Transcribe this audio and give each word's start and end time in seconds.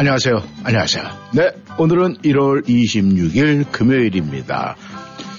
안녕하세요. 0.00 0.42
안녕하세요. 0.64 1.04
네, 1.34 1.50
오늘은 1.76 2.22
1월 2.22 2.66
26일 2.66 3.70
금요일입니다. 3.70 4.74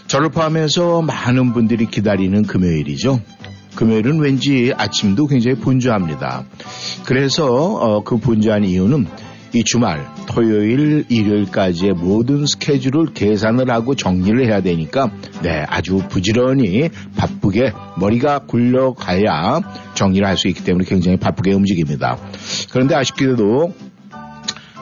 저를 0.06 0.30
포함해서 0.30 1.02
많은 1.02 1.54
분들이 1.54 1.88
기다리는 1.88 2.44
금요일이죠. 2.44 3.22
금요일은 3.74 4.20
왠지 4.20 4.72
아침도 4.78 5.26
굉장히 5.26 5.58
분주합니다. 5.58 6.46
그래서 7.08 7.48
어, 7.52 8.04
그 8.04 8.18
분주한 8.18 8.64
이유는 8.64 9.08
이 9.56 9.64
주말, 9.64 10.08
토요일, 10.28 11.06
일요일까지의 11.10 11.94
모든 11.94 12.46
스케줄을 12.46 13.08
계산을 13.16 13.72
하고 13.72 13.96
정리를 13.96 14.46
해야 14.46 14.62
되니까 14.62 15.12
네, 15.42 15.66
아주 15.68 16.04
부지런히 16.08 16.90
바쁘게 17.18 17.74
머리가 17.98 18.46
굴러가야 18.46 19.62
정리를 19.96 20.26
할 20.26 20.38
수 20.38 20.48
있기 20.50 20.64
때문에 20.64 20.86
굉장히 20.86 21.18
바쁘게 21.18 21.52
움직입니다. 21.52 22.20
그런데 22.72 22.94
아쉽게도 22.94 23.74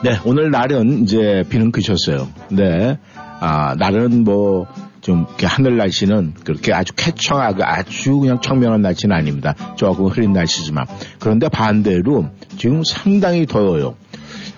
네, 0.02 0.18
오늘 0.24 0.50
날은 0.50 1.02
이제 1.02 1.44
비는 1.50 1.72
그쳤어요. 1.72 2.28
네. 2.50 2.98
아, 3.14 3.74
날은 3.78 4.24
뭐, 4.24 4.66
좀, 5.02 5.26
하늘 5.42 5.76
날씨는 5.76 6.34
그렇게 6.42 6.72
아주 6.72 6.94
쾌청하고 6.96 7.62
아주 7.62 8.18
그냥 8.18 8.40
청명한 8.40 8.80
날씨는 8.80 9.14
아닙니다. 9.14 9.54
조금 9.76 10.06
흐린 10.06 10.32
날씨지만. 10.32 10.86
그런데 11.18 11.50
반대로 11.50 12.30
지금 12.56 12.82
상당히 12.82 13.44
더워요. 13.44 13.96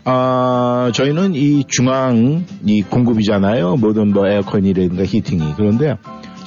아, 0.04 0.92
저희는 0.94 1.34
이 1.34 1.64
중앙, 1.66 2.44
이 2.64 2.82
공급이잖아요. 2.82 3.76
모든 3.76 4.12
뭐 4.12 4.28
에어컨이라든가 4.28 5.04
히팅이. 5.04 5.54
그런데 5.56 5.96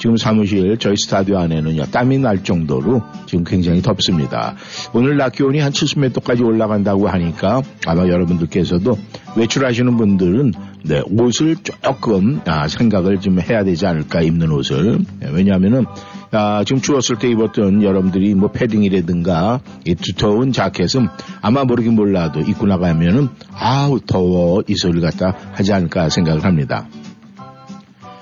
지금 0.06 0.16
사무실 0.16 0.78
저희 0.78 0.94
스타디오 0.96 1.38
안에는요 1.38 1.86
땀이 1.86 2.18
날 2.18 2.44
정도로 2.44 3.02
지금 3.26 3.42
굉장히 3.42 3.82
덥습니다. 3.82 4.54
오늘 4.92 5.16
낮 5.16 5.32
기온이 5.32 5.58
한 5.58 5.72
70m까지 5.72 6.46
올라간다고 6.46 7.08
하니까 7.08 7.60
아마 7.88 8.06
여러분들께서도 8.06 8.96
외출하시는 9.34 9.96
분들은 9.96 10.52
네, 10.84 11.02
옷을 11.10 11.56
조금 11.56 12.40
아, 12.46 12.68
생각을 12.68 13.18
좀 13.18 13.40
해야 13.40 13.64
되지 13.64 13.84
않을까 13.84 14.20
입는 14.20 14.52
옷을 14.52 15.00
네, 15.18 15.28
왜냐하면은 15.32 15.86
아, 16.30 16.62
지금 16.64 16.80
추웠을 16.80 17.16
때 17.18 17.28
입었던 17.28 17.82
여러분들이 17.82 18.36
뭐 18.36 18.52
패딩이라든가 18.52 19.58
이 19.86 19.96
두터운 19.96 20.52
자켓은 20.52 21.08
아마 21.42 21.64
모르긴 21.64 21.96
몰라도 21.96 22.38
입고 22.38 22.66
나가면은 22.66 23.26
아우 23.52 23.98
더워 23.98 24.62
이 24.68 24.76
소리를 24.76 25.00
갖다 25.00 25.36
하지 25.50 25.72
않을까 25.72 26.10
생각을 26.10 26.44
합니다. 26.44 26.86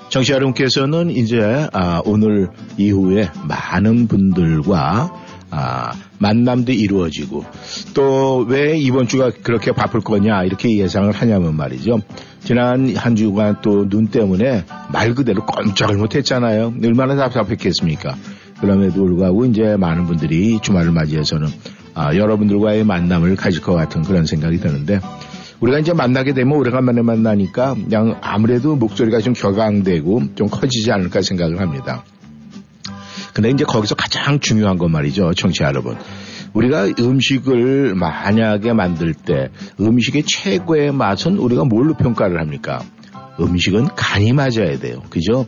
정치 0.09 0.31
여러분께서는 0.31 1.09
이제 1.09 1.67
아, 1.73 2.01
오늘 2.05 2.49
이후에 2.77 3.29
많은 3.47 4.07
분들과 4.07 5.13
아, 5.51 5.91
만남도 6.19 6.71
이루어지고 6.71 7.43
또 7.93 8.45
왜 8.47 8.77
이번 8.77 9.07
주가 9.07 9.31
그렇게 9.43 9.71
바쁠 9.71 10.01
거냐 10.01 10.43
이렇게 10.43 10.77
예상을 10.77 11.11
하냐면 11.11 11.55
말이죠. 11.55 12.01
지난 12.43 12.95
한 12.95 13.15
주간 13.15 13.61
또 13.61 13.87
눈 13.89 14.07
때문에 14.07 14.65
말 14.91 15.15
그대로 15.15 15.45
꼼짝을 15.45 15.97
못했잖아요. 15.97 16.73
얼마나 16.83 17.15
답답했겠습니까? 17.15 18.15
그럼에도 18.61 18.93
불구하고 19.05 19.45
이제 19.45 19.75
많은 19.77 20.05
분들이 20.05 20.59
주말을 20.61 20.91
맞이해서는 20.91 21.47
아, 21.95 22.15
여러분들과의 22.15 22.83
만남을 22.83 23.35
가질 23.35 23.61
것 23.61 23.73
같은 23.73 24.01
그런 24.03 24.25
생각이 24.25 24.59
드는데 24.59 24.99
우리가 25.59 25.79
이제 25.79 25.93
만나게 25.93 26.33
되면 26.33 26.57
오래간만에 26.57 27.01
만나니까 27.01 27.75
그냥 27.75 28.19
아무래도 28.21 28.75
목소리가 28.75 29.19
좀 29.19 29.33
격앙되고 29.33 30.35
좀 30.35 30.47
커지지 30.47 30.91
않을까 30.91 31.21
생각을 31.21 31.59
합니다. 31.59 32.03
근데 33.33 33.49
이제 33.49 33.65
거기서 33.65 33.95
가장 33.95 34.39
중요한 34.39 34.77
건 34.77 34.91
말이죠. 34.91 35.33
청취자 35.33 35.65
여러분. 35.65 35.97
우리가 36.53 36.87
음식을 36.97 37.93
만약에 37.95 38.71
만들 38.71 39.13
때 39.13 39.49
음식의 39.79 40.23
최고의 40.23 40.93
맛은 40.93 41.37
우리가 41.37 41.65
뭘로 41.65 41.95
평가를 41.95 42.39
합니까? 42.39 42.81
음식은 43.39 43.89
간이 43.95 44.31
맞아야 44.31 44.79
돼요. 44.79 45.01
그죠? 45.09 45.47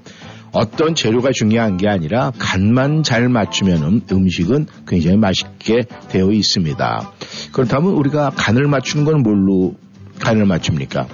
어떤 0.52 0.96
재료가 0.96 1.30
중요한 1.34 1.78
게 1.78 1.88
아니라 1.88 2.32
간만 2.38 3.04
잘 3.04 3.30
맞추면 3.30 4.02
음식은 4.12 4.68
굉장히 4.88 5.18
맛있게 5.18 5.84
되어 6.10 6.32
있습니다. 6.32 7.12
그렇다면 7.54 7.94
우리가 7.94 8.32
간을 8.32 8.68
맞추는 8.68 9.06
건 9.06 9.24
뭘로 9.24 9.76
간을 10.20 10.46
맞춥니까? 10.46 11.08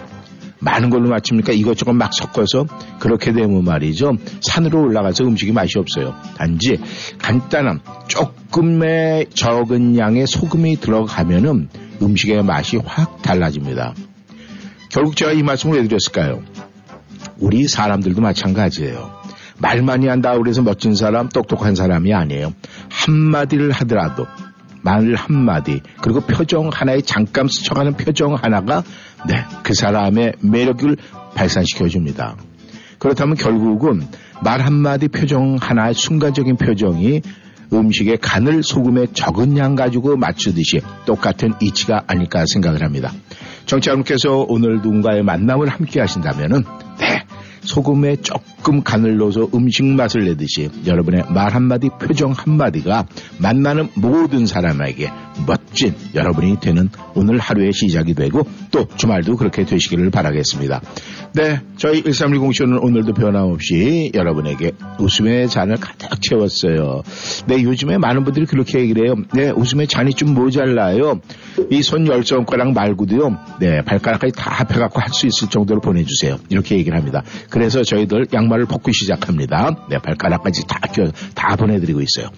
많은 0.59 0.90
걸로 0.90 1.09
맞춥니까? 1.09 1.52
이것저것 1.52 1.94
막 1.94 2.14
섞어서 2.14 2.66
그렇게 3.00 3.34
되면 3.34 3.64
말이죠. 3.64 4.14
산으로 4.40 4.81
올라가서 4.81 5.25
음식이 5.25 5.52
맛이 5.52 5.78
없어요. 5.78 6.16
단지 6.38 6.80
간단한 7.18 7.81
조금의 8.08 9.28
적은 9.34 9.97
양의 9.97 10.25
소금이 10.25 10.78
들어가면은 10.78 11.69
음식의 12.02 12.44
맛이 12.44 12.78
확 12.78 13.22
달라집니다. 13.22 13.94
결국 14.90 15.16
제가 15.16 15.34
이 15.34 15.44
말씀을 15.44 15.80
왜 15.80 15.88
드렸을까요? 15.88 16.41
우리 17.40 17.68
사람들도 17.68 18.22
마찬가지예요. 18.22 19.24
말 19.58 19.81
많이 19.81 20.08
한다 20.08 20.38
그래서 20.38 20.62
멋진 20.62 20.96
사람, 20.96 21.30
똑똑한 21.30 21.75
사람이 21.75 22.14
아니에요. 22.14 22.53
한마디를 22.90 23.72
하더라도 23.72 24.28
말 24.84 25.16
한마디 25.16 25.82
그리고 26.02 26.22
표정 26.22 26.70
하나에 26.72 27.02
잠깐 27.02 27.48
스쳐가는 27.48 27.94
표정 27.94 28.36
하나가 28.36 28.84
네, 29.28 29.44
그 29.64 29.74
사람의 29.74 30.34
매력을 30.42 30.96
발산시켜 31.36 31.88
줍니다. 31.88 32.36
그렇다면 33.00 33.36
결국은 33.36 34.02
말 34.44 34.62
한마디 34.62 35.08
표정 35.08 35.58
하나의 35.60 35.94
순간적인 35.94 36.58
표정이 36.58 37.22
음식의 37.74 38.18
간을 38.20 38.62
소금에 38.62 39.08
적은 39.14 39.58
양 39.58 39.76
가지고 39.76 40.16
맞추듯이 40.16 40.82
똑같은 41.06 41.54
이치가 41.60 42.04
아닐까 42.08 42.44
생각을 42.46 42.84
합니다. 42.84 43.12
정치자분께서 43.66 44.46
오늘 44.48 44.76
누군가의 44.76 45.24
만남을 45.24 45.70
함께 45.70 46.00
하신다면은 46.02 46.64
네, 47.00 47.24
소금에 47.63 48.18
조금 48.18 48.84
간을 48.84 49.18
넣어서 49.18 49.47
음식 49.53 49.85
맛을 49.85 50.25
내듯이 50.25 50.69
여러분의 50.85 51.24
말 51.34 51.53
한마디, 51.53 51.90
표정 51.90 52.31
한마디가 52.31 53.06
만나는 53.40 53.90
모든 53.96 54.46
사람에게 54.46 55.09
멋진 55.47 55.96
여러분이 56.13 56.59
되는 56.59 56.90
오늘 57.16 57.40
하루의 57.40 57.73
시작이 57.73 58.13
되고 58.13 58.44
또 58.72 58.88
주말도 58.96 59.38
그렇게 59.38 59.66
되시기를 59.66 60.12
바라겠습니다. 60.12 60.81
네, 61.34 61.62
저희 61.78 62.03
1310 62.03 62.53
쇼는 62.53 62.78
오늘도 62.79 63.13
변함없이 63.13 64.11
여러분에게 64.14 64.73
웃음의 64.99 65.49
잔을 65.49 65.78
가득 65.78 66.22
채웠어요. 66.22 67.02
네, 67.47 67.64
요즘에 67.64 67.97
많은 67.97 68.23
분들이 68.23 68.46
그렇게 68.46 68.79
얘기를 68.79 69.08
해요. 69.08 69.16
네, 69.34 69.49
웃음의 69.49 69.88
잔이 69.88 70.11
좀 70.11 70.35
모자라요. 70.35 71.20
이 71.72 71.82
손열 71.82 72.23
손가락 72.23 72.73
말고도요. 72.73 73.38
네, 73.59 73.82
발가락까지 73.82 74.34
다 74.35 74.52
합해갖고 74.52 74.99
할 74.99 75.14
수 75.14 75.28
있을 75.28 75.47
정도로 75.49 75.79
보내주세요. 75.79 76.38
이렇게 76.49 76.76
얘기를 76.76 76.97
합니다. 76.97 77.22
그래서 77.53 77.84
저희들 77.84 78.26
양말을 78.34 78.66
벗고 78.66 78.91
시작합니다. 78.91 79.85
네, 79.88 80.00
발가락까지 80.00 80.64
다, 80.67 80.79
다 81.35 81.55
보내드리고 81.55 82.02
있어요. 82.02 82.32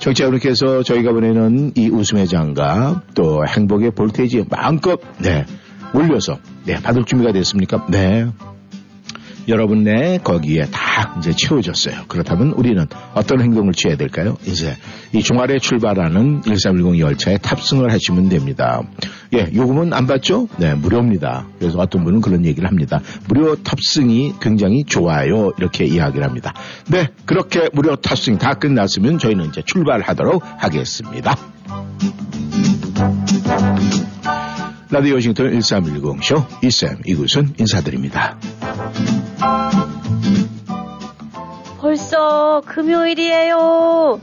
청취자 0.00 0.24
여러분께서 0.24 0.82
저희가 0.82 1.12
보내는 1.12 1.70
이 1.76 1.88
웃음의 1.88 2.26
장갑 2.26 3.14
또 3.14 3.46
행복의 3.46 3.92
볼테이지 3.92 4.46
마음껏 4.50 5.00
네 5.18 5.46
올려서 5.94 6.38
네 6.64 6.74
받을 6.82 7.04
준비가 7.04 7.32
됐습니까? 7.32 7.86
네 7.90 8.26
여러분 9.48 9.84
네 9.84 10.18
거기에 10.22 10.66
다 10.70 11.16
이제 11.18 11.32
채워졌어요. 11.32 12.04
그렇다면 12.08 12.52
우리는 12.52 12.84
어떤 13.14 13.40
행동을 13.40 13.72
취해야 13.72 13.96
될까요? 13.96 14.36
이제 14.44 14.76
이 15.12 15.22
종아리에 15.22 15.58
출발하는 15.58 16.42
1310 16.42 16.98
열차에 16.98 17.38
탑승을 17.38 17.92
하시면 17.92 18.28
됩니다. 18.28 18.82
예, 19.34 19.50
요금은 19.54 19.92
안 19.92 20.06
받죠? 20.06 20.48
네, 20.58 20.74
무료입니다. 20.74 21.46
그래서 21.58 21.78
어떤 21.78 22.04
분은 22.04 22.20
그런 22.20 22.44
얘기를 22.44 22.68
합니다. 22.68 23.00
무료 23.28 23.56
탑승이 23.56 24.34
굉장히 24.40 24.84
좋아요. 24.84 25.52
이렇게 25.58 25.84
이야기를 25.84 26.26
합니다. 26.26 26.52
네, 26.88 27.08
그렇게 27.24 27.68
무료 27.72 27.96
탑승이 27.96 28.38
다 28.38 28.54
끝났으면 28.54 29.18
저희는 29.18 29.46
이제 29.46 29.62
출발하도록 29.64 30.42
하겠습니다. 30.58 31.36
라디오 34.88 35.14
워싱턴 35.14 35.50
1310쇼 35.50 36.64
이쌤 36.64 37.00
이곳은 37.04 37.54
인사드립니다. 37.58 38.38
벌써 41.80 42.62
금요일이에요. 42.66 44.20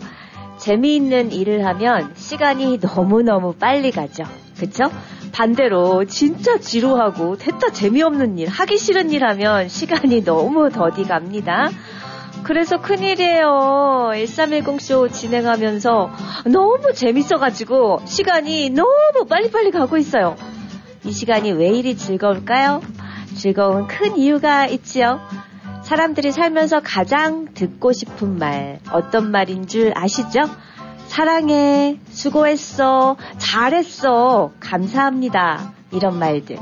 재미있는 0.58 1.34
일을 1.34 1.66
하면 1.66 2.14
시간이 2.16 2.80
너무너무 2.82 3.54
빨리 3.54 3.92
가죠. 3.92 4.24
그쵸? 4.58 4.86
반대로 5.34 6.06
진짜 6.06 6.58
지루하고 6.58 7.38
됐다 7.38 7.72
재미없는 7.72 8.38
일, 8.38 8.48
하기 8.48 8.78
싫은 8.78 9.12
일 9.12 9.26
하면 9.26 9.68
시간이 9.68 10.24
너무 10.24 10.70
더디 10.70 11.04
갑니다. 11.04 11.70
그래서 12.42 12.82
큰일이에요. 12.82 14.12
1310쇼 14.14 15.14
진행하면서 15.14 16.12
너무 16.48 16.94
재밌어가지고 16.94 18.02
시간이 18.06 18.72
너무 18.72 19.26
빨리빨리 19.30 19.72
가고 19.72 19.98
있어요. 19.98 20.36
이 21.06 21.12
시간이 21.12 21.52
왜 21.52 21.70
이리 21.70 21.96
즐거울까요? 21.96 22.82
즐거운 23.36 23.88
큰 23.88 24.18
이유가 24.18 24.66
있지요. 24.68 25.20
사람들이 25.84 26.32
살면서 26.32 26.80
가장 26.82 27.54
듣고 27.54 27.92
싶은 27.92 28.38
말, 28.38 28.80
어떤 28.92 29.32
말인 29.32 29.68
줄 29.68 29.92
아시죠? 29.96 30.42
사랑해, 31.08 32.00
수고했어, 32.10 33.18
잘했어, 33.38 34.52
감사합니다. 34.60 35.74
이런 35.92 36.18
말들. 36.18 36.58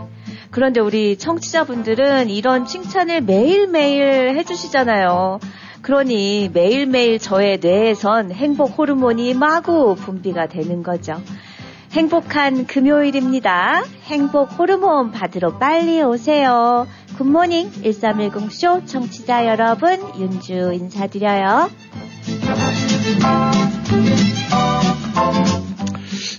그런데 0.51 0.81
우리 0.81 1.17
청취자분들은 1.17 2.29
이런 2.29 2.65
칭찬을 2.65 3.21
매일매일 3.21 4.35
해주시잖아요. 4.37 5.39
그러니 5.81 6.51
매일매일 6.53 7.17
저의 7.17 7.59
뇌에선 7.59 8.31
행복 8.31 8.77
호르몬이 8.77 9.33
마구 9.33 9.95
분비가 9.95 10.47
되는 10.47 10.83
거죠. 10.83 11.21
행복한 11.93 12.67
금요일입니다. 12.67 13.83
행복 14.05 14.59
호르몬 14.59 15.11
받으러 15.11 15.57
빨리 15.57 16.01
오세요. 16.01 16.87
굿모닝 17.17 17.71
1310쇼 17.71 18.87
청취자 18.87 19.47
여러분 19.47 19.99
윤주 20.17 20.73
인사드려요. 20.73 21.69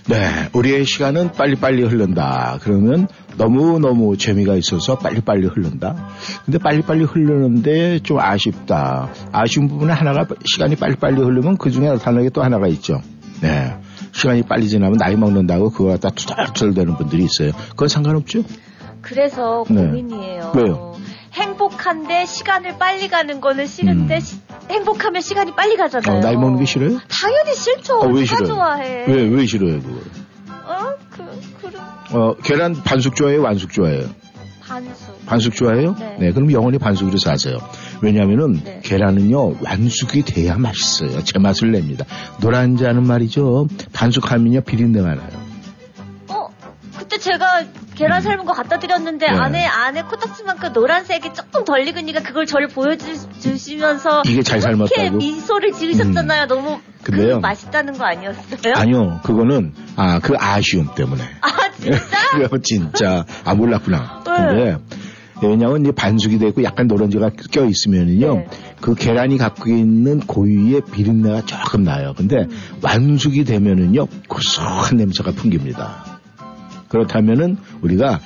네, 0.09 0.49
우리의 0.53 0.85
시간은 0.85 1.31
빨리빨리 1.31 1.83
흐른다. 1.83 2.57
그러면 2.61 3.07
너무너무 3.37 4.17
재미가 4.17 4.55
있어서 4.55 4.97
빨리빨리 4.97 5.47
흐른다. 5.47 5.95
근데 6.45 6.57
빨리빨리 6.57 7.03
흐르는데 7.05 7.99
좀 7.99 8.19
아쉽다. 8.19 9.09
아쉬운 9.31 9.67
부분은 9.67 9.93
하나가 9.93 10.25
시간이 10.45 10.75
빨리빨리 10.75 11.21
흐르면 11.21 11.57
그 11.57 11.71
중에 11.71 11.87
나타나게 11.89 12.29
또 12.29 12.43
하나가 12.43 12.67
있죠. 12.67 13.01
네. 13.41 13.75
시간이 14.11 14.43
빨리 14.43 14.67
지나면 14.69 14.97
나이 14.97 15.15
먹는다고 15.15 15.71
그거 15.71 15.89
갖다 15.89 16.09
투덜투덜 16.09 16.73
되는 16.73 16.95
분들이 16.95 17.23
있어요. 17.23 17.51
그건 17.71 17.87
상관없죠? 17.87 18.43
그래서 19.01 19.65
네. 19.69 19.87
고민이에요. 19.87 20.51
왜요? 20.55 20.93
행복한데 21.33 22.25
시간을 22.27 22.77
빨리 22.77 23.07
가는 23.07 23.41
거는 23.41 23.65
싫은데 23.65 24.15
음. 24.15 24.19
시- 24.19 24.37
행복하면 24.69 25.21
시간이 25.21 25.55
빨리 25.55 25.75
가잖아요. 25.75 26.17
어, 26.17 26.21
나이 26.21 26.35
먹는 26.37 26.59
게 26.59 26.65
싫어요? 26.65 26.99
당연히 27.09 27.55
싫죠. 27.55 27.95
어, 28.01 28.07
왜 28.07 28.23
싫어요? 28.23 28.45
좋아해? 28.47 29.05
왜, 29.07 29.23
왜 29.27 29.45
싫어요, 29.47 29.81
그거? 29.81 29.95
어? 30.65 30.93
그, 31.09 31.23
어, 32.13 32.35
계란 32.43 32.73
반숙 32.73 33.15
좋아해요, 33.15 33.41
완숙 33.41 33.71
좋아해요? 33.71 34.07
반수. 34.61 35.13
반숙 35.25 35.55
좋아해요? 35.55 35.95
네. 36.19 36.31
그럼 36.31 36.51
영원히 36.51 36.77
반숙으로 36.77 37.17
사세요. 37.17 37.57
왜냐면은 38.01 38.61
네. 38.63 38.79
계란은요 38.83 39.57
완숙이 39.63 40.23
돼야 40.23 40.57
맛있어요. 40.57 41.21
제 41.23 41.37
맛을 41.39 41.71
냅니다. 41.71 42.05
노란자는 42.39 43.03
말이죠. 43.05 43.67
반숙하면요 43.93 44.61
비린내가 44.61 45.15
나요. 45.15 45.29
어? 46.29 46.47
그때 46.97 47.17
제가 47.17 47.63
계란 47.95 48.21
삶은 48.21 48.45
거 48.45 48.53
갖다 48.53 48.79
드렸는데 48.79 49.27
네. 49.27 49.37
안에 49.37 49.65
안에 49.65 50.03
코딱지만큼 50.03 50.73
노란색이 50.73 51.33
조금 51.33 51.63
덜 51.63 51.87
익으니까 51.87 52.21
그걸 52.21 52.45
저를 52.45 52.67
보여주시면서 52.67 54.23
이게 54.25 54.41
잘 54.41 54.59
이렇게 54.59 54.71
삶았다고? 54.71 55.15
음. 55.15 55.17
미소를 55.19 55.71
지으셨잖아요. 55.73 56.47
너무 56.47 56.79
근데요. 57.03 57.35
그 57.35 57.39
맛있다는 57.41 57.97
거 57.97 58.05
아니었어요? 58.05 58.73
아니요, 58.75 59.19
그거는 59.23 59.73
아 59.95 60.19
그 60.19 60.35
아쉬움 60.39 60.87
때문에. 60.95 61.21
아 61.41 61.71
진짜? 61.79 62.57
진짜 62.63 63.25
아 63.43 63.53
몰랐구나. 63.53 64.23
네. 64.25 64.77
근데 65.33 65.47
왜냐면 65.47 65.85
이 65.85 65.91
반숙이 65.91 66.39
되고 66.39 66.63
약간 66.63 66.87
노란지가 66.87 67.31
껴 67.51 67.65
있으면은요 67.65 68.35
네. 68.35 68.47
그 68.79 68.95
계란이 68.95 69.37
갖고 69.37 69.69
있는 69.69 70.19
고유의 70.21 70.83
비린내가 70.91 71.41
조금 71.45 71.83
나요. 71.83 72.13
근데 72.15 72.37
음. 72.37 72.77
완숙이 72.81 73.43
되면은요 73.43 74.07
고소한 74.29 74.97
냄새가 74.97 75.31
풍깁니다. 75.31 76.12
그렇다면은 76.93 77.57
우리가 77.81 78.19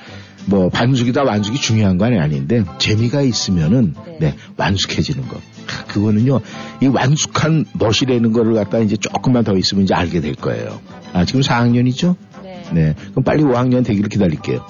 뭐 0.44 0.68
반숙이다 0.68 1.22
완숙이 1.24 1.58
중요한 1.58 1.96
건 1.96 2.18
아닌데 2.18 2.64
재미가 2.78 3.22
있으면은 3.22 3.94
네. 4.06 4.18
네, 4.20 4.34
완숙해지는 4.58 5.26
거. 5.26 5.36
아, 5.36 5.84
그거는요 5.86 6.40
이 6.82 6.86
완숙한 6.86 7.64
멋이라는 7.72 8.32
거를 8.32 8.54
갖다 8.54 8.78
이제 8.78 8.96
조금만 8.96 9.44
더 9.44 9.56
있으면 9.56 9.84
이제 9.84 9.94
알게 9.94 10.20
될 10.20 10.34
거예요. 10.34 10.80
아 11.14 11.24
지금 11.24 11.40
4학년이죠? 11.40 12.14
네. 12.42 12.62
네. 12.72 12.94
그럼 13.10 13.24
빨리 13.24 13.42
5학년 13.42 13.84
되기를 13.84 14.10
기다릴게요. 14.10 14.64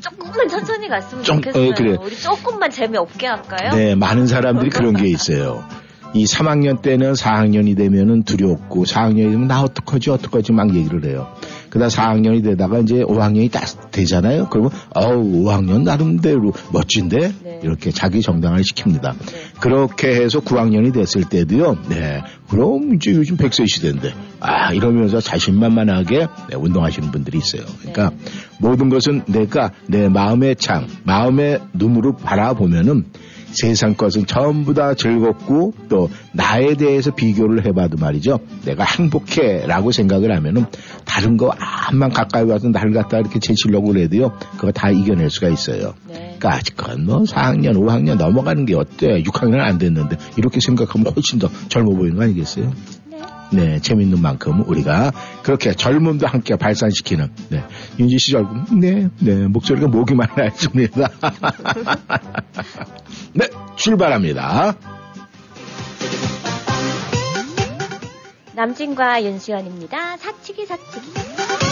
조금만 0.00 0.48
천천히 0.48 0.88
갔으면 0.88 1.22
좀, 1.22 1.36
좋겠어요. 1.42 1.70
어, 1.70 1.74
그래. 1.76 1.96
우리 2.00 2.16
조금만 2.16 2.70
재미없게 2.70 3.26
할까요? 3.26 3.72
네, 3.74 3.94
많은 3.94 4.26
사람들이 4.26 4.70
그런 4.70 4.94
게 4.94 5.06
있어요. 5.06 5.64
이 6.14 6.24
3학년 6.24 6.80
때는 6.80 7.12
4학년이 7.12 7.76
되면은 7.76 8.22
두렵고 8.22 8.84
4학년이 8.84 9.30
되면 9.30 9.48
나 9.48 9.62
어떡하지 9.62 10.10
어떡하지 10.10 10.52
막 10.52 10.74
얘기를 10.74 11.04
해요. 11.04 11.28
그다음 11.70 11.88
4학년이 11.88 12.42
되다가 12.42 12.78
이제 12.80 13.02
5학년이 13.02 13.50
딱 13.50 13.90
되잖아요. 13.90 14.48
그러면 14.50 14.70
어우 14.94 15.44
5학년 15.44 15.82
나름대로 15.82 16.52
멋진데 16.72 17.32
네. 17.42 17.60
이렇게 17.62 17.90
자기 17.90 18.20
정당화를 18.20 18.64
시킵니다. 18.64 19.18
네. 19.18 19.36
그렇게 19.60 20.08
해서 20.14 20.40
9학년이 20.40 20.92
됐을 20.92 21.24
때도요. 21.24 21.78
네. 21.88 22.22
그럼 22.48 22.94
이제 22.94 23.12
요즘 23.12 23.36
100세 23.36 23.68
시대인데 23.68 24.14
아 24.40 24.72
이러면서 24.72 25.20
자신만만하게 25.20 26.26
네, 26.50 26.56
운동하시는 26.56 27.10
분들이 27.10 27.38
있어요. 27.38 27.62
그러니까 27.80 28.12
모든 28.60 28.88
것은 28.88 29.22
내가 29.26 29.72
내 29.86 30.08
마음의 30.08 30.56
창, 30.56 30.86
마음의 31.04 31.60
눈으로 31.74 32.16
바라보면은 32.16 33.04
세상 33.52 33.94
것은 33.94 34.26
전부 34.26 34.74
다 34.74 34.94
즐겁고 34.94 35.72
또 35.88 36.10
나에 36.32 36.74
대해서 36.74 37.10
비교를 37.14 37.64
해봐도 37.66 37.96
말이죠. 37.96 38.40
내가 38.64 38.84
행복해라고 38.84 39.92
생각을 39.92 40.34
하면은 40.36 40.66
다른 41.04 41.36
거 41.36 41.50
암만 41.58 42.10
가까이 42.10 42.44
와서 42.44 42.68
나를 42.68 42.92
갖다 42.92 43.18
이렇게 43.18 43.38
제치려고 43.38 43.88
그래도요. 43.88 44.32
그거 44.56 44.72
다 44.72 44.90
이겨낼 44.90 45.30
수가 45.30 45.48
있어요. 45.48 45.94
네. 46.08 46.36
그러니까 46.38 46.54
아직은 46.54 47.06
뭐 47.06 47.22
4학년, 47.22 47.74
5학년 47.74 48.16
넘어가는 48.16 48.64
게 48.66 48.74
어때? 48.74 49.22
6학년 49.22 49.60
안 49.60 49.78
됐는데 49.78 50.16
이렇게 50.36 50.60
생각하면 50.60 51.12
훨씬 51.14 51.38
더 51.38 51.48
젊어 51.68 51.90
보이는 51.94 52.16
거 52.16 52.22
아니겠어요? 52.24 52.72
네. 53.52 53.64
네, 53.64 53.80
재밌는 53.80 54.20
만큼 54.20 54.62
우리가 54.66 55.12
그렇게 55.42 55.72
젊음도 55.72 56.26
함께 56.26 56.56
발산시키는 56.56 57.30
네, 57.50 57.64
윤지 57.98 58.18
씨 58.18 58.32
젊음, 58.32 58.80
네, 58.80 59.08
네 59.20 59.46
목소리가 59.46 59.88
목이만 59.88 60.28
나있습니다. 60.36 61.08
네, 63.34 63.48
출발합니다. 63.76 64.74
남진과 68.54 69.22
윤수연입니다. 69.22 70.16
사치기 70.16 70.66
사치기. 70.66 71.67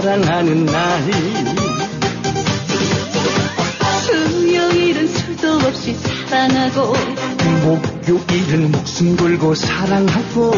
사랑하는 0.00 0.64
날이. 0.64 1.12
수요일은 4.04 5.08
수도 5.08 5.54
없이 5.54 5.96
사랑하고 6.28 6.92
목요일은 7.64 8.70
목숨 8.70 9.16
걸고 9.16 9.56
사랑하고 9.56 10.52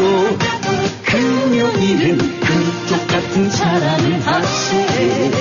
금요일은 1.05 2.17
그쪽 2.19 3.07
같은 3.07 3.49
사랑을 3.49 4.27
하세요 4.27 5.40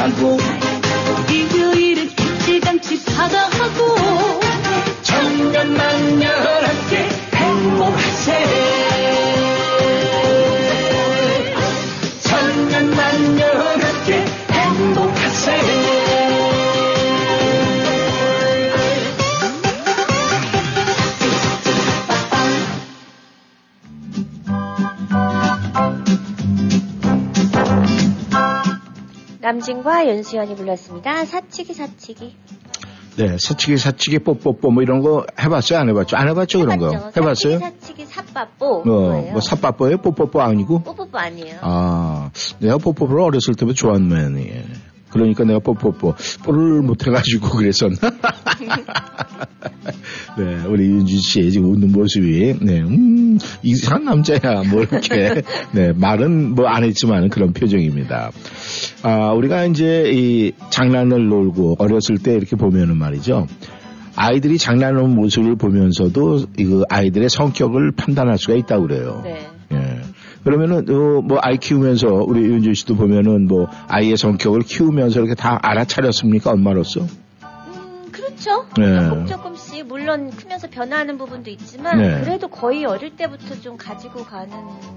사 0.00 0.39
남진과 29.60 30.08
연수연이 30.08 30.54
불렀습니다. 30.56 31.24
사치기 31.26 31.74
사치기. 31.74 32.34
네, 33.16 33.36
사치기, 33.38 33.76
사치기, 33.76 34.20
뽀뽀뽀 34.20 34.70
뭐 34.70 34.82
이런 34.82 35.00
거 35.02 35.26
해봤어요? 35.38 35.78
안 35.80 35.88
해봤죠? 35.90 36.16
안 36.16 36.28
해봤죠? 36.28 36.60
그런 36.60 36.78
거? 36.78 36.86
해봤죠. 36.90 37.20
해봤어요? 37.20 37.58
사치기 37.58 37.80
사치기 37.80 38.06
삿바뽀. 38.06 38.82
어? 38.86 39.30
뭐 39.32 39.40
삿바뽀예요? 39.40 39.98
뽀뽀뽀 39.98 40.40
아니고? 40.40 40.82
뽀뽀뽀 40.82 41.18
아니에요. 41.18 41.58
아, 41.60 42.30
내가 42.58 42.78
뽀뽀뽀를 42.78 43.20
어렸을 43.20 43.54
때부터 43.54 43.92
면이. 43.98 44.50
그러니까 45.10 45.44
내가 45.44 45.58
뽀뽀뽀, 45.58 46.14
뽀를 46.44 46.80
못해가지고 46.82 47.50
그랬었나? 47.50 47.96
네, 50.38 50.64
우리 50.66 50.84
윤주 50.84 51.18
씨의 51.18 51.50
지금 51.52 51.70
웃는 51.72 51.92
모습이, 51.92 52.54
네, 52.62 52.80
음, 52.80 53.38
이상한 53.62 54.04
남자야, 54.04 54.62
뭐 54.70 54.82
이렇게. 54.82 55.42
네, 55.72 55.92
말은 55.92 56.54
뭐 56.54 56.66
안 56.70 56.84
했지만 56.84 57.28
그런 57.30 57.52
표정입니다. 57.52 58.30
아, 59.02 59.32
우리가 59.32 59.64
이제 59.64 60.10
이 60.12 60.52
장난을 60.70 61.28
놀고 61.28 61.76
어렸을 61.78 62.18
때 62.22 62.34
이렇게 62.34 62.54
보면은 62.56 62.96
말이죠. 62.96 63.48
아이들이 64.14 64.56
장난하는 64.58 65.14
모습을 65.14 65.56
보면서도 65.56 66.46
이거 66.58 66.84
아이들의 66.88 67.28
성격을 67.28 67.92
판단할 67.92 68.38
수가 68.38 68.54
있다고 68.54 68.86
그래요. 68.86 69.22
네. 69.24 69.48
예. 69.72 70.00
그러면은 70.44 70.78
어, 70.88 71.20
뭐 71.22 71.38
아이 71.42 71.56
키우면서 71.58 72.06
우리 72.26 72.40
윤주 72.42 72.74
씨도 72.74 72.96
보면은 72.96 73.46
뭐 73.46 73.66
아이의 73.88 74.16
성격을 74.16 74.60
키우면서 74.62 75.20
이렇게 75.20 75.34
다 75.34 75.58
알아차렸습니까 75.62 76.52
엄마로서? 76.52 77.06
음, 78.40 78.42
그렇죠. 78.42 78.66
네. 78.78 79.08
조금 79.08 79.26
조금씩 79.26 79.86
물론 79.86 80.30
크면서 80.30 80.68
변화하는 80.70 81.18
부분도 81.18 81.50
있지만 81.50 81.98
네. 81.98 82.20
그래도 82.22 82.48
거의 82.48 82.84
어릴 82.84 83.16
때부터 83.16 83.60
좀 83.60 83.76
가지고 83.76 84.24
가는 84.24 84.50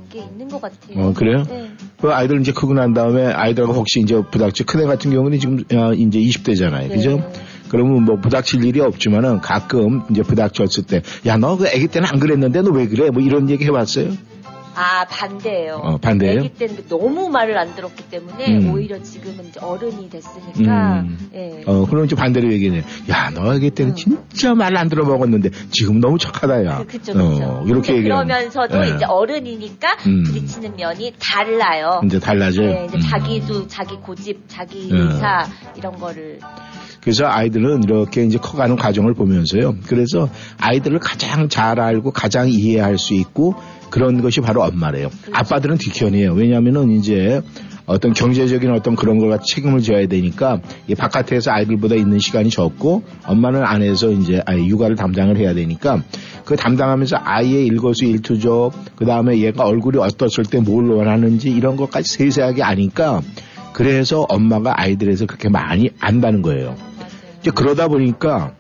게 0.10 0.20
있는 0.20 0.48
것 0.48 0.62
같아요. 0.62 1.00
어 1.08 1.14
그래요? 1.14 1.44
네. 1.50 1.70
그 2.00 2.12
아이들 2.12 2.40
이제 2.42 2.52
크고 2.52 2.74
난 2.74 2.94
다음에 2.94 3.26
아이들하고 3.28 3.74
혹시 3.74 4.00
이제 4.00 4.22
부닥치 4.32 4.64
큰애 4.64 4.86
같은 4.86 5.12
경우는 5.12 5.40
지금 5.40 5.58
어, 5.74 5.94
이제 5.94 6.20
20대잖아요, 6.20 6.88
네. 6.88 6.96
그죠? 6.96 7.32
그러면 7.70 8.04
뭐 8.06 8.18
부닥칠 8.18 8.64
일이 8.64 8.80
없지만은 8.82 9.40
가끔 9.42 10.04
이제 10.12 10.22
부닥쳤을 10.22 10.84
때 10.86 11.02
야 11.26 11.38
너그 11.38 11.66
아기 11.68 11.88
때는 11.88 12.08
안 12.12 12.20
그랬는데 12.20 12.62
너 12.62 12.70
왜 12.72 12.88
그래? 12.88 13.10
뭐 13.10 13.22
이런 13.22 13.50
얘기 13.50 13.66
해봤어요? 13.66 14.12
아 14.75 15.06
반대예요. 15.06 15.75
어, 15.84 15.98
반대예요? 15.98 16.39
아기 16.39 16.50
때는 16.53 16.88
너무 16.89 17.30
말을 17.30 17.58
안 17.58 17.75
들었기 17.75 18.10
때문에 18.10 18.48
음. 18.60 18.72
오히려 18.74 19.01
지금은 19.01 19.46
이제 19.50 19.60
어른이 19.60 20.10
됐으니까 20.10 21.01
음. 21.01 21.30
예. 21.36 21.62
어 21.65 21.86
그럼 21.86 22.06
이제 22.06 22.15
반대로 22.15 22.51
얘기해. 22.51 22.84
야너 23.10 23.51
아기 23.51 23.70
때는 23.70 23.92
음. 23.92 23.96
진짜 23.96 24.53
말 24.56 24.74
안 24.77 24.89
들어 24.89 25.06
먹었는데 25.06 25.50
지금 25.70 26.00
너무 26.00 26.18
착하다 26.18 26.65
야. 26.65 26.77
그- 26.80 26.88
그쵸, 26.88 27.13
그쵸. 27.13 27.22
어, 27.44 27.63
이렇게 27.68 27.96
얘기하면 27.98 28.25
그러면서도 28.27 28.84
예. 28.86 28.96
이제 28.96 29.06
어른이니까 29.06 29.88
음. 30.08 30.24
부딪히는 30.24 30.75
면이 30.77 31.13
달라요. 31.20 32.01
이제 32.06 32.20
달라져요. 32.20 32.68
네, 32.68 32.86
이제 32.89 32.98
음. 32.98 33.01
자기도 33.01 33.68
자기 33.68 33.96
고집, 33.98 34.46
자기 34.48 34.89
음. 34.92 34.98
의사 35.12 35.46
이런 35.77 35.94
거를 36.00 36.39
그래서 37.01 37.25
아이들은 37.27 37.84
이렇게 37.84 38.24
이제 38.24 38.38
커가는 38.38 38.75
과정을 38.77 39.13
보면서요. 39.13 39.75
그래서 39.88 40.30
아이들을 40.60 41.00
가장 41.00 41.50
잘 41.50 41.80
알고 41.80 42.12
가장 42.12 42.48
이해할 42.50 42.98
수 42.98 43.13
있고 43.13 43.56
그런 43.89 44.22
것이 44.22 44.39
바로 44.42 44.62
엄마래요. 44.65 45.10
아빠들은 45.32 45.77
뒷편이에요. 45.77 46.34
왜냐하면은 46.34 46.91
이제 46.91 47.41
어떤 47.86 48.13
경제적인 48.13 48.72
어떤 48.72 48.96
그런 48.96 49.20
걸 49.20 49.38
책임을 49.46 49.82
져야 49.82 50.08
되니까 50.08 50.62
이 50.88 50.96
바깥에서 50.96 51.51
아이들보다 51.51 51.96
있는 51.96 52.17
시간이 52.20 52.50
적고 52.50 53.03
엄마는 53.27 53.63
안에서 53.65 54.12
이제 54.12 54.41
아이 54.46 54.67
육아를 54.70 54.96
담당을 54.96 55.38
해야 55.38 55.53
되니까 55.53 56.01
그 56.46 56.55
담당하면서 56.55 57.17
아이의 57.20 57.65
일거수 57.67 58.05
일투족 58.05 58.72
그 58.96 59.05
다음에 59.05 59.39
얘가 59.39 59.65
얼굴이 59.65 59.98
어떻을 59.98 60.46
때 60.50 60.60
뭘 60.60 60.89
원하는지 60.89 61.50
이런 61.50 61.75
것까지 61.75 62.10
세세하게 62.10 62.63
아니까 62.63 63.22
그래서 63.74 64.25
엄마가 64.29 64.79
아이들에서 64.82 65.25
그렇게 65.25 65.50
많이 65.50 65.89
안다는 66.00 66.41
거예요. 66.41 66.75
이제 67.41 67.51
그러다 67.53 67.89
보니까 67.89 68.53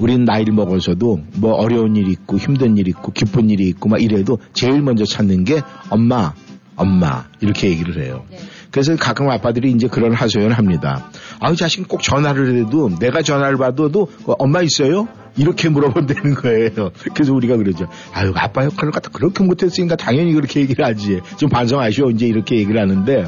우린 0.00 0.24
나이를 0.24 0.54
먹어서도 0.54 1.20
뭐 1.36 1.52
어려운 1.54 1.94
일 1.94 2.08
있고 2.08 2.38
힘든 2.38 2.76
일 2.78 2.88
있고 2.88 3.12
기쁜 3.12 3.50
일이 3.50 3.68
있고 3.68 3.88
막 3.88 4.02
이래도 4.02 4.38
제일 4.54 4.82
먼저 4.82 5.04
찾는 5.04 5.44
게 5.44 5.60
엄마, 5.90 6.32
엄마 6.74 7.26
이렇게 7.40 7.68
얘기를 7.68 8.02
해요. 8.02 8.24
네. 8.30 8.38
그래서 8.70 8.96
가끔 8.96 9.28
아빠들이 9.28 9.70
이제 9.72 9.88
그런 9.88 10.12
하소연을 10.12 10.56
합니다. 10.56 11.10
아우 11.40 11.54
자식 11.56 11.86
꼭 11.88 12.02
전화를 12.02 12.56
해도 12.56 12.88
내가 12.98 13.20
전화를 13.22 13.58
받아도 13.58 14.08
어, 14.24 14.32
엄마 14.38 14.62
있어요? 14.62 15.08
이렇게 15.36 15.68
물어본다는 15.68 16.34
거예요. 16.34 16.90
그래서 17.14 17.32
우리가 17.34 17.56
그러죠. 17.56 17.88
아유 18.12 18.32
아빠 18.36 18.64
역할을 18.64 18.92
갖다 18.92 19.10
그렇게 19.10 19.44
못했으니까 19.44 19.96
당연히 19.96 20.32
그렇게 20.32 20.60
얘기를 20.60 20.84
하지. 20.84 21.20
좀 21.36 21.48
반성하시오 21.50 22.10
이제 22.10 22.26
이렇게 22.26 22.56
얘기를 22.56 22.80
하는데 22.80 23.26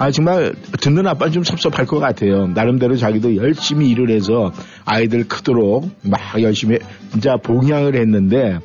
아 0.00 0.10
정말 0.10 0.54
듣는 0.80 1.06
아빠는 1.06 1.30
좀 1.30 1.44
섭섭할 1.44 1.84
것 1.84 1.98
같아요. 2.00 2.46
나름대로 2.46 2.96
자기도 2.96 3.36
열심히 3.36 3.90
일을 3.90 4.08
해서 4.08 4.50
아이들 4.86 5.28
크도록 5.28 5.90
막 6.02 6.18
열심히 6.40 6.78
진짜 7.12 7.36
봉양을 7.36 7.94
했는데 7.94 8.60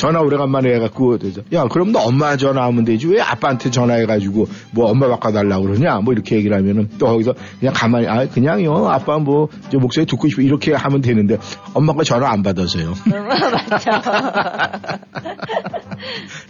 전화 0.00 0.20
오래간만에 0.20 0.74
해갖고 0.76 1.18
야 1.52 1.64
그럼 1.68 1.92
너 1.92 1.98
엄마 1.98 2.38
전화하면 2.38 2.86
되지 2.86 3.06
왜 3.08 3.20
아빠한테 3.20 3.70
전화해가지고 3.70 4.48
뭐 4.70 4.90
엄마 4.90 5.08
바꿔달라고 5.08 5.66
그러냐 5.66 6.00
뭐 6.00 6.14
이렇게 6.14 6.36
얘기를 6.36 6.56
하면은 6.56 6.88
또 6.98 7.06
거기서 7.06 7.34
그냥 7.58 7.74
가만히 7.76 8.08
아 8.08 8.26
그냥요 8.26 8.88
아빠 8.88 9.18
뭐저 9.18 9.78
목소리 9.78 10.06
듣고 10.06 10.26
싶어 10.28 10.40
이렇게 10.40 10.72
하면 10.72 11.02
되는데 11.02 11.36
엄마가 11.74 12.02
전화 12.02 12.30
안 12.30 12.42
받아서요 12.42 12.94
맞죠. 13.68 13.90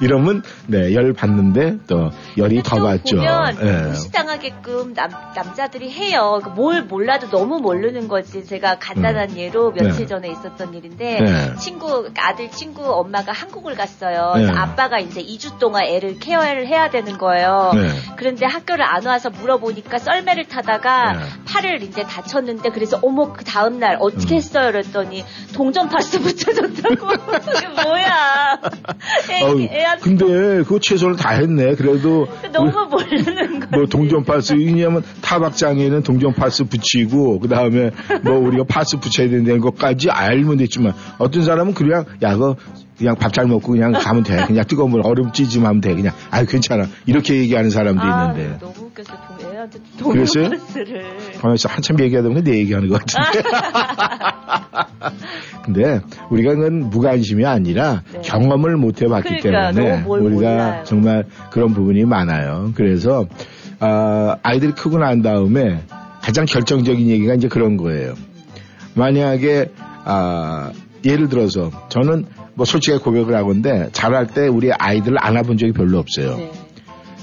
이러면 0.00 0.42
네 0.68 0.94
열 0.94 1.12
받는데 1.12 1.78
또 1.86 2.10
열이 2.36 2.62
더또 2.62 2.84
받죠 2.84 3.16
보면 3.16 3.56
예. 3.62 3.88
무시당하게끔 3.88 4.94
남, 4.94 5.10
남자들이 5.34 5.90
해요. 5.90 6.40
그뭘 6.42 6.84
몰라도 6.84 7.28
너무 7.28 7.58
모르는 7.58 8.08
거지. 8.08 8.44
제가 8.44 8.78
간단한 8.78 9.36
예로 9.36 9.72
며칠 9.72 10.00
네. 10.00 10.06
전에 10.06 10.30
있었던 10.30 10.74
일인데 10.74 11.20
네. 11.20 11.54
친구 11.56 12.08
아들 12.16 12.50
친구 12.50 12.84
엄마가 12.92 13.32
한국을 13.40 13.74
갔어요. 13.74 14.34
네. 14.36 14.50
아빠가 14.54 14.98
이제 14.98 15.22
2주 15.22 15.58
동안 15.58 15.84
애를 15.84 16.18
케어를 16.18 16.66
해야 16.66 16.90
되는 16.90 17.16
거예요. 17.16 17.72
네. 17.74 17.88
그런데 18.16 18.44
학교를 18.44 18.84
안 18.84 19.06
와서 19.06 19.30
물어보니까 19.30 19.98
썰매를 19.98 20.44
타다가 20.44 21.12
네. 21.12 21.18
팔을 21.46 21.82
이제 21.82 22.02
다쳤는데 22.02 22.70
그래서 22.70 22.98
어머 23.02 23.32
그 23.32 23.44
다음 23.44 23.78
날 23.78 23.96
어떻게 23.98 24.34
음. 24.34 24.36
했어요? 24.36 24.70
그랬더니 24.72 25.24
동전 25.54 25.88
파스 25.88 26.20
붙여줬다고. 26.20 27.06
그게 27.40 27.68
뭐야? 27.82 28.60
애, 29.30 29.42
어우, 29.42 29.60
애한테 29.62 30.02
근데 30.02 30.26
그거 30.62 30.78
최선을 30.78 31.16
다 31.16 31.30
했네 31.30 31.74
그래도 31.76 32.26
너무 32.52 32.70
모르는 32.90 33.60
거지. 33.60 33.72
뭐 33.72 33.86
동전 33.86 34.24
파스 34.24 34.52
왜냐면 34.52 35.02
타박상에는 35.22 36.02
동전 36.02 36.34
파스 36.34 36.64
붙이고 36.64 37.40
그 37.40 37.48
다음에 37.48 37.90
뭐 38.22 38.34
우리가 38.38 38.64
파스 38.68 38.98
붙여야 38.98 39.30
된다는 39.30 39.60
것까지 39.60 40.10
알면 40.10 40.58
됐지만 40.58 40.92
어떤 41.18 41.42
사람은 41.42 41.72
그냥 41.74 42.04
야 42.22 42.34
그거 42.34 42.56
그냥 43.00 43.16
밥 43.16 43.32
잘 43.32 43.46
먹고 43.46 43.72
그냥 43.72 43.92
가면 43.92 44.24
돼 44.24 44.44
그냥 44.46 44.62
뜨거운 44.66 44.90
물 44.90 45.00
얼음 45.02 45.32
찌짐 45.32 45.64
하면 45.64 45.80
돼 45.80 45.94
그냥 45.94 46.12
아 46.30 46.44
괜찮아 46.44 46.84
이렇게 47.06 47.36
얘기하는 47.38 47.70
사람도 47.70 48.02
아, 48.02 48.32
있는데 48.34 48.58
너무 48.60 48.74
웃겼어. 48.88 49.12
동, 49.40 49.54
애한테? 49.54 49.78
동물버스를. 49.98 50.60
가만있어 51.40 51.70
한참 51.70 51.98
얘기하다 51.98 52.28
보니 52.28 52.44
내 52.44 52.58
얘기하는 52.58 52.88
것 52.90 53.00
같은데 53.00 53.48
근데 55.64 56.00
우리가 56.30 56.54
그건 56.54 56.90
무관심이 56.90 57.46
아니라 57.46 58.02
네. 58.12 58.20
경험을 58.22 58.76
못 58.76 59.00
해봤기 59.00 59.38
그러니까, 59.40 59.72
때문에 59.72 60.04
우리가 60.04 60.36
몰라요. 60.36 60.82
정말 60.84 61.24
그런 61.50 61.72
부분이 61.72 62.04
많아요. 62.04 62.72
그래서 62.74 63.26
아, 63.78 64.36
아이들이 64.42 64.72
크고 64.72 64.98
난 64.98 65.22
다음에 65.22 65.84
가장 66.20 66.44
결정적인 66.44 67.08
얘기가 67.08 67.32
이제 67.34 67.48
그런 67.48 67.78
거예요. 67.78 68.12
만약에 68.94 69.70
아, 70.04 70.72
예를 71.04 71.28
들어서 71.30 71.70
저는 71.88 72.26
뭐 72.54 72.64
솔직히 72.66 72.98
고백을 72.98 73.34
하건데 73.34 73.88
자랄 73.92 74.26
때 74.26 74.46
우리 74.46 74.72
아이들을 74.72 75.16
안아본 75.20 75.56
적이 75.56 75.72
별로 75.72 75.98
없어요. 75.98 76.36
네. 76.36 76.52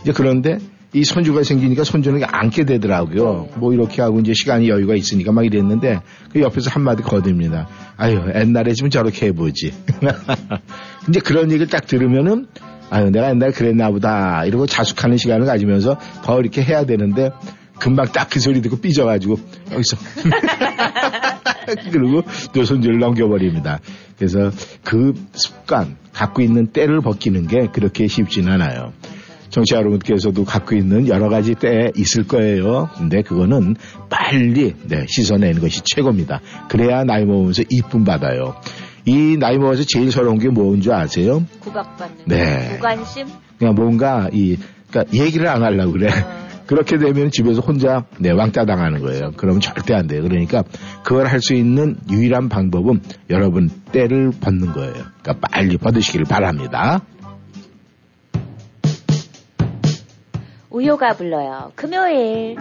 이제 0.02 0.12
그런데 0.14 0.60
이 0.94 1.04
손주가 1.04 1.44
생기니까 1.44 1.84
손주는 1.84 2.22
안게 2.26 2.66
되더라고요. 2.66 3.50
뭐 3.56 3.74
이렇게 3.74 4.02
하고 4.02 4.20
이제 4.20 4.34
시간이 4.34 4.70
여유가 4.70 4.96
있으니까 4.96 5.32
막 5.32 5.46
이랬는데 5.46 6.02
그 6.32 6.42
옆에서 6.42 6.70
한마디 6.72 7.04
거듭니다. 7.04 7.68
아유 7.98 8.22
옛날에 8.34 8.74
좀 8.74 8.90
저렇게 8.90 9.28
해보지. 9.28 9.74
이제 11.10 11.20
그런 11.20 11.52
얘기를 11.52 11.68
딱 11.68 11.86
들으면은 11.86 12.48
아유 12.90 13.10
내가 13.10 13.30
옛날에 13.30 13.52
그랬나 13.52 13.92
보다 13.92 14.46
이러고 14.46 14.66
자숙하는 14.66 15.18
시간을 15.18 15.46
가지면서 15.46 15.98
더 16.24 16.40
이렇게 16.40 16.64
해야 16.64 16.86
되는데 16.86 17.32
금방 17.80 18.08
딱 18.08 18.30
그 18.30 18.40
소리 18.40 18.62
듣고 18.62 18.78
삐져가지고 18.78 19.38
여기서 19.72 19.98
그리고 21.92 22.24
또 22.54 22.64
손주를 22.64 23.00
넘겨버립니다. 23.00 23.80
그래서 24.18 24.52
그 24.84 25.14
습관 25.34 25.96
갖고 26.14 26.42
있는 26.42 26.68
때를 26.68 27.02
벗기는 27.02 27.48
게 27.48 27.68
그렇게 27.72 28.08
쉽진 28.08 28.50
않아요. 28.50 28.94
정치자 29.50 29.78
여러분께서도 29.78 30.44
갖고 30.44 30.76
있는 30.76 31.08
여러 31.08 31.30
가지 31.30 31.56
때 31.56 31.92
있을 31.96 32.28
거예요. 32.28 32.90
근데 32.98 33.22
그거는 33.22 33.76
빨리 34.10 34.76
네, 34.84 35.06
씻어내는 35.08 35.62
것이 35.62 35.82
최고입니다. 35.86 36.42
그래야 36.70 37.04
나이 37.04 37.24
먹으면서 37.26 37.64
이쁨 37.70 38.04
받아요. 38.04 38.56
이 39.06 39.38
나이 39.40 39.58
먹어서 39.58 39.84
제일 39.88 40.12
서러운 40.12 40.38
게 40.38 40.50
뭔 40.50 40.82
줄 40.82 40.94
아세요? 40.94 41.46
구박받는 41.62 42.18
네. 42.26 42.72
무관심. 42.74 43.28
그냥 43.58 43.74
뭔가 43.76 44.30
이 44.34 44.58
그러니까 44.90 45.18
얘기를 45.18 45.48
안 45.48 45.64
하려고 45.64 45.94
그래. 45.94 46.08
어. 46.12 46.47
그렇게 46.68 46.98
되면 46.98 47.32
집에서 47.32 47.62
혼자 47.62 48.04
네, 48.20 48.32
왕따 48.32 48.66
당하는 48.66 49.02
거예요. 49.02 49.32
그러면 49.38 49.62
절대 49.62 49.94
안 49.96 50.08
돼요. 50.08 50.22
그러니까 50.22 50.64
그걸 51.04 51.28
할 51.28 51.40
수 51.40 51.54
있는 51.54 51.98
유일한 52.12 52.50
방법은 52.50 53.02
여러분 53.30 53.70
때를 53.92 54.32
벗는 54.42 54.74
거예요. 54.74 54.94
그러니까 55.22 55.48
빨리 55.50 55.78
벗으시기를 55.78 56.26
바랍니다. 56.26 57.02
우효가 60.70 61.14
불러요. 61.14 61.72
금요일. 61.76 62.58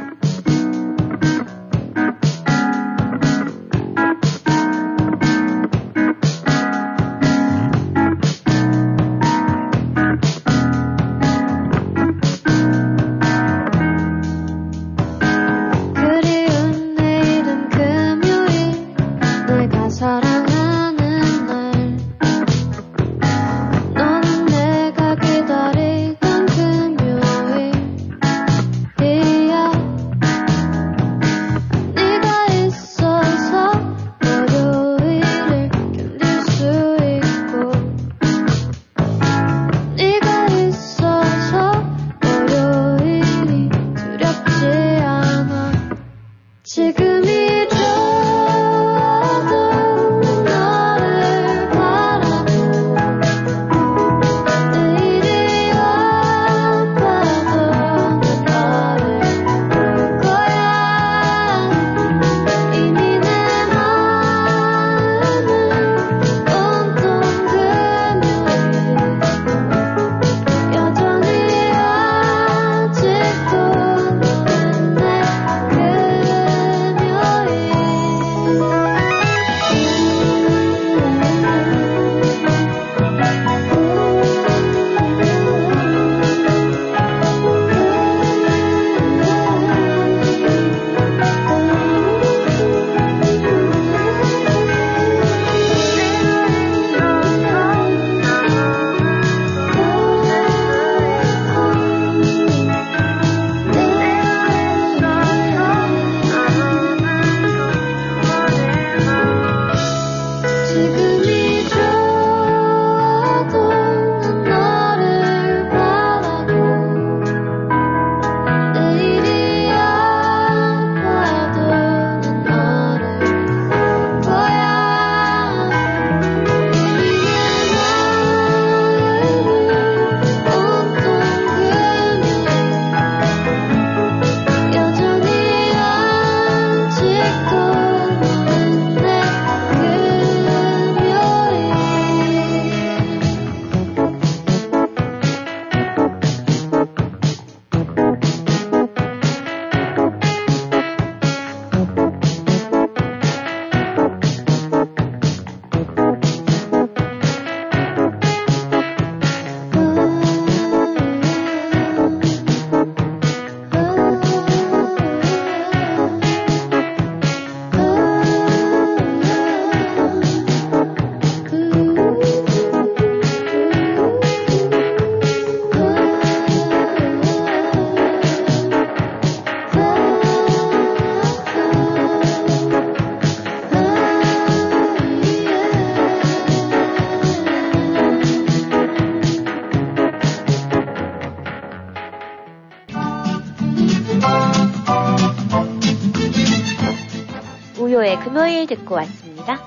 듣고 198.66 198.94
왔습니다. 198.96 199.61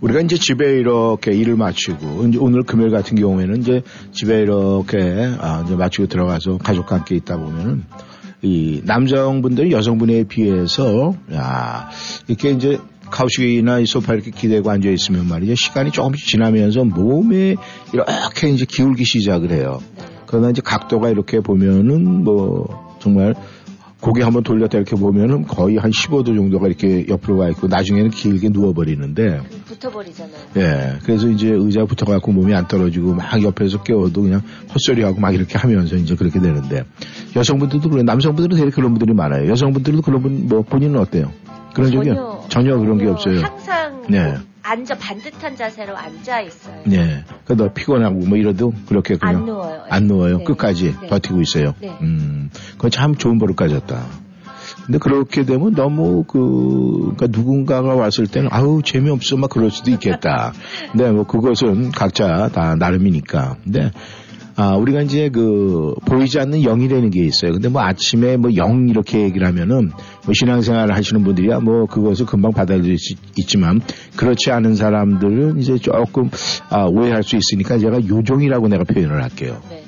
우리가 0.00 0.20
이제 0.20 0.36
집에 0.36 0.78
이렇게 0.78 1.32
일을 1.32 1.56
마치고 1.56 2.26
이제 2.28 2.38
오늘 2.40 2.62
금요일 2.62 2.90
같은 2.90 3.16
경우에는 3.16 3.60
이제 3.60 3.82
집에 4.12 4.42
이렇게 4.42 4.98
아, 5.40 5.62
이제 5.66 5.74
마치고 5.74 6.06
들어가서 6.06 6.58
가족과 6.58 6.96
함께 6.96 7.16
있다 7.16 7.36
보면은 7.36 7.84
이 8.42 8.82
남성분들이 8.84 9.72
여성분에 9.72 10.24
비해서 10.24 11.14
야 11.32 11.90
이렇게 12.28 12.50
이제 12.50 12.78
카우식이나 13.10 13.80
이 13.80 13.86
소파 13.86 14.14
이렇게 14.14 14.30
기대고 14.30 14.70
앉아 14.70 14.88
있으면 14.90 15.26
말이죠 15.26 15.54
시간이 15.56 15.90
조금씩 15.90 16.26
지나면서 16.26 16.84
몸에 16.84 17.56
이렇게 17.92 18.50
이제 18.50 18.64
기울기 18.68 19.04
시작을 19.04 19.50
해요. 19.50 19.80
그러나 20.26 20.50
이제 20.50 20.60
각도가 20.62 21.08
이렇게 21.08 21.40
보면은 21.40 22.22
뭐 22.22 22.96
정말 23.00 23.34
고개 24.00 24.22
한번 24.22 24.44
돌렸다 24.44 24.78
이렇게 24.78 24.94
보면은 24.94 25.44
거의 25.44 25.76
한 25.76 25.90
15도 25.90 26.26
정도가 26.26 26.68
이렇게 26.68 27.06
옆으로 27.08 27.38
가 27.38 27.48
있고 27.48 27.66
나중에는 27.66 28.10
길게 28.10 28.50
누워버리는데 28.50 29.40
붙어버리잖아요. 29.66 30.34
예 30.56 30.98
그래서 31.02 31.28
이제 31.28 31.48
의자 31.50 31.84
붙어갖고 31.84 32.30
몸이 32.32 32.54
안 32.54 32.68
떨어지고 32.68 33.14
막 33.14 33.42
옆에서 33.42 33.82
깨워도 33.82 34.22
그냥 34.22 34.42
헛소리하고 34.72 35.20
막 35.20 35.34
이렇게 35.34 35.58
하면서 35.58 35.96
이제 35.96 36.14
그렇게 36.14 36.38
되는데 36.40 36.84
여성분들도 37.34 37.90
그래 37.90 38.02
남성분들은 38.04 38.56
되게 38.56 38.70
그런 38.70 38.92
분들이 38.94 39.12
많아요 39.14 39.48
여성분들도 39.50 40.02
그런 40.02 40.22
분 40.22 40.48
뭐 40.48 40.62
본인은 40.62 40.98
어때요 41.00 41.32
그런 41.74 41.90
적이 41.90 42.10
전혀, 42.10 42.44
전혀 42.48 42.78
그런 42.78 42.98
게 42.98 43.06
없어요 43.06 43.40
항상 43.40 44.02
네. 44.08 44.34
뭐 44.68 44.72
앉아 44.72 44.98
반듯한 44.98 45.56
자세로 45.56 45.96
앉아 45.96 46.42
있어요. 46.42 46.82
네. 46.84 47.24
그너 47.46 47.72
피곤하고 47.72 48.26
뭐 48.26 48.36
이러도 48.36 48.72
그렇게 48.86 49.16
그냥 49.16 49.36
안 49.36 49.44
누워요. 49.46 49.82
안 49.88 50.06
누워요. 50.06 50.38
네. 50.38 50.44
끝까지 50.44 50.94
네. 51.00 51.06
버티고 51.08 51.40
있어요. 51.40 51.74
네. 51.80 51.96
음, 52.02 52.50
그건 52.72 52.90
참 52.90 53.14
좋은 53.14 53.38
버릇 53.38 53.56
가졌다. 53.56 54.06
근데 54.84 54.98
그렇게 54.98 55.44
되면 55.44 55.74
너무 55.74 56.24
그, 56.24 57.12
그러니까 57.16 57.26
누군가가 57.30 57.94
왔을 57.94 58.26
때는 58.26 58.48
아우 58.52 58.82
재미없어 58.82 59.36
막 59.36 59.50
그럴 59.50 59.70
수도 59.70 59.90
있겠다. 59.90 60.52
근데 60.92 61.10
뭐 61.12 61.24
그것은 61.24 61.90
각자 61.90 62.48
다 62.48 62.74
나름이니까. 62.74 63.56
근데 63.64 63.90
아, 64.60 64.74
우리가 64.74 65.02
이제 65.02 65.28
그, 65.28 65.94
보이지 66.04 66.40
않는 66.40 66.62
영이라는 66.62 67.10
게 67.10 67.24
있어요. 67.24 67.52
근데 67.52 67.68
뭐 67.68 67.80
아침에 67.82 68.36
뭐 68.36 68.50
영 68.56 68.88
이렇게 68.88 69.20
얘기를 69.22 69.46
하면은 69.46 69.92
뭐 70.24 70.34
신앙생활을 70.34 70.96
하시는 70.96 71.22
분들이야 71.22 71.60
뭐 71.60 71.86
그것을 71.86 72.26
금방 72.26 72.50
받아들일 72.52 72.98
수 72.98 73.14
있지만 73.36 73.80
그렇지 74.16 74.50
않은 74.50 74.74
사람들은 74.74 75.60
이제 75.60 75.78
조금 75.78 76.28
아, 76.70 76.86
오해할 76.86 77.22
수 77.22 77.36
있으니까 77.36 77.78
제가 77.78 78.04
요종이라고 78.08 78.66
내가 78.66 78.82
표현을 78.82 79.22
할게요. 79.22 79.62
네. 79.70 79.84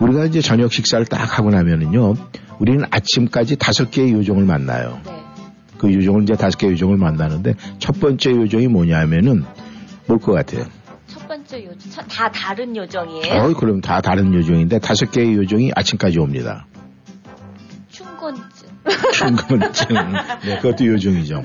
우리가 0.00 0.26
이제 0.26 0.42
저녁 0.42 0.70
식사를 0.70 1.06
딱 1.06 1.38
하고 1.38 1.48
나면은요, 1.50 2.14
우리는 2.58 2.84
아침까지 2.90 3.56
다섯 3.56 3.90
개의 3.90 4.12
요종을 4.12 4.44
만나요. 4.44 4.98
네. 5.06 5.12
그 5.78 5.90
요종을 5.94 6.24
이제 6.24 6.34
다섯 6.34 6.58
개의 6.58 6.74
요종을 6.74 6.98
만나는데 6.98 7.54
첫 7.78 7.98
번째 7.98 8.32
요종이 8.32 8.66
뭐냐면은 8.68 9.44
뭘 10.06 10.18
것 10.18 10.32
같아요? 10.32 10.64
첫 11.30 11.36
번째 11.36 11.64
요정 11.64 11.90
첫- 11.92 12.04
다 12.08 12.28
다른 12.32 12.74
요정이에요. 12.76 13.40
어, 13.40 13.52
그럼 13.54 13.80
다 13.80 14.00
다른 14.00 14.34
요종인데 14.34 14.80
다섯 14.80 15.12
개의 15.12 15.36
요종이 15.36 15.70
아침까지 15.76 16.18
옵니다. 16.18 16.66
충곤증. 17.88 18.42
충곤증. 19.12 19.86
네, 20.44 20.58
그것도 20.60 20.84
요종이죠. 20.86 21.44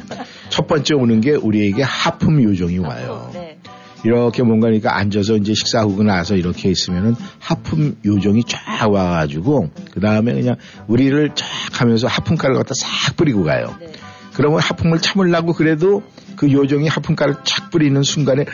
첫 0.49 0.65
번째 0.65 0.95
오는 0.95 1.21
게 1.21 1.35
우리에게 1.35 1.83
하품 1.83 2.41
요종이 2.41 2.79
와요. 2.79 3.29
네. 3.31 3.59
이렇게 4.03 4.41
뭔가 4.41 4.65
그러니까 4.69 4.97
앉아서 4.97 5.35
이제 5.35 5.53
식사하고 5.53 6.01
나서 6.01 6.35
이렇게 6.35 6.71
있으면은 6.71 7.15
하품 7.39 7.95
요정이 8.03 8.45
쫙 8.45 8.89
와가지고 8.91 9.69
그 9.91 9.99
다음에 9.99 10.33
그냥 10.33 10.55
우리를 10.87 11.29
쫙 11.35 11.45
하면서 11.81 12.07
하품가를 12.07 12.55
갖다 12.55 12.73
싹 12.75 13.15
뿌리고 13.15 13.43
가요. 13.43 13.75
네. 13.79 13.91
그러면 14.33 14.59
하품을 14.61 14.99
참으려고 14.99 15.53
그래도 15.53 16.01
그 16.35 16.51
요정이 16.51 16.87
하품가를 16.87 17.35
착 17.43 17.71
뿌리는 17.71 18.01
순간에 18.03 18.45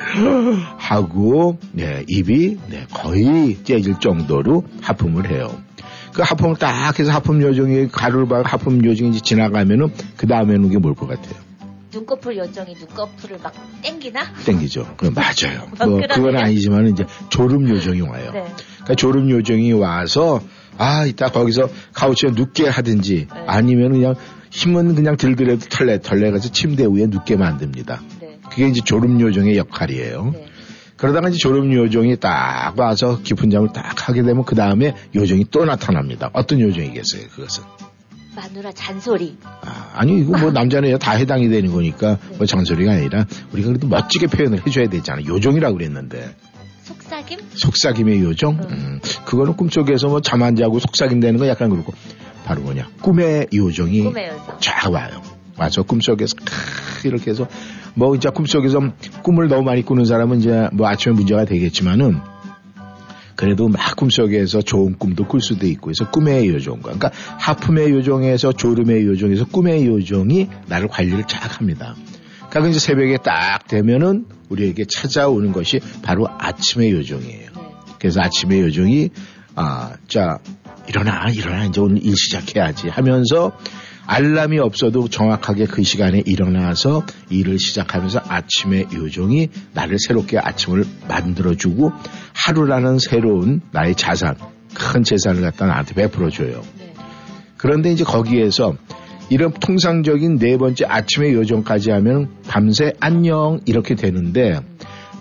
하고 0.77 1.57
네, 1.71 2.03
입이 2.07 2.57
네, 2.67 2.85
거의 2.93 3.57
째질 3.63 3.99
정도로 3.99 4.63
하품을 4.81 5.31
해요. 5.31 5.49
그 6.13 6.21
하품을 6.21 6.57
딱 6.57 6.97
해서 6.99 7.11
하품 7.11 7.41
요정이 7.41 7.87
가루를 7.87 8.27
봐 8.27 8.41
하품 8.43 8.83
요정이 8.83 9.21
지나가면은 9.21 9.91
그 10.17 10.27
다음에는 10.27 10.69
게뭘 10.69 10.93
것 10.95 11.07
같아요? 11.07 11.35
눈꺼풀 11.93 12.37
요정이 12.37 12.73
눈꺼풀을 12.75 13.39
막 13.43 13.53
땡기나? 13.81 14.21
땡기죠. 14.45 14.93
그럼 14.97 15.13
맞아요. 15.13 15.67
막 15.77 15.89
뭐. 15.89 15.99
그건 16.01 16.37
아니지만 16.37 16.87
이제 16.87 17.05
졸음 17.29 17.67
요정이 17.69 18.01
와요. 18.01 18.31
네. 18.33 18.45
그러니까 18.75 18.95
졸음 18.95 19.29
요정이 19.29 19.73
와서 19.73 20.41
아 20.77 21.05
이따 21.05 21.27
거기서 21.27 21.69
카우치에 21.93 22.31
눕게 22.31 22.69
하든지 22.69 23.27
네. 23.33 23.43
아니면 23.45 23.91
그냥 23.91 24.15
힘은 24.51 24.95
그냥 24.95 25.17
들더라도 25.17 25.59
털레 25.69 26.01
털레 26.01 26.31
가서 26.31 26.49
침대 26.51 26.85
위에 26.85 27.07
눕게 27.07 27.37
만듭니다. 27.37 28.01
네. 28.19 28.37
그게 28.49 28.67
이제 28.67 28.81
졸음 28.83 29.19
요정의 29.19 29.57
역할이에요. 29.57 30.31
네. 30.33 30.45
그러다가 30.97 31.29
이제 31.29 31.37
졸음 31.39 31.73
요정이 31.73 32.17
딱 32.19 32.73
와서 32.77 33.19
깊은 33.23 33.49
잠을 33.49 33.69
딱 33.73 34.07
하게 34.07 34.21
되면 34.23 34.43
그 34.45 34.53
다음에 34.55 34.93
요정이 35.15 35.45
또 35.49 35.65
나타납니다. 35.65 36.29
어떤 36.33 36.59
요정이겠어요? 36.59 37.23
그것은 37.33 37.63
마누라 38.35 38.71
잔소리. 38.73 39.37
아, 39.43 40.05
니 40.05 40.21
이거 40.21 40.37
뭐 40.37 40.51
남자는 40.53 40.97
다 40.99 41.13
해당이 41.13 41.49
되는 41.49 41.71
거니까 41.71 42.17
뭐 42.37 42.45
잔소리가 42.45 42.91
아니라 42.93 43.25
우리가 43.51 43.69
그래도 43.69 43.87
멋지게 43.87 44.27
표현을 44.27 44.65
해줘야 44.65 44.87
되잖아. 44.87 45.23
요정이라고 45.25 45.77
그랬는데. 45.77 46.35
속삭임? 46.83 47.39
속삭임의 47.55 48.21
요정? 48.21 48.59
음, 48.69 48.99
그거는 49.25 49.55
꿈속에서 49.55 50.07
뭐 50.07 50.19
잠 50.21 50.41
안 50.43 50.55
자고 50.55 50.79
속삭인다는 50.79 51.39
건 51.39 51.47
약간 51.47 51.69
그렇고 51.69 51.93
바로 52.45 52.62
뭐냐 52.62 52.89
꿈의 53.01 53.47
요정이 53.54 54.04
꿈의 54.04 54.27
요정. 54.30 54.58
쫙 54.60 54.91
와요. 54.91 55.21
와서 55.58 55.84
꿈속에서 55.84 56.36
크 56.38 57.08
이렇게 57.08 57.32
해서 57.32 57.47
뭐 57.93 58.15
이제 58.15 58.30
꿈속에서 58.30 58.93
꿈을 59.21 59.47
너무 59.47 59.63
많이 59.63 59.84
꾸는 59.84 60.06
사람은 60.06 60.39
이제 60.39 60.69
뭐 60.73 60.88
아침에 60.88 61.13
문제가 61.13 61.45
되겠지만은 61.45 62.19
그래도 63.36 63.67
막 63.67 63.95
꿈속에서 63.95 64.62
좋은 64.62 64.97
꿈도 64.97 65.25
꿀 65.25 65.41
수도 65.41 65.65
있고 65.67 65.89
해서 65.89 66.10
꿈의 66.10 66.47
요정과 66.49 66.82
그러니까 66.82 67.12
하품의 67.39 67.89
요정에서 67.91 68.54
졸음의 68.54 69.06
요정에서 69.06 69.45
꿈의 69.45 69.86
요정이 69.88 70.47
나를 70.67 70.88
관리를 70.88 71.23
쫙 71.27 71.60
합니다. 71.60 71.95
그러니까 72.49 72.69
이제 72.69 72.80
새벽에 72.80 73.17
딱 73.17 73.67
되면은 73.67 74.25
우리에게 74.49 74.86
찾아오는 74.86 75.51
것이 75.54 75.80
바로 76.04 76.27
아침의 76.27 76.91
요정이에요. 76.91 77.49
네. 77.56 77.62
그래서 77.97 78.21
아침에 78.21 78.60
요정이 78.62 79.10
아, 79.56 79.93
자 80.08 80.39
일어나 80.87 81.29
일어나 81.29 81.65
이제 81.65 81.79
오늘 81.79 82.03
일 82.03 82.15
시작해야지 82.15 82.89
하면서 82.89 83.51
알람이 84.07 84.59
없어도 84.59 85.07
정확하게 85.07 85.65
그 85.65 85.83
시간에 85.83 86.21
일어나서 86.25 87.05
일을 87.29 87.59
시작하면서 87.59 88.21
아침에 88.27 88.87
요정이 88.93 89.49
나를 89.73 89.97
새롭게 90.05 90.37
아침을 90.37 90.83
만들어주고 91.07 91.91
하루라는 92.33 92.99
새로운 92.99 93.61
나의 93.71 93.95
자산, 93.95 94.35
큰 94.73 95.03
재산을 95.03 95.41
갖다 95.41 95.65
나한테 95.65 95.93
베풀어줘요. 95.93 96.61
네. 96.79 96.93
그런데 97.57 97.91
이제 97.91 98.03
거기에서 98.03 98.75
이런 99.29 99.53
통상적인 99.53 100.39
네 100.39 100.57
번째 100.57 100.85
아침의 100.89 101.33
요정까지 101.33 101.91
하면 101.91 102.31
밤새 102.47 102.93
안녕 102.99 103.61
이렇게 103.65 103.95
되는데 103.95 104.59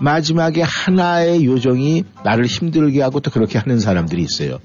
마지막에 0.01 0.63
하나의 0.63 1.45
요정이 1.45 2.05
나를 2.25 2.47
힘들게 2.47 3.03
하고 3.03 3.21
또 3.21 3.31
그렇게 3.31 3.59
하는 3.59 3.79
사람들이 3.79 4.23
있어요. 4.23 4.59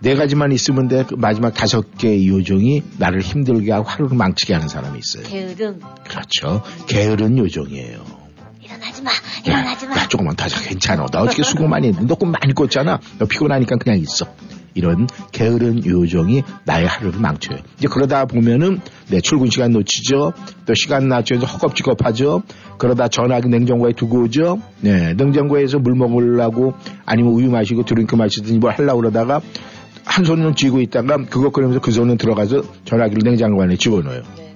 네 0.00 0.14
가지만 0.14 0.52
있으면 0.52 0.88
돼. 0.88 1.04
그 1.04 1.14
마지막 1.14 1.54
다섯 1.54 1.96
개의 1.96 2.28
요정이 2.28 2.82
나를 2.98 3.20
힘들게 3.20 3.72
하고 3.72 3.88
하루를 3.88 4.16
망치게 4.16 4.52
하는 4.54 4.68
사람이 4.68 4.98
있어요. 4.98 5.24
게으름. 5.28 5.80
그렇죠. 6.04 6.62
게으른 6.86 7.38
요정이에요. 7.38 8.04
일어나지 8.62 9.02
마. 9.02 9.10
일어나지 9.44 9.86
마. 9.86 9.94
나 9.94 10.08
조금만 10.08 10.36
더 10.36 10.48
자. 10.48 10.60
괜찮아. 10.60 11.06
너 11.06 11.20
어저께 11.22 11.42
수고 11.42 11.66
많이 11.66 11.88
했는데. 11.88 12.06
너 12.06 12.16
꿈 12.16 12.30
많이 12.30 12.52
꿨잖아. 12.52 13.00
너 13.18 13.26
피곤하니까 13.26 13.76
그냥 13.76 13.98
있어. 14.00 14.26
이런 14.74 15.06
게으른 15.32 15.86
요정이 15.86 16.42
나의 16.64 16.86
하루를 16.86 17.18
망쳐요. 17.18 17.58
이제 17.78 17.88
그러다 17.88 18.26
보면은 18.26 18.80
내 19.08 19.22
출근 19.22 19.48
시간 19.48 19.70
놓치죠. 19.70 20.34
또 20.66 20.74
시간 20.74 21.08
놓쳐서 21.08 21.46
허겁지겁하죠. 21.46 22.42
그러다 22.76 23.08
전화기 23.08 23.48
냉장고에 23.48 23.92
두고 23.94 24.24
오죠. 24.24 24.60
네, 24.80 25.14
냉장고에서 25.14 25.78
물 25.78 25.94
먹으려고 25.94 26.74
아니면 27.06 27.32
우유 27.32 27.50
마시고 27.50 27.86
드링크 27.86 28.16
마시든지 28.16 28.58
뭘 28.58 28.74
하려고 28.74 29.00
그러다가 29.00 29.40
한 30.06 30.24
손은 30.24 30.54
쥐고 30.54 30.80
있다가 30.80 31.26
그거 31.26 31.50
끓이면서 31.50 31.80
그 31.80 31.90
손은 31.90 32.16
들어가서 32.16 32.62
전화기를 32.84 33.22
냉장고 33.24 33.62
안에 33.62 33.76
집어넣어요. 33.76 34.22
네. 34.36 34.54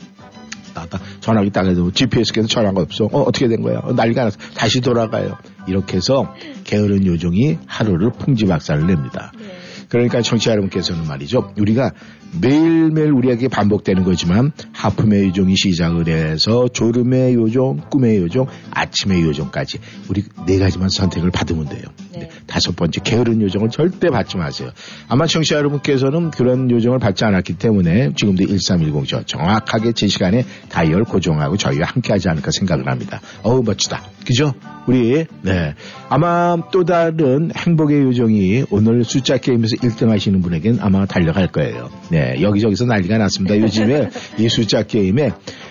나다 0.73 1.01
전화기 1.21 1.51
딱 1.51 1.67
해서 1.67 1.91
GPS께서 1.93 2.49
전화가 2.49 2.81
없어. 2.81 3.05
어, 3.07 3.23
어떻게 3.23 3.49
된 3.49 3.61
거야? 3.61 3.81
어, 3.81 3.93
난리가 3.93 4.25
나서 4.25 4.39
다시 4.55 4.81
돌아가요. 4.81 5.37
이렇게 5.67 5.97
해서 5.97 6.35
게으른 6.65 7.05
요정이 7.05 7.59
하루를 7.67 8.13
풍지박살을 8.19 8.87
냅니다. 8.87 9.33
네. 9.39 9.61
그러니까 9.89 10.23
청취자 10.23 10.53
여러분께서는 10.53 11.07
말이죠. 11.07 11.53
우리가 11.59 11.91
매일매일 12.41 13.11
우리에게 13.11 13.49
반복되는 13.49 14.05
거지만 14.05 14.53
하품의 14.73 15.27
요정이 15.27 15.57
시작을 15.57 16.07
해서 16.07 16.69
졸음의 16.69 17.35
요정, 17.35 17.81
꿈의 17.91 18.19
요정, 18.19 18.47
아침의 18.71 19.23
요정까지 19.23 19.79
우리 20.09 20.23
네 20.47 20.59
가지만 20.61 20.89
선택을 20.89 21.33
받으면 21.33 21.69
돼요. 21.69 21.83
다섯 22.51 22.77
번째 22.77 23.01
게으른 23.03 23.41
요정을 23.41 23.71
절대 23.71 24.09
받지 24.09 24.37
마세요. 24.37 24.71
아마 25.09 25.27
청취자 25.27 25.57
여러분께서는 25.57 26.31
그런 26.31 26.71
요정을 26.71 26.99
받지 26.99 27.25
않았기 27.25 27.55
때문에 27.55 28.13
지금도 28.17 28.45
1310저 28.45 29.27
정확하게 29.27 29.93
제 29.93 30.09
시간에 30.09 30.45
다이얼 30.69 31.05
고정하고 31.05 31.57
저희와 31.57 31.87
함께 31.87 32.13
하지 32.13 32.29
않을까 32.29 32.51
생각을 32.51 32.89
합니다. 32.89 33.21
어우 33.43 33.63
멋지다. 33.65 34.03
그죠? 34.27 34.53
우리 34.87 35.25
네. 35.43 35.75
아마 36.09 36.57
또 36.73 36.85
다른 36.85 37.51
행복의 37.57 38.03
요정이 38.03 38.65
오늘 38.71 39.05
숫자 39.05 39.39
게임에서 39.39 39.77
1등 39.77 40.09
하시는 40.09 40.41
분에겐 40.41 40.79
아마 40.81 41.07
달려갈 41.07 41.47
거예요. 41.49 41.91
네. 42.11 42.41
여기저기서 42.41 42.87
난리가 42.87 43.19
났습니다. 43.19 43.59
요즘에 43.59 44.11
이 44.39 44.49
숫자 44.49 44.83
게임에 44.83 45.31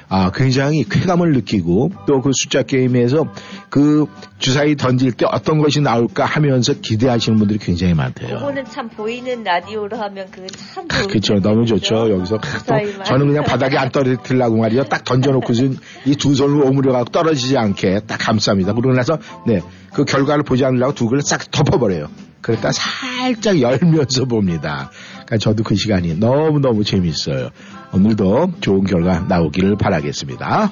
아, 0.10 0.32
굉장히 0.32 0.84
쾌감을 0.84 1.32
느끼고 1.34 1.92
또 2.08 2.20
그 2.22 2.32
숫자 2.34 2.64
게임에서 2.64 3.32
그 3.70 4.06
주사위 4.40 4.76
던질 4.76 5.14
때 5.14 5.26
어떤 5.30 5.60
것이 5.60 5.80
나올까 5.80 6.26
하면서 6.26 6.74
기대하시는 6.74 7.38
분들이 7.38 7.60
굉장히 7.60 7.94
많대요. 7.94 8.36
그거는 8.40 8.66
참 8.66 8.90
보이는 8.90 9.44
라디오로 9.44 9.98
하면 9.98 10.30
그참 10.32 10.88
그렇죠. 10.88 11.40
너무 11.40 11.66
좋죠. 11.66 12.12
여기서 12.12 12.38
또 12.38 13.04
저는 13.04 13.28
그냥 13.28 13.44
바닥에 13.46 13.78
안 13.78 13.90
떨어뜨리려고 13.92 14.58
말이죠. 14.58 14.84
딱 14.86 15.04
던져놓고서 15.06 15.64
이두 16.06 16.36
손을 16.36 16.64
오므려가고 16.66 17.06
떨어지지 17.06 17.58
않게 17.58 18.02
딱 18.08 18.20
감쌉니다. 18.20 18.76
그러고 18.76 18.94
나서 18.94 19.18
네. 19.48 19.62
그 19.94 20.04
결과를 20.06 20.44
보지 20.44 20.66
않으려고 20.66 20.94
두 20.94 21.08
개를 21.08 21.22
싹 21.22 21.50
덮어버려요. 21.52 22.10
그러니까 22.42 22.72
살짝 22.72 23.60
열면서 23.62 24.26
봅니다. 24.26 24.92
그러니까 25.12 25.38
저도 25.38 25.64
그 25.64 25.76
시간이 25.76 26.16
너무너무 26.16 26.84
재밌어요. 26.84 27.50
오늘도 27.94 28.60
좋은 28.62 28.84
결과 28.84 29.20
나오기를 29.22 29.78
바라겠습니다. 29.78 30.72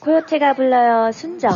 코요테가 0.00 0.54
불러요 0.54 1.12
순정. 1.12 1.50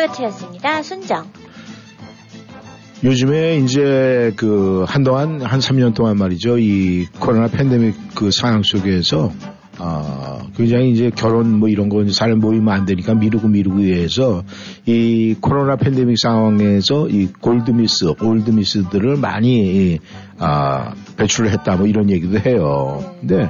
코요테였습니다. 0.00 0.82
순정. 0.82 1.26
요즘에 3.02 3.56
이제 3.56 4.32
그 4.36 4.84
한동안 4.86 5.42
한 5.42 5.60
3년 5.60 5.94
동안 5.94 6.16
말이죠. 6.16 6.58
이 6.58 7.06
코로나 7.18 7.48
팬데믹 7.48 8.14
그 8.14 8.30
상황 8.30 8.62
속에서 8.62 9.32
어, 9.78 10.40
굉장히 10.54 10.90
이제 10.90 11.10
결혼 11.14 11.58
뭐 11.58 11.68
이런 11.68 11.88
거잘 11.88 12.34
모이면 12.36 12.68
안 12.68 12.84
되니까 12.84 13.14
미루고 13.14 13.48
미루고 13.48 13.80
해서 13.80 14.42
이 14.84 15.34
코로나 15.40 15.76
팬데믹 15.76 16.18
상황에서 16.18 17.08
이 17.08 17.28
골드미스, 17.40 18.14
올드미스들을 18.20 19.16
많이 19.16 19.94
이, 19.94 19.98
아, 20.38 20.92
배출을 21.16 21.50
했다 21.50 21.76
뭐 21.76 21.86
이런 21.86 22.10
얘기도 22.10 22.38
해요. 22.38 23.14
근데 23.20 23.48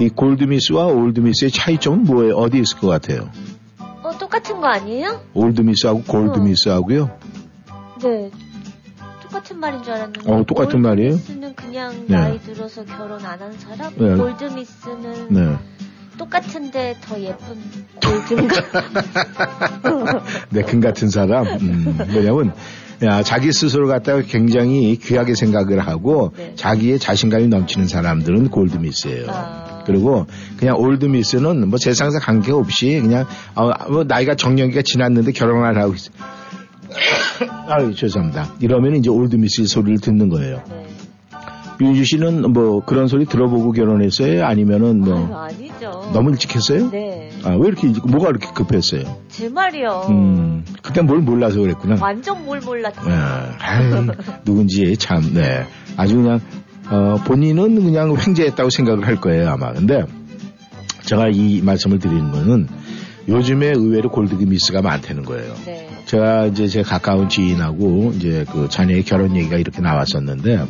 이 0.00 0.08
골드미스와 0.08 0.86
올드미스의 0.86 1.50
차이점은 1.50 2.04
뭐예요? 2.04 2.36
어디 2.36 2.58
있을 2.58 2.78
것 2.80 2.88
같아요? 2.88 3.30
어, 4.26 4.28
똑같은 4.28 4.60
거 4.60 4.66
아니에요? 4.66 5.20
올드미스하고 5.34 6.02
골드미스하고요. 6.02 7.10
네. 8.02 8.30
똑같은 9.22 9.60
말인 9.60 9.82
줄 9.84 9.92
알았는데. 9.92 10.32
어, 10.32 10.44
똑같은 10.44 10.82
말이에요? 10.82 11.10
골드미스는 11.12 11.54
그냥 11.54 12.04
네. 12.08 12.16
나이 12.16 12.38
들어서 12.40 12.84
결혼 12.84 13.24
안 13.24 13.40
한 13.40 13.52
사람? 13.52 13.92
네. 13.96 14.16
골드미스는 14.16 15.26
네. 15.30 15.56
똑같은데 16.18 16.96
더 17.02 17.20
예쁜 17.20 17.56
골든가? 18.02 18.56
네, 20.50 20.62
금 20.62 20.80
같은 20.80 21.08
사람. 21.08 21.46
음, 21.46 21.98
뭐냐면, 22.12 22.52
야, 23.04 23.22
자기 23.22 23.52
스스로 23.52 23.86
갖다가 23.86 24.22
굉장히 24.22 24.96
귀하게 24.96 25.34
생각을 25.36 25.86
하고 25.86 26.32
네. 26.36 26.52
자기의 26.56 26.98
자신감이 26.98 27.46
넘치는 27.48 27.86
사람들은 27.86 28.48
골드미스예요. 28.50 29.26
아. 29.28 29.75
그리고 29.86 30.26
그냥 30.58 30.76
올드미스는 30.78 31.68
뭐 31.68 31.78
세상사 31.78 32.18
관계 32.20 32.52
없이 32.52 32.98
그냥 33.00 33.24
어, 33.54 33.70
뭐 33.90 34.04
나이가 34.04 34.34
정년기가 34.34 34.82
지났는데 34.84 35.32
결혼을 35.32 35.80
하고 35.80 35.94
있어. 35.94 36.10
아유, 37.68 37.94
죄송합니다. 37.94 38.54
이러면 38.60 38.96
이제 38.96 39.10
올드미스 39.10 39.66
소리를 39.66 39.98
듣는 40.00 40.28
거예요. 40.28 40.62
네. 40.68 40.86
윤주 41.78 42.04
씨는 42.04 42.52
뭐 42.54 42.82
그런 42.82 43.06
소리 43.06 43.26
들어보고 43.26 43.72
결혼했어요? 43.72 44.46
아니면은 44.46 45.02
아유, 45.04 45.12
뭐 45.26 45.36
아니죠. 45.42 46.10
너무 46.14 46.30
일찍 46.30 46.54
했어요? 46.56 46.90
네. 46.90 47.28
아, 47.44 47.50
왜 47.50 47.68
이렇게 47.68 47.88
일찍- 47.88 48.06
뭐가 48.10 48.30
이렇게 48.30 48.48
급했어요? 48.54 49.02
제 49.28 49.50
말이요. 49.50 50.06
음, 50.08 50.64
그때 50.82 51.02
뭘 51.02 51.18
몰라서 51.20 51.60
그랬구나. 51.60 51.98
완전 52.00 52.46
뭘 52.46 52.60
몰랐지. 52.60 52.98
네, 53.06 53.12
아유, 53.58 54.06
누군지 54.46 54.96
참, 54.96 55.20
네. 55.34 55.66
아주 55.98 56.16
그냥, 56.16 56.40
어, 56.90 57.16
본인은 57.24 57.82
그냥 57.82 58.16
횡재했다고 58.16 58.70
생각을 58.70 59.06
할 59.06 59.16
거예요, 59.16 59.50
아마. 59.50 59.72
근데, 59.72 60.04
제가 61.02 61.28
이 61.28 61.60
말씀을 61.62 61.98
드리는 61.98 62.30
거는, 62.30 62.68
요즘에 63.28 63.68
의외로 63.68 64.10
골드미스가 64.10 64.82
많다는 64.82 65.24
거예요. 65.24 65.54
네. 65.64 65.88
제가 66.06 66.46
이제 66.46 66.68
제 66.68 66.82
가까운 66.82 67.28
지인하고, 67.28 68.12
이제 68.16 68.44
그 68.52 68.68
자녀의 68.68 69.02
결혼 69.02 69.34
얘기가 69.36 69.56
이렇게 69.56 69.80
나왔었는데, 69.80 70.66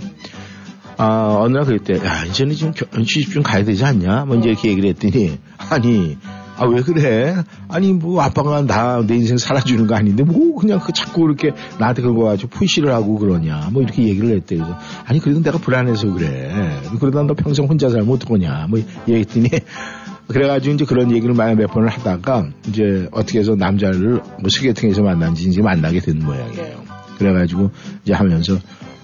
아, 0.99 1.37
어느 1.41 1.55
날 1.55 1.67
그랬대, 1.67 1.99
야, 1.99 2.25
이제는 2.25 2.55
좀 2.57 2.73
결혼 2.73 3.05
시집 3.05 3.35
좀 3.35 3.43
가야 3.43 3.65
되지 3.65 3.85
않냐? 3.85 4.25
뭐 4.25 4.37
이제 4.37 4.49
이렇게 4.49 4.71
얘기를 4.71 4.89
했더니, 4.91 5.39
아니, 5.71 6.17
아, 6.59 6.65
왜 6.65 6.81
그래? 6.81 7.37
아니, 7.69 7.93
뭐, 7.93 8.23
아빠가 8.23 8.63
나, 8.63 9.05
내 9.07 9.17
인생 9.17 9.37
살아주는 9.37 9.87
거 9.87 9.95
아닌데, 9.95 10.23
뭐, 10.25 10.57
그냥 10.59 10.81
그 10.81 10.93
자꾸 10.93 11.23
그렇게 11.23 11.53
나한테 11.79 12.01
그거 12.03 12.25
가지고 12.25 12.51
푸시를 12.51 12.93
하고 12.93 13.19
그러냐. 13.19 13.69
뭐, 13.73 13.83
이렇게 13.83 14.05
얘기를 14.05 14.31
했대. 14.35 14.57
그래서, 14.57 14.79
아니, 15.05 15.21
그래도 15.21 15.43
내가 15.43 15.59
불안해서 15.59 16.13
그래. 16.15 16.81
그러다 16.99 17.23
너 17.25 17.35
평생 17.35 17.67
혼자 17.67 17.91
살면 17.91 18.09
어떡하냐. 18.09 18.69
뭐, 18.71 18.81
얘기했더니, 19.07 19.49
그래가지고 20.29 20.75
이제 20.75 20.85
그런 20.87 21.13
얘기를 21.13 21.35
많이 21.35 21.55
몇 21.55 21.71
번을 21.71 21.89
하다가, 21.89 22.49
이제 22.69 23.07
어떻게 23.13 23.39
해서 23.41 23.55
남자를 23.55 24.15
뭐 24.41 24.49
소개팅에서 24.49 25.03
만난 25.03 25.35
지 25.35 25.49
이제 25.49 25.63
만나게 25.63 26.01
된 26.01 26.19
모양이에요. 26.19 26.55
네. 26.57 26.77
그래가지고 27.19 27.71
이제 28.03 28.13
하면서, 28.15 28.59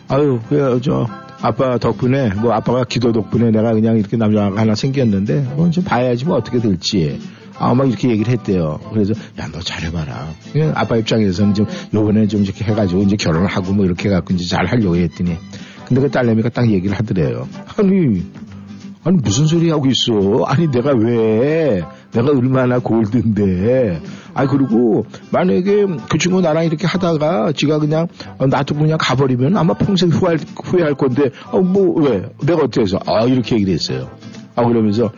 아유, 0.08 0.40
그, 0.48 0.80
저, 0.82 1.06
아빠 1.40 1.76
덕분에, 1.78 2.30
뭐 2.34 2.52
아빠가 2.52 2.84
기도 2.84 3.12
덕분에 3.12 3.50
내가 3.50 3.72
그냥 3.72 3.98
이렇게 3.98 4.16
남자가 4.16 4.60
하나 4.60 4.74
생겼는데, 4.74 5.40
뭐 5.56 5.70
좀 5.70 5.84
봐야지 5.84 6.24
뭐 6.24 6.36
어떻게 6.36 6.58
될지. 6.60 7.20
아, 7.58 7.74
막 7.74 7.88
이렇게 7.88 8.08
얘기를 8.10 8.32
했대요. 8.32 8.80
그래서, 8.92 9.12
야, 9.38 9.48
너 9.52 9.60
잘해봐라. 9.60 10.28
그냥 10.52 10.72
아빠 10.74 10.96
입장에서는 10.96 11.54
좀, 11.54 11.66
요번에 11.94 12.26
좀 12.26 12.42
이렇게 12.42 12.64
해가지고 12.64 13.02
이제 13.02 13.16
결혼을 13.16 13.46
하고 13.46 13.72
뭐 13.72 13.84
이렇게 13.84 14.08
해갖고 14.08 14.34
이제 14.34 14.44
잘 14.46 14.66
하려고 14.66 14.96
했더니. 14.96 15.36
근데 15.86 16.00
그 16.00 16.10
딸내미가 16.10 16.48
딱 16.50 16.68
얘기를 16.70 16.96
하더래요. 16.96 17.46
아니, 17.76 18.22
아니 19.04 19.16
무슨 19.22 19.46
소리 19.46 19.68
하고 19.70 19.86
있어? 19.86 20.44
아니 20.46 20.70
내가 20.70 20.92
왜? 20.92 21.82
내가 22.12 22.30
얼마나 22.30 22.78
골든데? 22.78 24.00
아 24.34 24.46
그리고 24.46 25.04
만약에 25.30 25.86
그 26.08 26.18
친구 26.18 26.40
나랑 26.40 26.64
이렇게 26.64 26.86
하다가 26.86 27.52
지가 27.52 27.78
그냥 27.80 28.06
어, 28.38 28.46
놔두고 28.46 28.80
그냥 28.80 28.96
가버리면 29.00 29.56
아마 29.56 29.74
평생 29.74 30.08
후회할, 30.08 30.38
후회할 30.64 30.94
건데 30.94 31.30
어 31.50 31.60
뭐 31.60 32.00
왜? 32.00 32.22
내가 32.44 32.62
어떻게 32.62 32.82
해서? 32.82 32.98
아 33.06 33.24
이렇게 33.24 33.56
얘기를 33.56 33.74
했어요. 33.74 34.08
아 34.54 34.64
그러면서 34.64 35.10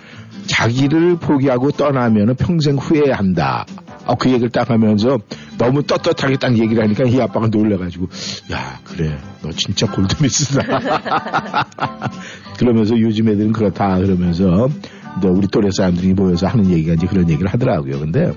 자기를 0.46 1.16
포기하고 1.16 1.70
떠나면은 1.72 2.36
평생 2.36 2.76
후회한다. 2.76 3.66
아, 4.06 4.14
그 4.16 4.28
얘기를 4.28 4.50
딱 4.50 4.68
하면서 4.68 5.18
너무 5.56 5.82
떳떳하게 5.82 6.36
딱 6.36 6.58
얘기를 6.58 6.82
하니까 6.82 7.04
이 7.04 7.18
아빠가 7.20 7.46
놀래가지고, 7.46 8.08
야, 8.52 8.78
그래. 8.84 9.16
너 9.42 9.50
진짜 9.52 9.90
골드미스다. 9.90 10.62
그러면서 12.58 12.98
요즘 12.98 13.28
애들은 13.28 13.52
그렇다. 13.52 13.96
그러면서 13.98 14.68
너 15.22 15.28
우리 15.30 15.46
또래 15.48 15.70
사람들이 15.70 16.12
모여서 16.12 16.46
하는 16.46 16.70
얘기가 16.70 16.94
이제 16.94 17.06
그런 17.06 17.30
얘기를 17.30 17.50
하더라고요. 17.50 18.00
근데 18.00 18.32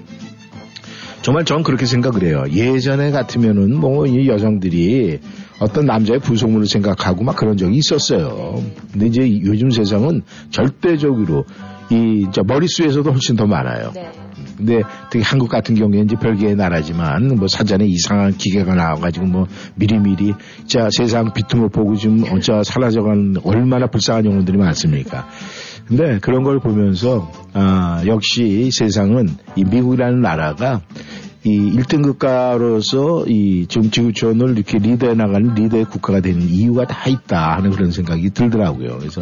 정말 1.21 1.43
전 1.43 1.63
그렇게 1.63 1.85
생각을 1.85 2.23
해요. 2.23 2.43
예전에 2.49 3.11
같으면은 3.11 3.75
뭐 3.77 4.05
이 4.07 4.29
여성들이 4.29 5.19
어떤 5.59 5.85
남자의 5.85 6.19
부속물을 6.19 6.67
생각하고 6.67 7.23
막 7.23 7.35
그런 7.35 7.57
적이 7.57 7.77
있었어요. 7.77 8.61
근데 8.93 9.07
이제 9.07 9.41
요즘 9.43 9.71
세상은 9.71 10.21
절대적으로 10.51 11.45
이 11.89 12.25
이제 12.27 12.41
머릿수에서도 12.45 13.11
훨씬 13.11 13.35
더 13.35 13.45
많아요. 13.45 13.91
네. 13.93 14.11
근데 14.57 14.81
특히 15.09 15.23
한국 15.23 15.49
같은 15.49 15.75
경우에 15.75 16.01
이제 16.01 16.15
별개의 16.15 16.55
나라지만 16.55 17.35
뭐 17.35 17.47
사전에 17.47 17.85
이상한 17.85 18.33
기계가 18.33 18.73
나와가지고 18.75 19.25
뭐 19.27 19.47
미리미리 19.75 20.33
자 20.65 20.89
세상 20.91 21.31
비틈을 21.33 21.69
보고 21.69 21.95
좀 21.95 22.23
어, 22.29 22.39
저 22.39 22.63
사라져가는 22.63 23.35
얼마나 23.43 23.87
불쌍한 23.87 24.25
영혼들이 24.25 24.57
많습니까? 24.57 25.27
근데 25.87 26.19
그런 26.19 26.43
걸 26.43 26.59
보면서 26.59 27.31
아 27.53 28.03
역시 28.05 28.69
세상은 28.71 29.29
이 29.55 29.63
미국이라는 29.63 30.21
나라가 30.21 30.81
이 31.43 31.71
1등 31.77 32.03
국가로서 32.03 33.25
이 33.27 33.65
지금 33.67 33.89
지구촌을 33.89 34.57
이렇게 34.57 34.79
리더해 34.79 35.13
나가는 35.13 35.53
리더의 35.53 35.85
국가가 35.85 36.19
되는 36.19 36.41
이유가 36.41 36.85
다 36.85 37.09
있다 37.09 37.55
하는 37.55 37.71
그런 37.71 37.91
생각이 37.91 38.31
들더라고요. 38.31 38.97
그래서 38.99 39.21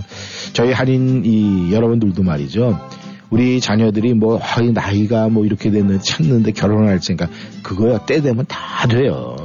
저희 0.54 0.71
한인 0.71 1.23
이 1.25 1.71
여러분들도 1.73 2.23
말이죠. 2.23 2.80
우리 3.30 3.60
자녀들이 3.60 4.13
뭐 4.13 4.39
아, 4.39 4.62
이 4.62 4.71
나이가 4.71 5.30
뭐 5.30 5.45
이렇게 5.45 5.72
됐는데 5.72 6.01
찾는데 6.01 6.51
결혼할 6.51 7.01
생각 7.01 7.30
그거야 7.63 8.05
때 8.05 8.22
되면 8.22 8.45
다 8.47 8.88
돼요. 8.88 9.36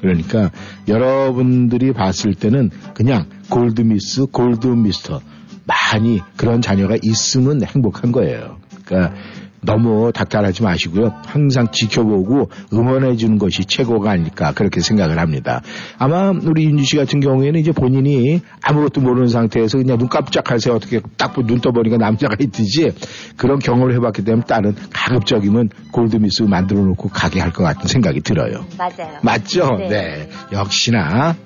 그러니까 0.00 0.50
여러분들이 0.86 1.92
봤을 1.92 2.34
때는 2.34 2.70
그냥 2.94 3.26
골드미스, 3.50 4.26
골드미스터 4.26 5.20
많이 5.64 6.20
그런 6.36 6.62
자녀가 6.62 6.96
있으면 7.02 7.62
행복한 7.64 8.12
거예요. 8.12 8.58
그러니까 8.84 9.14
너무 9.60 10.12
닥달하지 10.12 10.62
마시고요. 10.62 11.12
항상 11.26 11.68
지켜보고 11.72 12.50
응원해 12.72 13.16
주는 13.16 13.38
것이 13.38 13.64
최고가 13.64 14.10
아닐까 14.10 14.52
그렇게 14.52 14.80
생각을 14.80 15.18
합니다. 15.18 15.62
아마 15.98 16.30
우리 16.30 16.64
윤주 16.64 16.84
씨 16.84 16.96
같은 16.96 17.20
경우에는 17.20 17.60
이제 17.60 17.72
본인이 17.72 18.40
아무것도 18.62 19.00
모르는 19.00 19.28
상태에서 19.28 19.78
그냥 19.78 19.98
눈새 19.98 20.70
어떻게 20.70 21.00
딱 21.16 21.38
눈 21.38 21.60
떠보니까 21.60 21.98
남자가 21.98 22.34
있듯이 22.40 22.90
그런 23.36 23.58
경험을 23.60 23.94
해봤기 23.94 24.24
때문에 24.24 24.44
딸은 24.44 24.74
가급적이면 24.92 25.70
골드미스 25.92 26.42
만들어 26.42 26.80
놓고 26.80 27.08
가게 27.08 27.40
할 27.40 27.52
것 27.52 27.62
같은 27.64 27.88
생각이 27.88 28.20
들어요. 28.20 28.64
맞아요. 28.76 29.18
맞죠? 29.22 29.76
네. 29.78 29.88
네. 29.88 30.28
역시나 30.52 31.36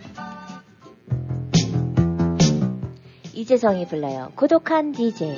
이재성이 3.35 3.87
불러요. 3.87 4.31
고독한 4.35 4.93
DJ. 4.93 5.37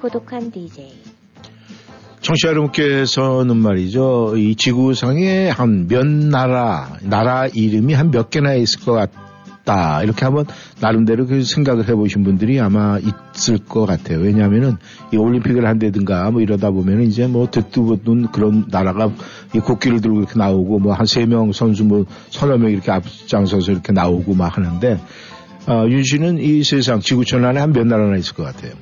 고독한 0.00 0.50
DJ. 0.50 0.92
청취자 2.20 2.48
여러분께서는 2.48 3.56
말이죠. 3.56 4.34
이 4.36 4.54
지구상에 4.54 5.48
한 5.50 5.86
몇 5.88 6.06
나라, 6.06 6.96
나라 7.02 7.46
이름이 7.46 7.94
한 7.94 8.10
몇 8.10 8.30
개나 8.30 8.54
있을 8.54 8.80
것 8.80 8.92
같다. 8.92 10.02
이렇게 10.02 10.24
한번 10.24 10.46
나름대로 10.80 11.26
그 11.26 11.42
생각을 11.42 11.88
해보신 11.88 12.24
분들이 12.24 12.58
아마 12.60 12.98
있을 13.34 13.58
것 13.58 13.86
같아요. 13.86 14.18
왜냐하면은 14.20 14.76
이 15.12 15.16
올림픽을 15.16 15.66
한다든가 15.66 16.30
뭐 16.30 16.40
이러다 16.42 16.70
보면 16.70 17.02
이제 17.02 17.26
뭐 17.26 17.50
듣도 17.50 17.84
보던 17.84 18.30
그런 18.32 18.66
나라가 18.70 19.10
이 19.54 19.58
국기를 19.60 20.00
들고 20.00 20.18
이렇게 20.20 20.38
나오고 20.38 20.78
뭐 20.80 20.94
한 20.94 21.04
세 21.06 21.26
명 21.26 21.52
선수 21.52 21.84
뭐 21.84 22.04
서너 22.30 22.56
명 22.58 22.70
이렇게 22.70 22.90
앞장서서 22.90 23.72
이렇게 23.72 23.92
나오고 23.92 24.34
막 24.34 24.56
하는데 24.56 24.98
어, 25.66 25.84
윤 25.88 26.02
씨는 26.02 26.38
이 26.38 26.62
세상 26.64 27.00
지구촌 27.00 27.44
안에 27.44 27.60
한 27.60 27.72
몇 27.72 27.86
나라나 27.86 28.16
있을 28.16 28.34
것 28.34 28.42
같아요. 28.44 28.72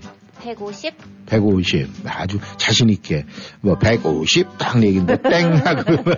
150? 0.54 0.94
150 1.26 1.88
아주 2.06 2.38
자신 2.56 2.88
있게 2.90 3.24
뭐 3.60 3.76
150 3.78 4.58
딱 4.58 4.82
얘기인데 4.82 5.16
땡 5.20 5.54
하고 5.56 6.04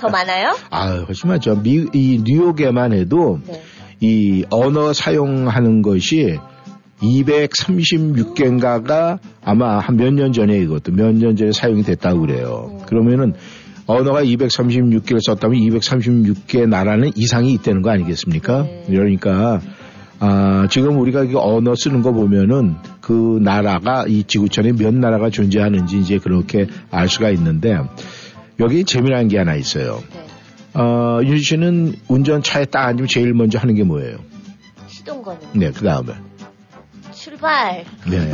더 0.00 0.08
많아요? 0.08 0.56
아 0.70 1.04
훨씬 1.06 1.28
많죠 1.30 1.60
미, 1.62 1.86
이 1.92 2.22
뉴욕에만 2.24 2.92
해도 2.92 3.40
네. 3.46 3.62
이 4.00 4.44
언어 4.50 4.92
사용하는 4.92 5.82
것이 5.82 6.38
236개인가가 7.02 9.18
아마 9.44 9.78
한 9.78 9.96
몇 9.96 10.12
년 10.12 10.32
전에 10.32 10.58
이것도 10.58 10.92
몇 10.92 11.12
년 11.14 11.36
전에 11.36 11.52
사용이 11.52 11.82
됐다고 11.82 12.20
그래요. 12.20 12.80
그러면은 12.86 13.34
언어가 13.86 14.22
236개를 14.22 15.20
썼다면 15.24 15.58
236개 15.60 16.68
나라는 16.68 17.12
이상이 17.14 17.52
있다는 17.54 17.82
거 17.82 17.90
아니겠습니까? 17.90 18.62
네. 18.62 18.84
그러니까 18.88 19.60
아, 20.18 20.66
지금 20.70 20.98
우리가 20.98 21.24
이 21.24 21.34
언어 21.34 21.74
쓰는 21.74 22.02
거 22.02 22.12
보면은 22.12 22.76
그 23.00 23.38
나라가 23.42 24.04
이 24.06 24.24
지구촌에 24.24 24.72
몇 24.72 24.94
나라가 24.94 25.30
존재하는지 25.30 26.00
이제 26.00 26.18
그렇게 26.18 26.66
알 26.90 27.08
수가 27.08 27.30
있는데 27.30 27.78
여기 28.60 28.84
재미난 28.84 29.28
게 29.28 29.38
하나 29.38 29.54
있어요. 29.54 30.02
네. 30.12 30.80
어, 30.80 31.20
윤 31.22 31.38
씨는 31.38 31.94
운전차에 32.08 32.66
딱 32.66 32.86
앉으면 32.86 33.08
제일 33.08 33.34
먼저 33.34 33.58
하는 33.58 33.74
게 33.74 33.82
뭐예요? 33.82 34.18
시동 34.88 35.22
거는. 35.22 35.40
네, 35.54 35.70
그 35.70 35.84
다음에. 35.84 36.12
출발. 37.40 37.84
네. 38.08 38.30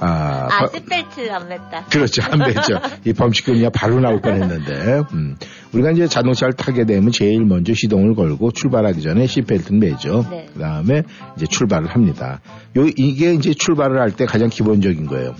아, 0.00 0.48
아, 0.50 0.58
버- 0.60 0.66
싯벨트 0.68 1.30
안 1.30 1.48
맸다. 1.48 1.90
그렇죠. 1.90 2.22
안 2.24 2.38
되죠. 2.38 2.80
이 3.04 3.12
범칙금이야 3.12 3.70
바로 3.70 4.00
나올 4.00 4.20
뻔 4.20 4.34
했는데. 4.42 5.02
음. 5.12 5.36
우리가 5.72 5.90
이제 5.90 6.06
자동차를 6.06 6.54
타게 6.54 6.84
되면 6.86 7.10
제일 7.12 7.44
먼저 7.44 7.74
시동을 7.74 8.14
걸고 8.14 8.52
출발하기 8.52 9.02
전에 9.02 9.26
시트벨트는 9.26 9.80
매죠. 9.80 10.26
네. 10.30 10.46
그 10.54 10.60
다음에 10.60 11.02
이제 11.36 11.46
출발을 11.46 11.88
합니다. 11.88 12.40
요, 12.76 12.86
이게 12.96 13.34
이제 13.34 13.52
출발을 13.54 14.00
할 14.00 14.14
때 14.14 14.26
가장 14.26 14.48
기본적인 14.48 15.06
거예요. 15.06 15.34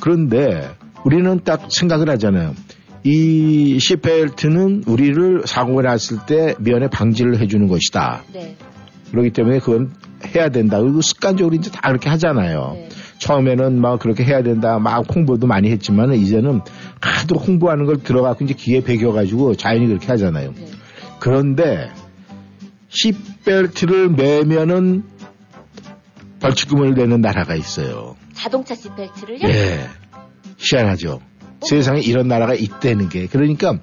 그런데 0.00 0.68
우리는 1.04 1.40
딱 1.44 1.66
생각을 1.70 2.10
하잖아요. 2.10 2.54
이 3.04 3.78
시트벨트는 3.80 4.82
우리를 4.86 5.42
사고가 5.46 5.82
났을 5.82 6.18
때 6.26 6.54
면에 6.58 6.88
방지를 6.88 7.38
해주는 7.40 7.66
것이다. 7.68 8.22
네. 8.34 8.56
그렇기 9.12 9.30
때문에 9.30 9.60
그건 9.60 9.92
해야 10.34 10.48
된다. 10.48 10.80
그리고 10.80 11.00
습관적으로 11.00 11.54
이제 11.54 11.70
다 11.70 11.80
그렇게 11.88 12.08
하잖아요. 12.10 12.72
네. 12.74 12.88
처음에는 13.18 13.80
막 13.80 13.98
그렇게 13.98 14.24
해야 14.24 14.42
된다. 14.42 14.78
막 14.78 15.04
홍보도 15.14 15.46
많이 15.46 15.70
했지만 15.70 16.12
이제는 16.14 16.60
하도 17.00 17.36
홍보하는 17.36 17.86
걸 17.86 17.98
들어가고 18.02 18.44
이제 18.44 18.54
귀에 18.54 18.80
배겨가지고 18.82 19.56
자연히 19.56 19.86
그렇게 19.86 20.06
하잖아요. 20.08 20.52
네. 20.54 20.66
그런데 21.20 21.90
시벨트를 22.88 24.10
매면은 24.10 25.04
벌칙금을 26.40 26.94
내는 26.94 27.20
나라가 27.20 27.54
있어요. 27.54 28.16
자동차 28.34 28.74
싯벨트를요? 28.74 29.48
예. 29.48 29.86
희한하죠. 30.58 31.20
세상에 31.62 32.00
이런 32.00 32.28
나라가 32.28 32.54
있다는 32.54 33.08
게. 33.10 33.26
그러니까 33.26 33.78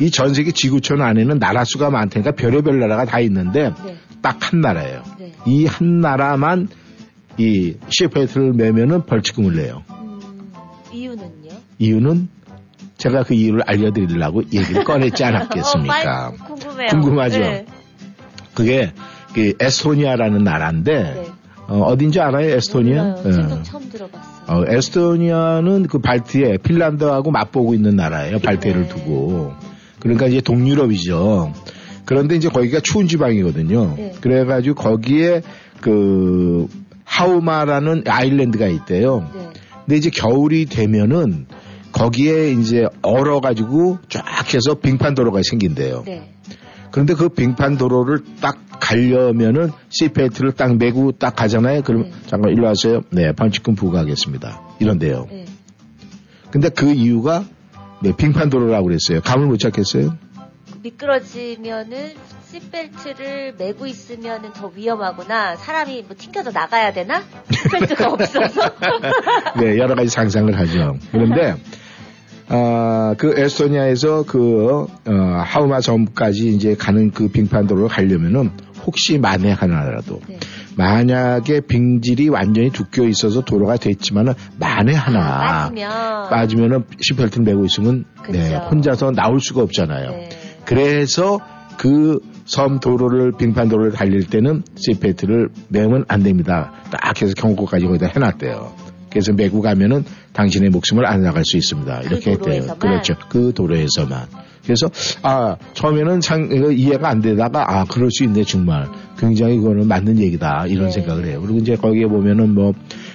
이 0.00 0.10
전 0.10 0.34
세계 0.34 0.50
지구촌 0.50 1.00
안에는 1.00 1.38
나라 1.38 1.64
수가 1.64 1.90
많다니까 1.90 2.32
별의별 2.32 2.80
나라가 2.80 3.04
다 3.04 3.20
있는데 3.20 3.72
네. 3.84 3.96
딱한 4.20 4.60
나라예요. 4.60 5.02
네. 5.44 5.52
이한 5.52 6.00
나라만 6.00 6.68
이 7.38 7.74
시페이트를 7.88 8.52
매면은 8.52 9.06
벌칙금을 9.06 9.56
내요. 9.56 9.82
음, 9.90 10.52
이유는요? 10.92 11.50
이유는 11.78 12.28
제가 12.98 13.24
그 13.24 13.34
이유를 13.34 13.62
알려드리려고 13.66 14.42
얘기를 14.52 14.84
꺼냈지 14.84 15.24
않았겠습니까? 15.24 16.28
어, 16.40 16.44
궁금해요. 16.46 16.88
궁금하죠? 16.88 17.38
네. 17.40 17.66
그게 18.54 18.92
그 19.34 19.54
에스토니아라는 19.58 20.44
나라인데 20.44 20.92
네. 21.14 21.26
어, 21.68 21.96
딘지 21.96 22.20
알아요? 22.20 22.50
에스토니아? 22.50 23.02
몰라요. 23.02 23.22
예. 23.26 23.32
지금 23.32 23.62
처음 23.62 23.88
들어봤어요. 23.88 24.32
어, 24.48 24.64
에스토니아는 24.68 25.86
그 25.86 25.98
발트에 25.98 26.58
핀란드하고 26.58 27.30
맞보고 27.30 27.74
있는 27.74 27.96
나라예요. 27.96 28.38
발트해를 28.40 28.82
네. 28.82 28.88
두고. 28.88 29.52
그러니까 30.00 30.26
이제 30.26 30.40
동유럽이죠. 30.40 31.52
그런데 32.04 32.36
이제 32.36 32.48
거기가 32.48 32.80
추운 32.80 33.06
지방이거든요. 33.06 33.94
네. 33.96 34.12
그래가지고 34.20 34.74
거기에 34.74 35.42
그 35.80 36.66
하우마라는 37.04 38.04
아일랜드가 38.06 38.66
있대요. 38.66 39.28
네. 39.34 39.48
근데 39.84 39.96
이제 39.96 40.10
겨울이 40.10 40.66
되면은 40.66 41.46
거기에 41.92 42.52
이제 42.52 42.86
얼어가지고 43.02 43.98
쫙 44.08 44.24
해서 44.54 44.74
빙판 44.74 45.14
도로가 45.14 45.40
생긴대요. 45.48 46.04
네. 46.06 46.32
그런데 46.90 47.14
그 47.14 47.28
빙판 47.28 47.78
도로를 47.78 48.20
딱 48.40 48.58
가려면은 48.80 49.70
시트벨트를 49.88 50.52
딱 50.52 50.76
메고 50.76 51.12
딱 51.12 51.34
가잖아요. 51.36 51.82
그럼 51.82 52.04
네. 52.04 52.12
잠깐 52.26 52.52
일로 52.52 52.66
와세요. 52.66 53.00
네, 53.10 53.32
반칙금 53.32 53.74
부과하겠습니다. 53.74 54.60
이런데요. 54.80 55.26
네. 55.30 55.44
근데 56.50 56.68
그 56.68 56.92
이유가 56.92 57.44
네, 58.02 58.12
빙판 58.16 58.50
도로라고 58.50 58.88
그랬어요. 58.88 59.20
감을 59.22 59.46
못 59.46 59.58
잡겠어요? 59.58 60.16
미끄러지면은 60.82 62.12
시트벨트를 62.50 63.54
메고 63.56 63.86
있으면은 63.86 64.52
더 64.52 64.70
위험하구나. 64.74 65.56
사람이 65.56 66.04
뭐 66.06 66.16
튕겨서 66.18 66.50
나가야 66.50 66.92
되나? 66.92 67.22
시트벨트가 67.50 68.12
없어서. 68.12 68.60
네, 69.60 69.78
여러 69.78 69.94
가지 69.94 70.08
상상을 70.08 70.58
하죠. 70.58 70.96
그런데 71.12 71.54
아, 72.48 73.14
그 73.16 73.34
에스토니아에서 73.38 74.24
그 74.24 74.86
어, 75.06 75.12
하우마 75.44 75.80
섬까지 75.80 76.48
이제 76.48 76.74
가는 76.74 77.10
그 77.10 77.28
빙판도로를 77.28 77.88
가려면은 77.88 78.50
혹시 78.84 79.18
만에 79.18 79.52
하나라도 79.52 80.20
네. 80.28 80.38
만약에 80.76 81.60
빙질이 81.60 82.28
완전히 82.28 82.70
두꺼워 82.70 83.06
있어서 83.08 83.42
도로가 83.42 83.76
됐지만은 83.76 84.34
만에 84.58 84.92
하나 84.92 85.38
빠지면. 85.38 86.28
빠지면은 86.28 86.84
시펠트를 87.00 87.44
메고 87.44 87.64
있으면 87.64 88.04
네, 88.28 88.50
그쵸. 88.50 88.56
혼자서 88.70 89.12
나올 89.12 89.40
수가 89.40 89.62
없잖아요. 89.62 90.10
네. 90.10 90.28
그래서 90.74 91.38
그 91.78 92.20
섬 92.44 92.80
도로를 92.80 93.32
빙판 93.38 93.68
도로를 93.68 93.92
달릴 93.92 94.26
때는 94.28 94.62
시펠트를 94.74 95.48
메면 95.68 96.04
안 96.08 96.22
됩니다. 96.22 96.72
딱 96.90 97.20
해서 97.22 97.32
경고까지 97.34 97.86
거기다 97.86 98.08
해놨대요. 98.08 98.72
그래서 99.10 99.32
메고 99.32 99.60
가면은 99.60 100.04
당신의 100.32 100.70
목숨을 100.70 101.06
안 101.06 101.22
나갈 101.22 101.44
수 101.44 101.56
있습니다. 101.56 102.00
그 102.00 102.06
이렇게 102.06 102.30
했대요. 102.32 102.36
도로에서만? 102.36 102.78
그렇죠. 102.78 103.14
그 103.28 103.52
도로에서만. 103.54 104.26
그래서 104.62 104.88
아 105.22 105.56
처음에는 105.74 106.20
상 106.20 106.48
이거 106.52 106.70
이해가 106.70 107.08
안 107.08 107.20
되다가 107.20 107.64
아 107.68 107.84
그럴 107.84 108.10
수 108.10 108.24
있네 108.24 108.44
정말 108.44 108.88
굉장히 109.18 109.56
이거는 109.56 109.88
맞는 109.88 110.18
얘기다 110.18 110.66
이런 110.68 110.86
네. 110.86 110.90
생각을 110.92 111.26
해요. 111.26 111.40
그리고 111.42 111.58
이제 111.58 111.76
거기에 111.76 112.06
보면은 112.06 112.54
뭐 112.54 112.72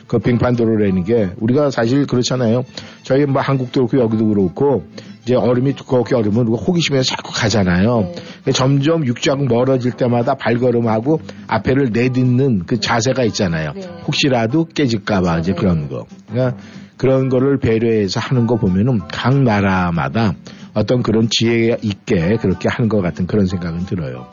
그 0.08 0.20
빙판도로라는 0.20 1.04
게 1.04 1.30
우리가 1.38 1.70
사실 1.70 2.08
그렇잖아요. 2.08 2.64
저희 3.04 3.26
뭐 3.26 3.42
한국도 3.42 3.88
그렇고 3.88 4.04
여기도 4.04 4.28
그렇고 4.28 4.84
이제 5.24 5.36
얼음이 5.36 5.76
두껍게 5.76 6.16
얼으면 6.16 6.48
우리가 6.48 6.64
호기심에서 6.64 7.04
자꾸 7.04 7.34
가잖아요. 7.34 8.14
네. 8.46 8.52
점점 8.54 9.06
육지하고 9.06 9.44
멀어질 9.46 9.92
때마다 9.92 10.36
발걸음하고 10.36 11.20
앞에를 11.48 11.90
내딛는 11.92 12.64
그 12.66 12.80
자세가 12.80 13.26
있잖아요. 13.26 13.74
네. 13.76 13.82
혹시라도 14.08 14.66
깨질까봐 14.66 15.40
이제 15.40 15.52
네. 15.52 15.60
그런 15.60 15.90
거. 15.90 16.06
그러니까 16.30 16.58
그런 16.96 17.28
거를 17.28 17.60
배려해서 17.60 18.22
하는 18.22 18.48
거 18.48 18.56
보면은 18.56 19.02
각 19.12 19.38
나라마다 19.44 20.34
어떤 20.78 21.02
그런 21.02 21.28
지혜 21.30 21.76
있게 21.82 22.38
그렇게 22.38 22.70
하는 22.70 22.88
것 22.88 23.02
같은 23.02 23.26
그런 23.26 23.48
생각은 23.48 23.86
들어요. 23.88 24.28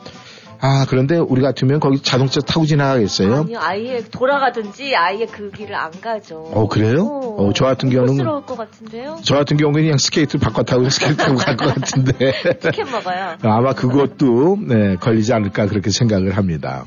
아, 0.61 0.85
그런데 0.89 1.17
우리 1.17 1.41
같으면 1.41 1.79
거기 1.79 1.99
자동차 2.01 2.39
타고 2.39 2.65
지나가겠어요? 2.65 3.41
아니요, 3.41 3.59
아예 3.61 4.01
돌아가든지 4.09 4.95
아예 4.95 5.25
그 5.25 5.51
길을 5.51 5.75
안 5.75 5.91
가죠. 5.99 6.37
어, 6.37 6.67
그래요? 6.67 7.03
어, 7.37 7.51
저 7.53 7.65
같은 7.65 7.89
경우는- 7.89 8.15
스러울 8.17 8.45
것 8.45 8.57
같은데요? 8.57 9.17
저 9.23 9.35
같은 9.35 9.57
경우는 9.57 9.81
그냥 9.83 9.97
스케이트 9.97 10.37
바꿔 10.39 10.63
타고 10.63 10.87
스케이트 10.89 11.17
타고 11.17 11.35
갈 11.35 11.57
것 11.57 11.73
같은데. 11.75 12.31
티켓 12.61 12.89
먹어요. 12.89 13.35
아마 13.43 13.73
그것도 13.73 14.57
네, 14.67 14.95
걸리지 14.95 15.33
않을까 15.33 15.67
그렇게 15.67 15.89
생각을 15.91 16.37
합니다. 16.37 16.85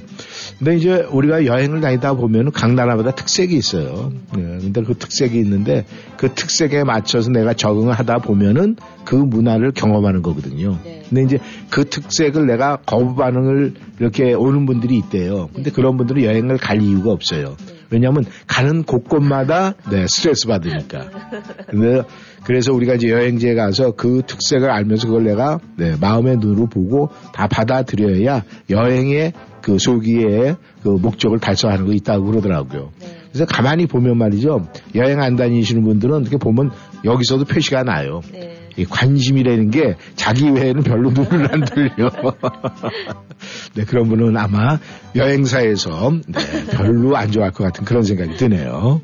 근데 0.58 0.76
이제 0.76 1.06
우리가 1.10 1.46
여행을 1.46 1.80
다니다 1.80 2.14
보면 2.14 2.50
각 2.50 2.74
나라마다 2.74 3.12
특색이 3.12 3.56
있어요. 3.56 4.12
네, 4.36 4.42
근데 4.60 4.82
그 4.82 4.94
특색이 4.94 5.38
있는데 5.38 5.86
그 6.16 6.34
특색에 6.34 6.82
맞춰서 6.82 7.30
내가 7.30 7.54
적응을 7.54 7.92
하다 7.92 8.18
보면은 8.18 8.76
그 9.04 9.14
문화를 9.14 9.70
경험하는 9.70 10.22
거거든요. 10.22 10.76
네. 10.84 11.04
근데 11.08 11.22
이제 11.22 11.38
그 11.70 11.84
특색을 11.84 12.46
내가 12.46 12.76
거부 12.84 13.14
반응을 13.14 13.74
이렇게 14.00 14.34
오는 14.34 14.66
분들이 14.66 14.98
있대요. 14.98 15.48
근데 15.54 15.70
그런 15.70 15.96
분들은 15.96 16.24
여행을 16.24 16.58
갈 16.58 16.82
이유가 16.82 17.12
없어요. 17.12 17.56
왜냐하면 17.90 18.24
가는 18.46 18.82
곳곳마다 18.82 19.74
네, 19.90 20.06
스트레스 20.08 20.46
받으니까. 20.46 21.08
근데 21.70 22.02
그래서 22.44 22.72
우리가 22.72 22.94
이제 22.94 23.10
여행지에 23.10 23.54
가서 23.54 23.92
그 23.92 24.22
특색을 24.26 24.70
알면서 24.70 25.08
그걸 25.08 25.24
내가 25.24 25.58
네, 25.76 25.96
마음의 26.00 26.38
눈으로 26.38 26.66
보고 26.66 27.10
다 27.32 27.46
받아들여야 27.46 28.44
여행의 28.70 29.32
그 29.62 29.78
소기의 29.78 30.56
그 30.82 30.88
목적을 30.88 31.38
달성하는 31.38 31.86
거 31.86 31.92
있다고 31.92 32.24
그러더라고요. 32.26 32.92
네. 33.00 33.18
그래서 33.30 33.44
가만히 33.44 33.86
보면 33.86 34.16
말이죠. 34.16 34.66
여행 34.94 35.20
안 35.20 35.36
다니시는 35.36 35.82
분들은 35.84 36.22
이렇게 36.22 36.38
보면 36.38 36.70
여기서도 37.04 37.44
표시가 37.44 37.82
나요. 37.82 38.22
네. 38.32 38.54
이 38.78 38.84
관심이라는 38.84 39.70
게 39.70 39.96
자기 40.14 40.48
외에는 40.50 40.82
별로 40.84 41.10
눈을 41.10 41.52
안 41.52 41.64
들려. 41.64 42.10
네, 43.74 43.84
그런 43.84 44.08
분은 44.08 44.36
아마 44.36 44.78
여행사에서 45.16 46.12
네, 46.28 46.66
별로 46.76 47.16
안 47.16 47.30
좋아할 47.30 47.52
것 47.52 47.64
같은 47.64 47.84
그런 47.84 48.02
생각이 48.02 48.36
드네요. 48.36 49.00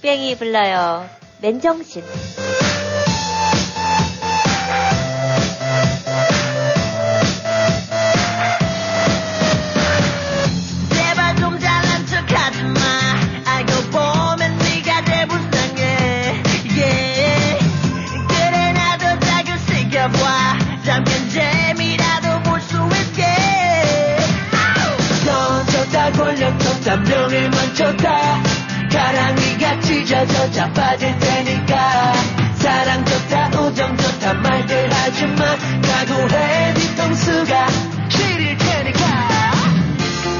빅뱅이 0.00 0.36
불러요. 0.36 1.08
맨정신. 1.40 2.02
찢어져 30.26 30.50
자빠질 30.50 31.18
테니까. 31.18 32.12
사랑 32.56 33.04
좋다 33.04 33.60
우정 33.60 33.96
좋다 33.96 34.34
말들 34.34 34.92
하지 34.92 35.26
마. 35.26 35.44
각오해 35.82 36.74
뒤통수가 36.74 37.66
시릴 38.08 38.56
테니까. 38.56 39.04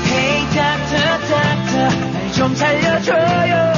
Hey 0.07 0.47
doctor 0.55 1.18
doctor 1.28 2.14
날좀 2.35 2.55
살려줘요 2.55 3.74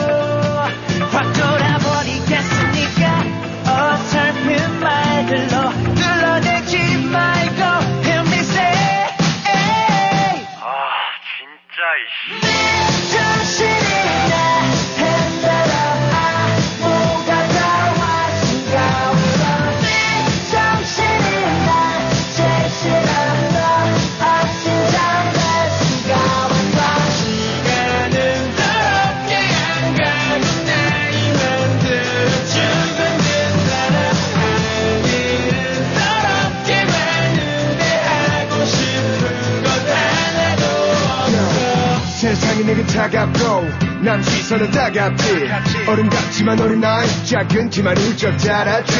차갑고 42.96 43.68
남 44.00 44.22
시선은 44.22 44.70
따갑지. 44.70 45.50
어른 45.86 46.08
같지만 46.08 46.58
어린아이 46.58 47.06
작은 47.26 47.68
키만 47.68 47.94
훌쩍 47.94 48.38
자랐지. 48.38 48.94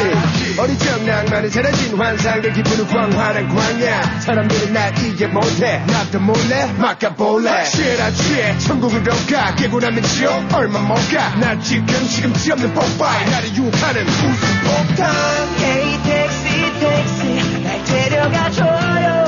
어리적 0.59 1.03
낭만에 1.05 1.49
사라진 1.49 1.97
환상의 1.99 2.53
기분은 2.53 2.87
광활한 2.89 3.49
광야. 3.49 4.21
사람들은 4.21 4.73
날 4.75 4.93
이해 4.99 5.27
못해. 5.29 5.83
나도 5.87 6.21
몰래 6.21 6.67
막아볼래. 6.77 7.51
확실하지. 7.51 8.59
천국으로 8.59 9.13
가. 9.31 9.55
깨고 9.55 9.81
나면 9.81 10.03
지옥. 10.03 10.53
얼마 10.53 10.79
못가난 10.81 11.59
지금 11.63 11.87
지금치 11.87 12.53
없는 12.53 12.75
뽀빠이 12.75 13.31
나를 13.31 13.55
유혹하는 13.55 14.07
웃음 14.07 14.37
폭탄. 14.65 15.11
Hey 15.59 16.03
택시 16.03 16.81
택시 16.81 17.63
날 17.65 17.83
데려가줘요. 17.85 19.27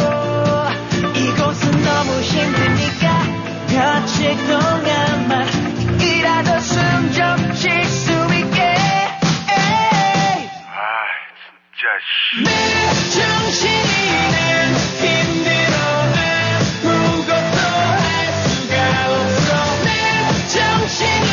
이곳은 1.15 1.71
너무 1.85 2.21
힘드니까 2.21 3.18
며칠 3.69 4.37
동안만 4.47 5.47
이라도 6.01 6.59
숨좀쉴수 6.59 8.13
있게. 8.35 8.59
정신은 13.15 14.75
힘들어 15.01 15.77
아무것도 16.85 17.59
할 17.63 18.33
수가 18.33 18.73
없어. 19.11 19.49
내 19.85 19.89
정신 20.49 21.28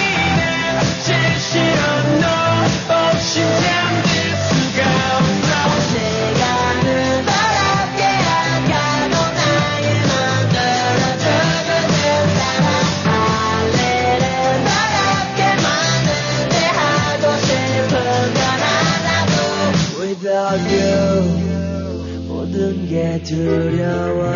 두려워. 23.26 24.32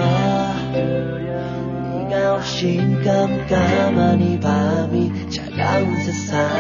네가 0.73 2.35
없인 2.35 3.03
깜깜한 3.03 4.21
이 4.21 4.39
밤이 4.39 5.29
차가운 5.29 5.95
세상 6.03 6.58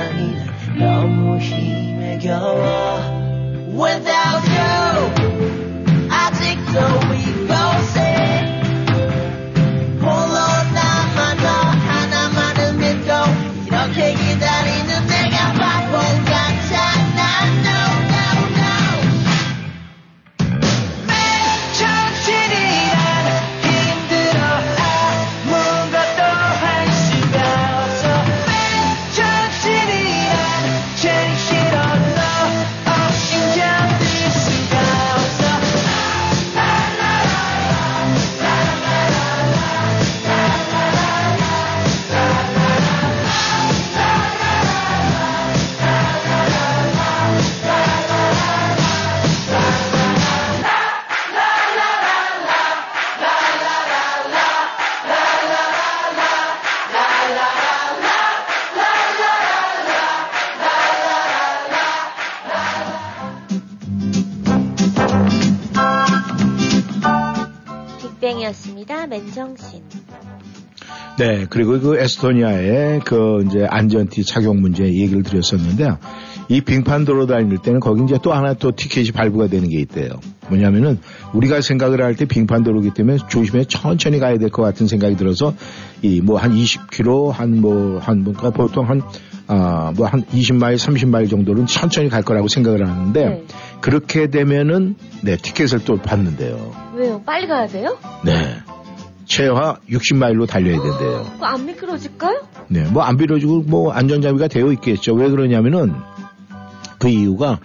네, 71.19 71.45
그리고 71.49 71.79
그 71.79 71.99
에스토니아의 71.99 73.01
그 73.01 73.43
이제 73.45 73.65
안전티 73.69 74.23
착용 74.23 74.61
문제 74.61 74.85
얘기를 74.85 75.21
드렸었는데 75.21 75.89
이 76.47 76.61
빙판 76.61 77.03
도로 77.03 77.27
다닐 77.27 77.57
때는 77.57 77.81
거기 77.81 78.03
이제 78.03 78.17
또 78.23 78.31
하나 78.33 78.53
또 78.53 78.71
티켓이 78.71 79.11
발부가 79.11 79.47
되는 79.47 79.69
게 79.69 79.79
있대요. 79.79 80.09
뭐냐면은 80.47 80.97
우리가 81.33 81.59
생각을 81.61 82.01
할 82.01 82.15
때 82.15 82.25
빙판 82.25 82.63
도로기 82.63 82.91
때문에 82.93 83.17
조심해 83.29 83.65
천천히 83.65 84.17
가야 84.19 84.37
될 84.37 84.49
것 84.49 84.63
같은 84.63 84.87
생각이 84.87 85.15
들어서 85.17 85.53
이 86.01 86.21
뭐 86.21 86.37
한 86.37 86.51
20km 86.55 87.31
한 87.31 87.59
뭐한 87.61 88.23
그러니까 88.23 88.49
보통 88.51 88.89
한 88.89 89.01
아, 89.47 89.91
뭐 89.95 90.07
한 90.07 90.23
20마일, 90.25 90.77
30마일 90.77 91.29
정도는 91.29 91.65
천천히 91.65 92.07
갈 92.07 92.21
거라고 92.23 92.47
생각을 92.47 92.87
하는데 92.87 93.25
네. 93.25 93.43
그렇게 93.81 94.27
되면은 94.29 94.95
네, 95.21 95.35
티켓을 95.37 95.83
또 95.85 95.97
받는데요. 95.97 96.71
왜요? 96.95 97.21
빨리 97.25 97.47
가야 97.47 97.67
돼요? 97.67 97.97
네. 98.23 98.33
최하 99.33 99.77
60마일로 99.89 100.47
달려야 100.47 100.81
된대요. 100.81 101.31
안 101.39 101.65
미끄러질까요? 101.67 102.41
네, 102.67 102.83
뭐안 102.89 103.15
빌어주고 103.15 103.61
뭐 103.67 103.91
안전장비가 103.93 104.47
되어 104.47 104.71
있겠죠. 104.73 105.13
왜 105.13 105.29
그러냐면은 105.29 105.93
그 106.97 107.07
이유가 107.09 107.59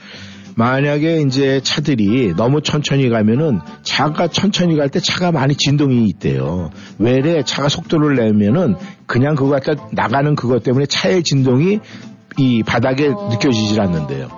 만약에 0.57 1.23
이제 1.23 1.61
차들이 1.65 2.35
너무 2.37 2.61
천천히 2.61 3.09
가면은 3.09 3.61
차가 3.83 4.29
천천히 4.29 4.77
갈 4.77 4.89
때 4.91 5.01
차가 5.01 5.33
많이 5.33 5.57
진동이 5.57 6.05
있대요. 6.11 6.71
왜래 6.99 7.43
차가 7.43 7.69
속도를 7.71 8.15
내면은 8.17 8.77
그냥 9.07 9.35
그거 9.35 9.51
갖다 9.59 9.73
나가는 9.91 10.37
그것 10.37 10.62
때문에 10.62 10.85
차의 10.87 11.23
진동이 11.25 11.81
이 12.37 12.62
바닥에 12.62 13.09
어. 13.09 13.31
느껴지질 13.33 13.81
않는데요. 13.81 14.29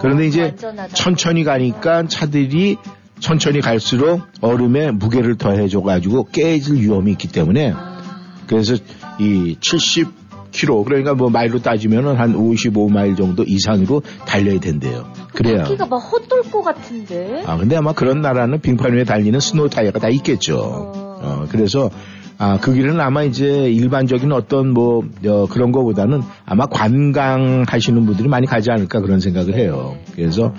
그런데 0.00 0.24
어, 0.24 0.26
이제. 0.26 0.56
천천히 0.94 1.44
가니까 1.44 2.08
차들이 2.08 2.78
천천히 3.20 3.60
갈수록 3.60 4.22
얼음에 4.40 4.90
무게를 4.90 5.36
더해줘 5.36 5.80
가지고 5.82 6.28
깨질 6.30 6.76
위험이 6.76 7.12
있기 7.12 7.28
때문에 7.28 7.72
아, 7.72 7.98
그래서 8.46 8.74
이 9.18 9.56
70km 9.60 10.84
그러니까 10.84 11.14
뭐 11.14 11.30
마일로 11.30 11.60
따지면은 11.60 12.16
한 12.16 12.34
55마일 12.34 13.16
정도 13.16 13.44
이상으로 13.44 14.02
달려야 14.26 14.60
된대요. 14.60 15.10
그래야. 15.32 15.62
바퀴가 15.62 15.86
막 15.86 15.98
헛돌 15.98 16.42
것 16.50 16.62
같은데. 16.62 17.42
아 17.46 17.56
근데 17.56 17.76
아마 17.76 17.92
그런 17.92 18.20
나라는 18.20 18.60
빙판 18.60 18.92
위에 18.92 19.04
달리는 19.04 19.38
스노우 19.40 19.68
타이어가 19.68 19.98
다 19.98 20.08
있겠죠. 20.08 20.58
어. 20.58 21.18
어, 21.22 21.46
그래서 21.50 21.90
아, 22.36 22.58
그 22.60 22.74
길은 22.74 23.00
아마 23.00 23.22
이제 23.22 23.46
일반적인 23.70 24.32
어떤 24.32 24.70
뭐, 24.70 25.04
어, 25.24 25.46
그런 25.48 25.70
거보다는 25.70 26.22
아마 26.44 26.66
관광 26.66 27.64
하시는 27.66 28.04
분들이 28.04 28.28
많이 28.28 28.46
가지 28.46 28.70
않을까 28.70 29.00
그런 29.00 29.20
생각을 29.20 29.54
해요. 29.54 29.96
그래서 30.14 30.52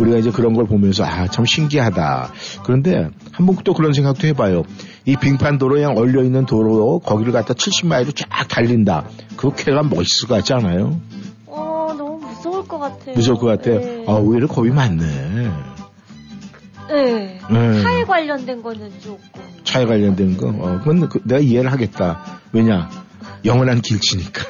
우리가 0.00 0.18
이제 0.18 0.30
그런 0.30 0.54
걸 0.54 0.64
보면서 0.66 1.04
아, 1.04 1.26
참 1.28 1.44
신기하다. 1.44 2.32
그런데 2.64 3.10
한 3.32 3.46
번 3.46 3.56
또 3.64 3.74
그런 3.74 3.92
생각도 3.92 4.26
해봐요. 4.28 4.62
이 5.04 5.16
빙판 5.16 5.58
도로에 5.58 5.84
얼려 5.84 6.22
있는 6.24 6.46
도로 6.46 6.98
거기를 7.00 7.32
갖다 7.32 7.54
70마일로 7.54 8.14
쫙 8.16 8.48
달린다. 8.48 9.04
그 9.36 9.50
쾌가 9.54 9.82
멋있을 9.82 10.28
것 10.28 10.34
같지 10.36 10.52
않아요? 10.54 10.98
어, 11.46 11.94
너무 11.96 12.18
무서울 12.26 12.66
것 12.66 12.78
같아요. 12.78 13.14
무서울 13.14 13.38
것 13.38 13.46
같아요. 13.46 13.80
네. 13.80 14.04
아, 14.08 14.12
오히려 14.14 14.46
겁이 14.46 14.70
많네. 14.70 15.50
네. 16.88 17.38
네. 17.50 17.82
차에 17.82 18.04
관련된 18.04 18.62
거는 18.62 18.90
조금. 19.00 19.20
차에 19.64 19.84
관련된 19.86 20.36
거, 20.36 20.48
어, 20.48 20.78
그건 20.78 21.08
그- 21.08 21.20
내가 21.24 21.40
이해를 21.40 21.70
하겠다. 21.72 22.20
왜냐? 22.52 22.88
영원한 23.44 23.80
길치니까. 23.80 24.42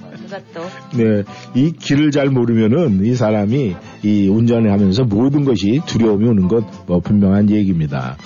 어, 0.00 0.10
누가 0.16 0.38
또. 0.54 0.62
네, 0.96 1.22
이 1.54 1.72
길을 1.72 2.10
잘 2.10 2.28
모르면은 2.28 3.04
이 3.04 3.14
사람이 3.14 3.76
이 4.02 4.28
운전을 4.28 4.70
하면서 4.72 5.04
모든 5.04 5.44
것이 5.44 5.80
두려움이 5.86 6.26
오는 6.28 6.48
건 6.48 6.60
뭐 6.86 7.00
분명한 7.00 7.50
얘기입니다. 7.50 8.16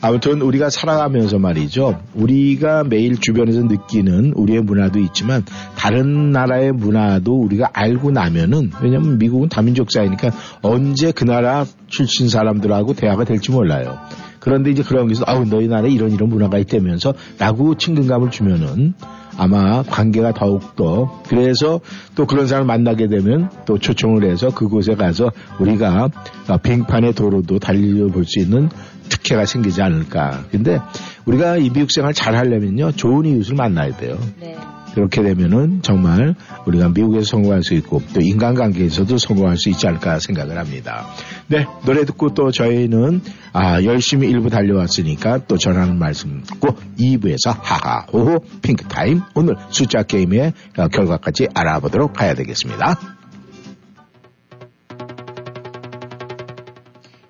아무튼 0.00 0.40
우리가 0.42 0.70
살아가면서 0.70 1.38
말이죠. 1.38 2.00
우리가 2.14 2.84
매일 2.84 3.16
주변에서 3.18 3.62
느끼는 3.62 4.32
우리의 4.34 4.60
문화도 4.60 4.98
있지만 5.00 5.44
다른 5.76 6.30
나라의 6.30 6.72
문화도 6.72 7.32
우리가 7.34 7.70
알고 7.72 8.10
나면은 8.10 8.70
왜냐면 8.82 9.18
미국은 9.18 9.48
다민족 9.48 9.90
사회니까 9.90 10.30
언제 10.62 11.12
그 11.12 11.24
나라 11.24 11.64
출신 11.88 12.28
사람들하고 12.28 12.94
대화가 12.94 13.24
될지 13.24 13.50
몰라요. 13.50 13.98
그런데 14.46 14.70
이제 14.70 14.84
그런 14.84 15.08
게서 15.08 15.24
아우 15.26 15.44
너희 15.44 15.66
나라에 15.66 15.90
이런 15.90 16.12
이런 16.12 16.28
문화가 16.28 16.58
있다면서 16.58 17.14
라고 17.36 17.74
친근감을 17.74 18.30
주면은 18.30 18.94
아마 19.36 19.82
관계가 19.82 20.34
더욱더 20.34 21.20
그래서 21.28 21.80
또 22.14 22.28
그런 22.28 22.46
사람을 22.46 22.64
만나게 22.64 23.08
되면 23.08 23.50
또 23.66 23.76
초청을 23.76 24.22
해서 24.22 24.50
그곳에 24.50 24.94
가서 24.94 25.32
우리가 25.58 26.10
어, 26.46 26.58
빙판의 26.58 27.14
도로도 27.14 27.58
달려볼 27.58 28.24
수 28.24 28.38
있는 28.38 28.68
특혜가 29.08 29.46
생기지 29.46 29.82
않을까. 29.82 30.44
근데 30.52 30.78
우리가 31.24 31.56
이 31.56 31.70
미국 31.70 31.90
생활 31.90 32.14
잘 32.14 32.36
하려면요 32.36 32.92
좋은 32.92 33.26
이웃을 33.26 33.56
만나야 33.56 33.96
돼요. 33.96 34.16
네. 34.38 34.56
그렇게 34.94 35.22
되면은 35.22 35.82
정말 35.82 36.34
우리가 36.66 36.88
미국에서 36.88 37.26
성공할 37.26 37.62
수 37.62 37.74
있고 37.74 38.00
또 38.14 38.22
인간관계에서도 38.22 39.18
성공할 39.18 39.58
수 39.58 39.68
있지 39.68 39.86
않을까 39.86 40.20
생각을 40.20 40.56
합니다. 40.56 41.04
네, 41.48 41.64
노래 41.84 42.04
듣고 42.04 42.34
또 42.34 42.50
저희는 42.50 43.20
아, 43.52 43.82
열심히 43.84 44.28
일부 44.28 44.50
달려왔으니까 44.50 45.46
또 45.46 45.56
전하는 45.56 45.96
말씀 45.98 46.42
듣고 46.42 46.76
2부에서 46.98 47.56
하하 47.56 48.00
호호 48.12 48.40
핑크타임 48.62 49.22
오늘 49.34 49.54
숫자 49.70 50.02
게임의 50.02 50.52
어, 50.78 50.88
결과까지 50.88 51.48
알아보도록 51.54 52.14
가야 52.14 52.34
되겠습니다. 52.34 52.98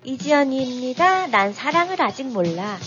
이지연입니다. 0.04 1.26
난 1.26 1.52
사랑을 1.52 2.00
아직 2.00 2.26
몰라. 2.32 2.78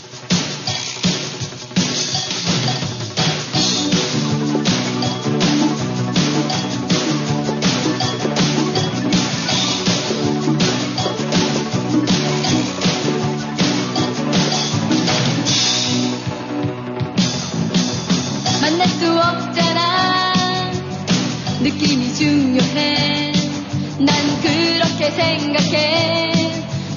생각해. 25.50 26.32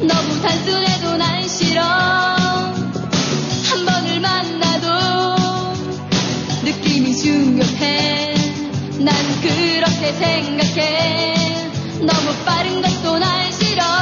너무 0.03 0.43
단순해도 0.43 1.17
난 1.17 1.49
싫어. 1.49 1.83
한 1.83 3.87
번을 3.87 4.21
만나도 4.21 4.89
느낌이 6.65 7.17
중요해. 7.17 8.35
난 8.99 9.15
그렇게 9.41 10.13
생각해. 10.13 11.71
너무 12.01 12.35
빠른 12.45 12.83
것도 12.83 13.19
난 13.19 13.51
싫어. 13.53 14.02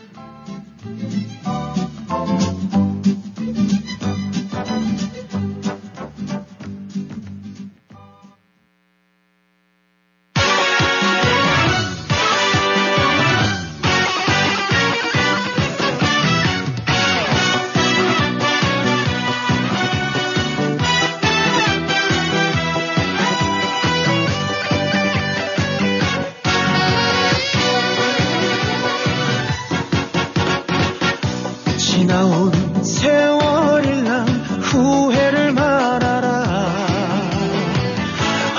지나온 32.11 32.51
세월을 32.83 34.03
난 34.03 34.27
후회를 34.27 35.53
말아라. 35.53 36.67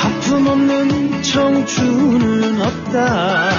아픔 0.02 0.46
없는 0.46 1.22
청춘은 1.22 2.62
없다. 2.62 3.50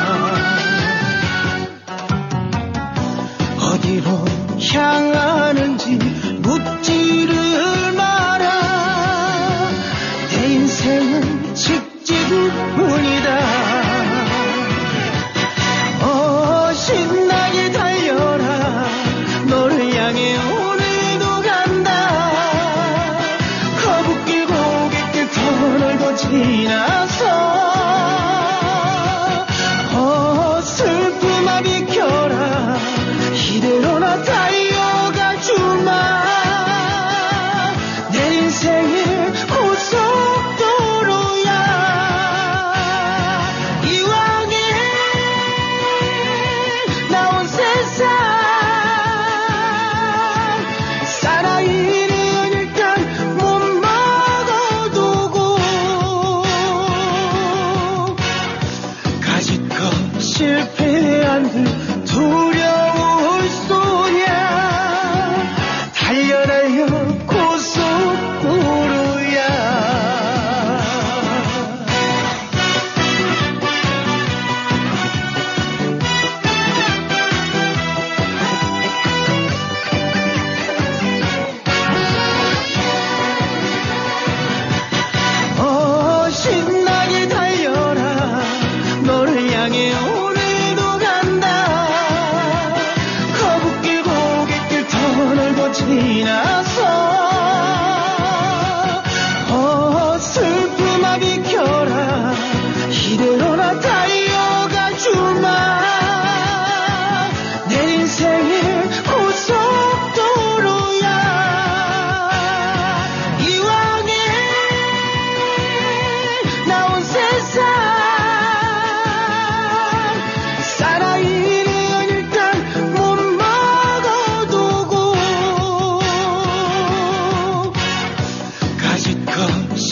어디로 3.59 4.25
향하는지 4.73 5.99
묻지 6.41 7.02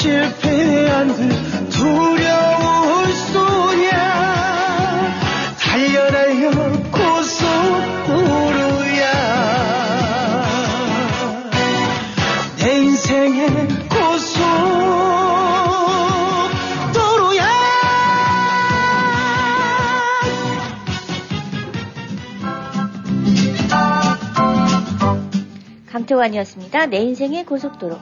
실패한 0.02 1.08
듯 1.10 1.70
두려울 1.70 3.14
소냐 3.14 3.94
달려 5.60 6.10
달려 6.10 6.50
고속도로야. 6.92 7.52
내 12.58 12.78
인생의 12.80 13.68
고속도로야. 13.90 14.42
강태환이었습니다. 25.92 26.88
내 26.88 26.98
인생의 26.98 27.46
고속도로. 27.46 28.00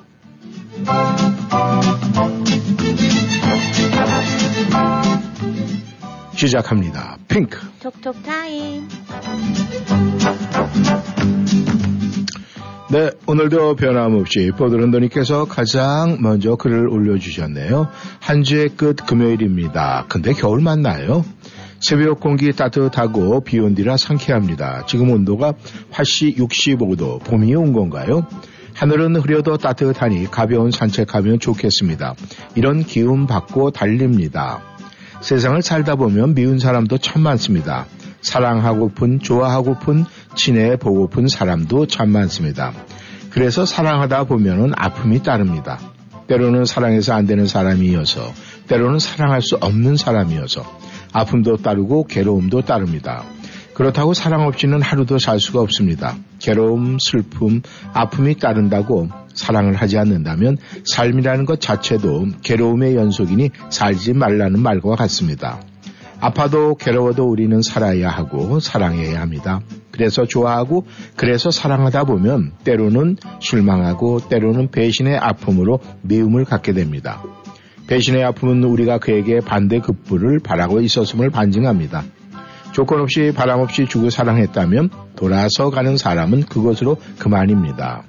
시작합니다. 6.35 7.17
핑크. 7.27 7.59
톡톡 7.81 8.23
타임. 8.23 8.87
네, 12.91 13.11
오늘도 13.27 13.75
변함없이 13.75 14.51
보드런더님께서 14.57 15.45
가장 15.45 16.17
먼저 16.21 16.55
글을 16.55 16.87
올려주셨네요. 16.87 17.87
한 18.19 18.43
주의 18.43 18.69
끝 18.69 19.05
금요일입니다. 19.05 20.05
근데 20.09 20.33
겨울 20.33 20.61
맞나요? 20.61 21.23
새벽 21.81 22.19
공기 22.19 22.51
따뜻하고 22.51 23.41
비 23.41 23.59
온 23.59 23.75
뒤라 23.75 23.95
상쾌합니다. 23.97 24.85
지금 24.87 25.11
온도가 25.11 25.53
화씨 25.91 26.35
65도, 26.35 27.23
봄이 27.23 27.53
온 27.55 27.73
건가요? 27.73 28.25
하늘은 28.79 29.17
흐려도 29.17 29.57
따뜻하니 29.57 30.31
가벼운 30.31 30.71
산책하면 30.71 31.39
좋겠습니다. 31.39 32.15
이런 32.55 32.85
기운 32.85 33.27
받고 33.27 33.71
달립니다. 33.71 34.61
세상을 35.19 35.61
살다 35.61 35.95
보면 35.95 36.33
미운 36.33 36.59
사람도 36.59 36.99
참 36.99 37.21
많습니다. 37.21 37.87
사랑하고픈, 38.21 39.19
좋아하고픈, 39.19 40.05
친해 40.35 40.77
보고픈 40.77 41.27
사람도 41.27 41.87
참 41.87 42.09
많습니다. 42.11 42.71
그래서 43.31 43.65
사랑하다 43.65 44.23
보면은 44.23 44.71
아픔이 44.77 45.23
따릅니다. 45.23 45.77
때로는 46.27 46.63
사랑해서 46.63 47.13
안 47.13 47.27
되는 47.27 47.47
사람이어서, 47.47 48.31
때로는 48.69 48.99
사랑할 48.99 49.41
수 49.41 49.57
없는 49.57 49.97
사람이어서, 49.97 50.63
아픔도 51.11 51.57
따르고 51.57 52.05
괴로움도 52.05 52.61
따릅니다. 52.61 53.25
그렇다고 53.79 54.13
사랑 54.13 54.45
없이는 54.45 54.81
하루도 54.81 55.19
살 55.19 55.39
수가 55.39 55.61
없습니다. 55.61 56.17
괴로움, 56.39 56.97
슬픔, 56.99 57.61
아픔이 57.93 58.35
따른다고 58.35 59.07
사랑을 59.33 59.75
하지 59.75 59.97
않는다면 59.97 60.57
삶이라는 60.83 61.45
것 61.45 61.61
자체도 61.61 62.25
괴로움의 62.43 62.97
연속이니 62.97 63.51
살지 63.69 64.15
말라는 64.15 64.59
말과 64.59 64.97
같습니다. 64.97 65.61
아파도 66.19 66.75
괴로워도 66.75 67.23
우리는 67.23 67.61
살아야 67.61 68.09
하고 68.09 68.59
사랑해야 68.59 69.21
합니다. 69.21 69.61
그래서 69.91 70.25
좋아하고 70.25 70.85
그래서 71.15 71.49
사랑하다 71.49 72.03
보면 72.03 72.51
때로는 72.65 73.15
실망하고 73.39 74.27
때로는 74.27 74.71
배신의 74.71 75.15
아픔으로 75.19 75.79
미움을 76.01 76.43
갖게 76.43 76.73
됩니다. 76.73 77.23
배신의 77.87 78.25
아픔은 78.25 78.61
우리가 78.65 78.97
그에게 78.97 79.39
반대 79.39 79.79
급부를 79.79 80.39
바라고 80.39 80.81
있었음을 80.81 81.29
반증합니다. 81.29 82.03
조건 82.71 83.01
없이 83.01 83.31
바람 83.35 83.59
없이 83.59 83.85
주고 83.87 84.09
사랑했다면 84.09 84.89
돌아서 85.15 85.69
가는 85.69 85.97
사람은 85.97 86.43
그것으로 86.43 86.97
그만입니다. 87.17 88.03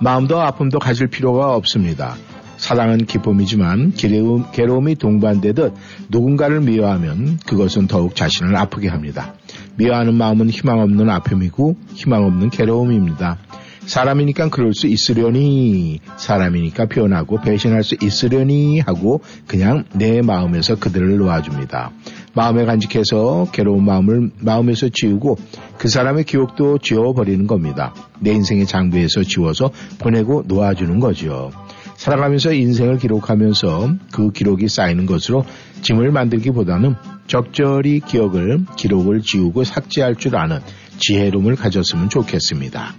마음도 0.00 0.40
아픔도 0.40 0.78
가질 0.78 1.06
필요가 1.06 1.54
없습니다. 1.54 2.16
사랑은 2.56 3.06
기쁨이지만 3.06 3.92
괴로움, 3.96 4.46
괴로움이 4.52 4.94
동반되듯 4.94 5.74
누군가를 6.10 6.60
미워하면 6.60 7.38
그것은 7.46 7.88
더욱 7.88 8.14
자신을 8.14 8.56
아프게 8.56 8.88
합니다. 8.88 9.34
미워하는 9.76 10.14
마음은 10.14 10.48
희망 10.50 10.80
없는 10.80 11.10
아픔이고 11.10 11.76
희망 11.94 12.24
없는 12.24 12.50
괴로움입니다. 12.50 13.38
사람이니까 13.86 14.48
그럴 14.50 14.74
수 14.74 14.86
있으려니 14.86 16.00
사람이니까 16.16 16.86
변하고 16.86 17.40
배신할 17.40 17.82
수 17.82 17.96
있으려니 18.00 18.80
하고 18.80 19.22
그냥 19.48 19.84
내 19.92 20.22
마음에서 20.22 20.76
그들을 20.76 21.16
놓아줍니다. 21.16 21.90
마음에 22.34 22.64
간직해서 22.64 23.48
괴로운 23.52 23.84
마음을 23.84 24.30
마음에서 24.40 24.88
지우고 24.92 25.36
그 25.78 25.88
사람의 25.88 26.24
기억도 26.24 26.78
지워버리는 26.78 27.46
겁니다. 27.46 27.94
내 28.20 28.32
인생의 28.32 28.66
장부에서 28.66 29.22
지워서 29.22 29.70
보내고 29.98 30.44
놓아주는 30.46 30.98
거죠. 31.00 31.50
살아가면서 31.96 32.52
인생을 32.52 32.98
기록하면서 32.98 33.94
그 34.12 34.32
기록이 34.32 34.68
쌓이는 34.68 35.06
것으로 35.06 35.44
짐을 35.82 36.10
만들기보다는 36.10 36.94
적절히 37.26 38.00
기억을 38.00 38.64
기록을 38.76 39.20
지우고 39.20 39.64
삭제할 39.64 40.16
줄 40.16 40.36
아는 40.36 40.60
지혜로움을 40.98 41.56
가졌으면 41.56 42.08
좋겠습니다. 42.08 42.94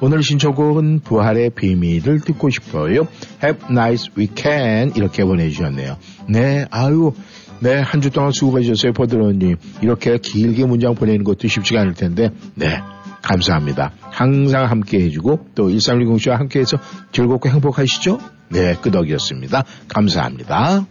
오늘 0.00 0.22
신청곡은 0.22 1.00
부활의 1.00 1.50
비밀을 1.50 2.20
듣고 2.20 2.50
싶어요. 2.50 3.08
Have 3.42 3.68
nice 3.70 4.12
weekend 4.16 4.98
이렇게 4.98 5.24
보내주셨네요. 5.24 5.96
네, 6.28 6.66
아유, 6.70 7.12
네, 7.60 7.80
한 7.80 8.00
주 8.00 8.10
동안 8.10 8.30
수고해주셨어요, 8.30 8.92
보드로님. 8.92 9.56
이렇게 9.82 10.18
길게 10.18 10.64
문장 10.66 10.94
보내는 10.94 11.24
것도 11.24 11.48
쉽지가 11.48 11.80
않을 11.80 11.94
텐데, 11.94 12.30
네, 12.54 12.80
감사합니다. 13.22 13.92
항상 14.00 14.70
함께 14.70 15.00
해주고, 15.00 15.48
또 15.54 15.68
1310씨와 15.68 16.36
함께 16.36 16.60
해서 16.60 16.78
즐겁고 17.12 17.48
행복하시죠? 17.48 18.18
네, 18.50 18.74
끄덕이었습니다. 18.80 19.64
감사합니다. 19.88 20.86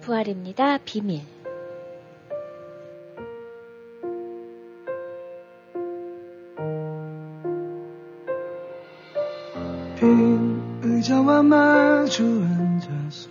부활입니다. 0.00 0.78
비밀. 0.84 1.20
빈 9.98 10.45
의자와 11.06 11.44
마주 11.44 12.24
앉아서 12.24 13.28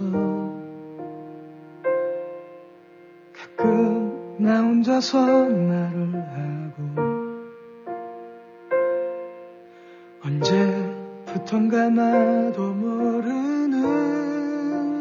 가끔 3.34 4.38
나 4.38 4.62
혼자서 4.62 5.20
말을 5.50 6.16
하고 6.16 6.86
언제부턴가 10.24 11.90
나도 11.90 12.74
모르는 12.76 13.84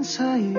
사이 0.03 0.53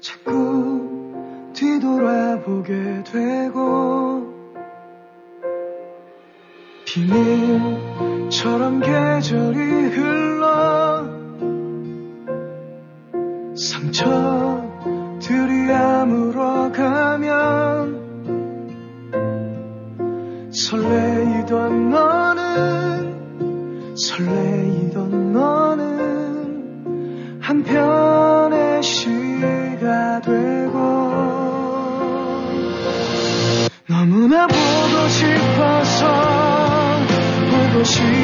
자꾸 0.00 1.12
뒤돌아보게 1.52 3.04
되고 3.04 4.34
비밀 6.84 7.83
처럼 8.34 8.80
계절이 8.80 9.58
흘러 9.94 11.06
상처들이 13.54 14.10
아물어가면 15.72 17.30
설레이던 20.52 21.90
너는 21.90 23.94
설레이던 23.96 25.32
너는 25.32 27.38
한편의 27.40 28.82
시가 28.82 30.20
되고 30.22 30.80
너무나 33.86 34.48
보고 34.48 35.08
싶어서 35.08 36.34
보고 37.74 37.84
싶어 37.84 38.23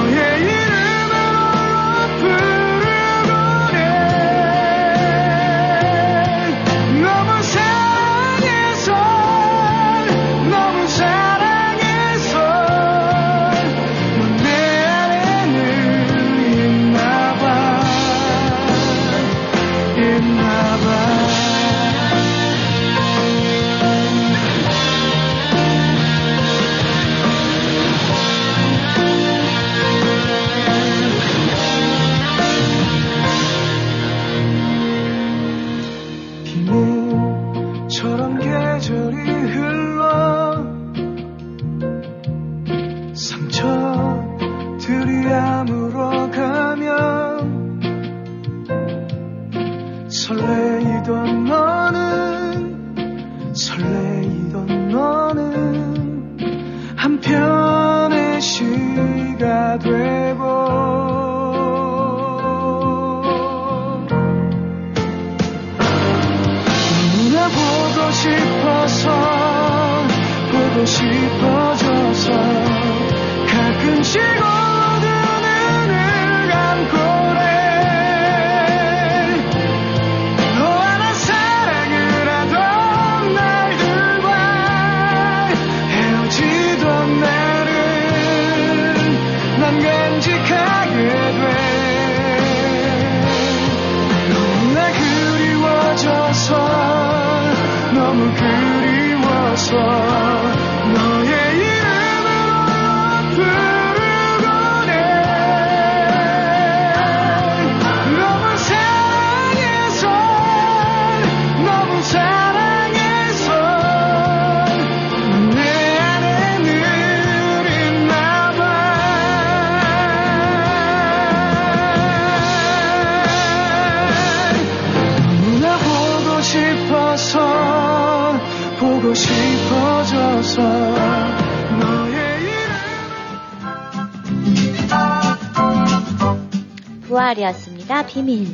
부활이었습니다. 137.11 138.05
비밀. 138.07 138.47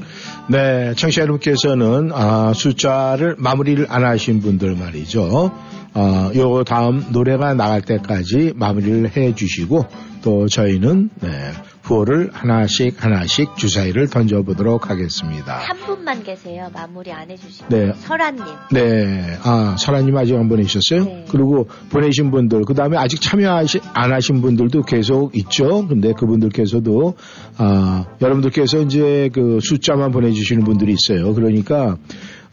네, 0.49 0.93
청취자 0.95 1.22
여러분께서는 1.22 2.12
아, 2.14 2.53
숫자를 2.53 3.36
마무리를 3.38 3.86
안 3.89 4.03
하신 4.03 4.41
분들 4.41 4.76
말이죠. 4.76 5.51
아, 5.93 6.32
요 6.36 6.64
다음 6.64 7.05
노래가 7.12 7.53
나갈 7.53 7.82
때까지 7.82 8.53
마무리를 8.55 9.16
해 9.16 9.34
주시고 9.36 9.86
또 10.24 10.47
저희는 10.47 11.10
네, 11.22 11.51
후호를 11.88 12.30
하나씩 12.34 13.04
하나씩 13.04 13.56
주사위를 13.56 14.10
던져보도록 14.10 14.90
하겠습니다. 14.90 15.58
한 15.58 15.78
분만 15.78 16.24
계세요. 16.24 16.70
마무리 16.74 17.12
안 17.12 17.30
해주시고. 17.30 17.70
네. 17.70 17.94
설아님. 17.94 18.44
네, 18.72 19.38
아, 19.44 19.76
설아님 19.80 20.16
아직 20.18 20.36
안 20.36 20.50
보내주셨어요? 20.50 21.06
네. 21.06 21.26
그리고 21.30 21.70
보내신 21.90 22.32
분들, 22.32 22.64
그 22.66 22.74
다음에 22.74 22.98
아직 22.98 23.22
참여 23.22 23.50
안 23.94 24.14
하신 24.14 24.42
분들도 24.42 24.84
계속 24.84 25.36
있죠? 25.38 25.88
근데 25.88 26.12
그분들께서도, 26.14 27.16
아, 27.58 28.06
여러분들께서 28.22 28.82
이제 28.82 29.30
그 29.34 29.60
숫자만 29.62 30.12
보내주시는 30.12 30.64
분들이 30.64 30.94
있어요. 30.94 31.34
그러니까, 31.34 31.98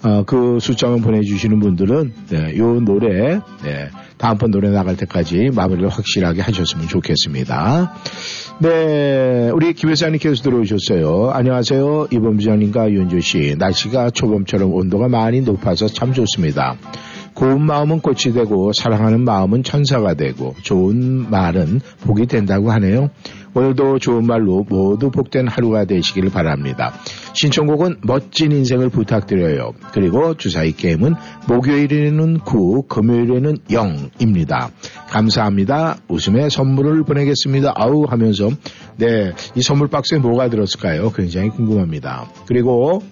아, 0.02 0.22
그 0.26 0.58
숫자만 0.60 1.00
보내주시는 1.00 1.60
분들은, 1.60 2.12
네, 2.28 2.56
요 2.58 2.80
노래, 2.80 3.40
네, 3.62 3.90
다음번 4.18 4.50
노래 4.50 4.70
나갈 4.70 4.96
때까지 4.96 5.50
마무리를 5.54 5.88
확실하게 5.88 6.40
하셨으면 6.42 6.88
좋겠습니다. 6.88 7.94
네, 8.60 9.50
우리 9.52 9.72
김 9.72 9.90
회사님께서 9.90 10.42
들어오셨어요. 10.42 11.30
안녕하세요. 11.30 12.06
이범 12.12 12.36
부장님과 12.36 12.92
윤조 12.92 13.18
씨. 13.20 13.56
날씨가 13.58 14.10
초봄처럼 14.10 14.72
온도가 14.72 15.08
많이 15.08 15.40
높아서 15.40 15.88
참 15.88 16.12
좋습니다. 16.12 16.76
고운 17.34 17.62
마음은 17.66 18.00
꽃이 18.00 18.32
되고 18.32 18.72
사랑하는 18.72 19.24
마음은 19.24 19.62
천사가 19.62 20.14
되고 20.14 20.54
좋은 20.62 21.30
말은 21.30 21.80
복이 22.02 22.26
된다고 22.26 22.70
하네요. 22.72 23.10
오늘도 23.54 24.00
좋은 24.00 24.26
말로 24.26 24.64
모두 24.68 25.10
복된 25.10 25.46
하루가 25.46 25.84
되시길 25.84 26.30
바랍니다. 26.30 26.92
신청곡은 27.34 27.98
멋진 28.02 28.50
인생을 28.50 28.88
부탁드려요. 28.88 29.72
그리고 29.92 30.34
주사위 30.34 30.72
게임은 30.72 31.14
목요일에는 31.48 32.38
9, 32.40 32.86
금요일에는 32.88 33.58
0입니다. 33.68 34.70
감사합니다. 35.08 35.98
웃음의 36.08 36.50
선물을 36.50 37.04
보내겠습니다. 37.04 37.74
아우 37.76 38.04
하면서 38.08 38.50
네, 38.96 39.32
이 39.54 39.62
선물 39.62 39.88
박스에 39.88 40.18
뭐가 40.18 40.48
들었을까요? 40.48 41.12
굉장히 41.12 41.50
궁금합니다. 41.50 42.28
그리고 42.46 43.02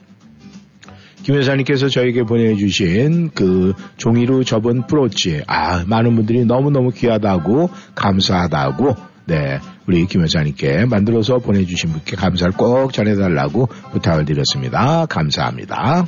김 1.23 1.37
여사님께서 1.37 1.89
저에게 1.89 2.25
보내주신 2.25 3.31
그 3.35 3.75
종이로 3.97 4.45
접은 4.45 4.87
브로치, 4.87 5.43
아, 5.47 5.85
많은 5.87 6.17
분들이 6.17 6.45
너무너무 6.45 6.91
귀하다고, 6.91 7.71
감사하다고, 7.95 8.97
네, 9.27 9.61
우리 9.87 10.07
김 10.07 10.23
여사님께 10.23 10.87
만들어서 10.87 11.39
보내주신 11.39 11.91
분께 11.91 12.17
감사를 12.17 12.55
꼭 12.55 12.93
전해달라고 12.93 13.67
부탁을 13.93 14.25
드렸습니다. 14.25 15.07
감사합니다. 15.07 16.07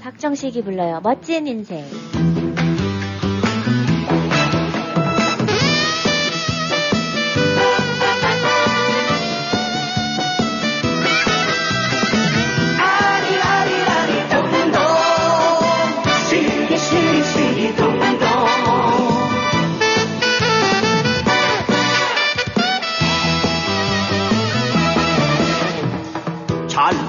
박정식이 0.00 0.62
불러요. 0.62 1.00
멋진 1.02 1.46
인생. 1.46 1.84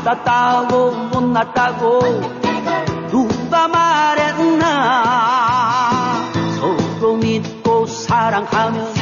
잘 0.07 0.15
났다고 0.15 0.91
못 0.91 1.21
났다고 1.21 1.99
누가 3.09 3.67
말했나? 3.67 4.63
서로 6.55 7.17
믿고 7.17 7.85
사랑하면 7.85 8.93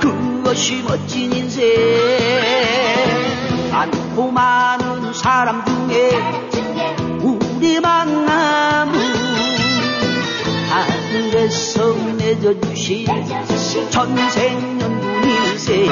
그것이 0.00 0.82
멋진 0.82 1.32
인생. 1.32 1.64
많고 3.70 4.32
많은 4.32 5.12
사람 5.12 5.64
중에 5.64 6.10
우리 7.22 7.78
만남은 7.78 8.98
하늘에서 10.70 11.94
맺어주신 12.18 13.06
천생연분일세 13.90 15.86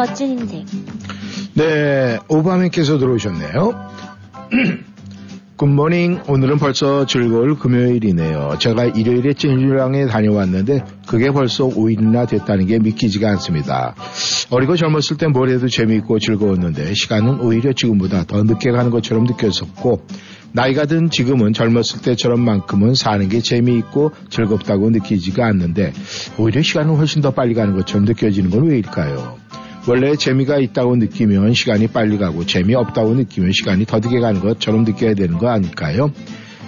멋진 0.00 0.30
인생. 0.30 0.64
네, 1.52 2.18
오바맨께서 2.26 2.96
들어오셨네요. 2.98 3.90
굿모닝. 5.56 6.22
오늘은 6.26 6.56
벌써 6.56 7.04
즐거울 7.04 7.58
금요일이네요. 7.58 8.56
제가 8.58 8.86
일요일에 8.86 9.34
찐주랑에 9.34 10.06
다녀왔는데 10.06 10.84
그게 11.06 11.30
벌써 11.30 11.68
5일이나 11.68 12.26
됐다는 12.26 12.64
게 12.64 12.78
믿기지가 12.78 13.28
않습니다. 13.32 13.94
어리고 14.48 14.74
젊었을 14.74 15.18
땐 15.18 15.32
뭘 15.32 15.50
해도 15.50 15.68
재미있고 15.68 16.18
즐거웠는데 16.18 16.94
시간은 16.94 17.40
오히려 17.40 17.74
지금보다 17.74 18.24
더 18.24 18.42
늦게 18.42 18.70
가는 18.70 18.90
것처럼 18.90 19.24
느꼈었고 19.24 20.06
나이가 20.52 20.86
든 20.86 21.10
지금은 21.10 21.52
젊었을 21.52 22.00
때처럼만큼은 22.00 22.94
사는 22.94 23.28
게 23.28 23.40
재미있고 23.40 24.12
즐겁다고 24.30 24.88
느끼지가 24.88 25.44
않는데 25.44 25.92
오히려 26.38 26.62
시간은 26.62 26.96
훨씬 26.96 27.20
더 27.20 27.32
빨리 27.32 27.52
가는 27.52 27.76
것처럼 27.76 28.06
느껴지는 28.06 28.48
건 28.48 28.66
왜일까요? 28.66 29.49
원래 29.90 30.14
재미가 30.14 30.58
있다고 30.58 30.94
느끼면 30.94 31.52
시간이 31.52 31.88
빨리 31.88 32.16
가고 32.16 32.46
재미없다고 32.46 33.14
느끼면 33.14 33.50
시간이 33.50 33.86
더디게 33.86 34.20
가는 34.20 34.40
것처럼 34.40 34.84
느껴야 34.84 35.14
되는 35.14 35.36
거 35.36 35.48
아닐까요? 35.48 36.12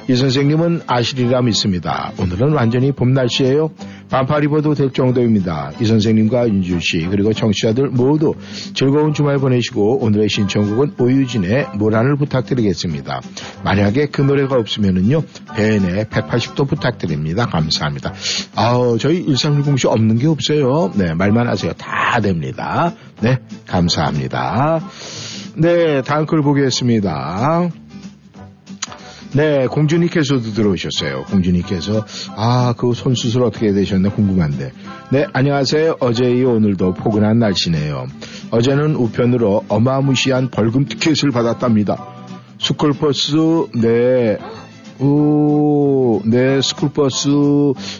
이 0.08 0.16
선생님은 0.16 0.82
아시리라 0.86 1.42
믿습니다. 1.42 2.12
오늘은 2.18 2.52
완전히 2.52 2.92
봄 2.92 3.12
날씨예요. 3.12 3.70
반팔 4.10 4.44
입어도 4.44 4.74
될 4.74 4.92
정도입니다. 4.92 5.72
이 5.80 5.84
선생님과 5.84 6.48
윤주 6.48 6.80
씨 6.80 7.06
그리고 7.10 7.32
청취자들 7.32 7.88
모두 7.88 8.34
즐거운 8.74 9.14
주말 9.14 9.38
보내시고 9.38 10.04
오늘의 10.04 10.28
신청곡은 10.28 10.94
오유진의 10.98 11.68
모란을 11.76 12.16
부탁드리겠습니다. 12.16 13.20
만약에 13.64 14.06
그 14.06 14.22
노래가 14.22 14.56
없으면은요 14.56 15.22
배엔의 15.54 16.06
180도 16.06 16.68
부탁드립니다. 16.68 17.46
감사합니다. 17.46 18.12
아우 18.54 18.98
저희 18.98 19.24
1360씨 19.24 19.88
없는 19.88 20.18
게 20.18 20.26
없어요. 20.26 20.92
네 20.96 21.14
말만 21.14 21.48
하세요. 21.48 21.72
다 21.74 22.20
됩니다. 22.20 22.92
네 23.20 23.38
감사합니다. 23.66 24.80
네 25.56 26.02
다음 26.02 26.26
글 26.26 26.42
보겠습니다. 26.42 27.70
네, 29.34 29.66
공주님께서도 29.66 30.52
들어오셨어요. 30.52 31.24
공주님께서 31.30 32.04
아, 32.36 32.74
그 32.76 32.92
손 32.92 33.14
수술 33.14 33.44
어떻게 33.44 33.72
되셨나 33.72 34.10
궁금한데. 34.10 34.72
네, 35.10 35.26
안녕하세요. 35.32 35.96
어제 36.00 36.30
이 36.30 36.42
오늘도 36.44 36.94
포근한 36.94 37.38
날씨네요. 37.38 38.06
어제는 38.50 38.94
우편으로 38.94 39.64
어마무시한 39.68 40.50
벌금 40.50 40.84
티켓을 40.84 41.30
받았답니다. 41.30 42.04
스쿨버스 42.60 43.36
네. 43.80 44.36
오, 45.00 46.20
네, 46.26 46.60
스쿨버스 46.60 47.28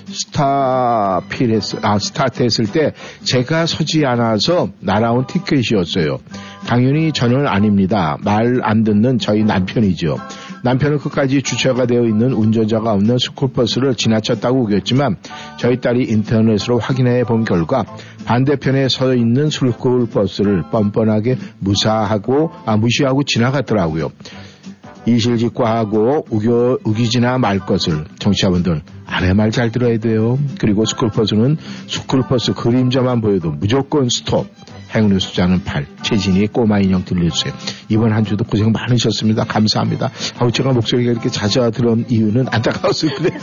스타필했, 0.07 1.63
아, 1.83 1.99
스타트 1.99 2.43
했을 2.45 2.67
때 2.67 2.93
제가 3.25 3.67
서지 3.67 4.05
않아서 4.05 4.69
날아온 4.81 5.27
티켓이었어요. 5.27 6.19
당연히 6.67 7.11
저는 7.13 7.47
아닙니다. 7.49 8.19
말 8.23 8.61
안 8.63 8.85
듣는 8.85 9.19
저희 9.19 9.43
남편이죠. 9.43 10.17
남편은 10.63 10.99
끝까지 10.99 11.43
주차가 11.43 11.87
되어 11.87 12.05
있는 12.05 12.33
운전자가 12.33 12.93
없는 12.93 13.19
스쿨버스를 13.19 13.95
지나쳤다고 13.97 14.63
우겼지만 14.63 15.17
저희 15.59 15.81
딸이 15.81 16.05
인터넷으로 16.05 16.79
확인해 16.79 17.25
본 17.25 17.45
결과 17.45 17.85
반대편에 18.25 18.89
서 18.89 19.15
있는 19.15 19.51
스쿨버스를 19.51 20.71
뻔뻔하게 20.71 21.37
무사하고 21.59 22.51
아, 22.65 22.77
무시하고 22.77 23.25
지나갔더라고요. 23.25 24.11
이실직고하고 25.07 26.27
우겨, 26.31 26.79
우기지나 26.85 27.39
말 27.39 27.59
것을 27.59 28.05
청취자분들 28.19 28.83
아내 29.07 29.33
말 29.33 29.51
잘 29.51 29.71
들어야 29.71 29.99
돼요. 29.99 30.39
그리고 30.59 30.85
스쿨버스는 30.87 31.57
스쿨버스 31.89 32.55
그림자만 32.55 33.21
보여도 33.21 33.51
무조건 33.51 34.09
스톱. 34.09 34.47
행운의 34.95 35.21
숫자는 35.21 35.65
8. 35.65 35.87
최진희 36.03 36.49
꼬마 36.49 36.79
인형 36.79 37.03
들려주세요. 37.05 37.55
이번 37.89 38.13
한 38.13 38.25
주도 38.25 38.45
고생 38.45 38.73
많으셨습니다. 38.73 39.45
감사합니다. 39.45 40.11
아우 40.39 40.53
제가 40.53 40.73
목소리가 40.73 41.13
이렇게 41.13 41.31
잦아들은 41.31 42.07
이유는 42.11 42.47
안타까워서 42.51 43.07
그래요. 43.15 43.41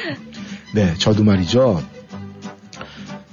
네, 0.74 0.94
저도 0.94 1.24
말이죠. 1.24 1.82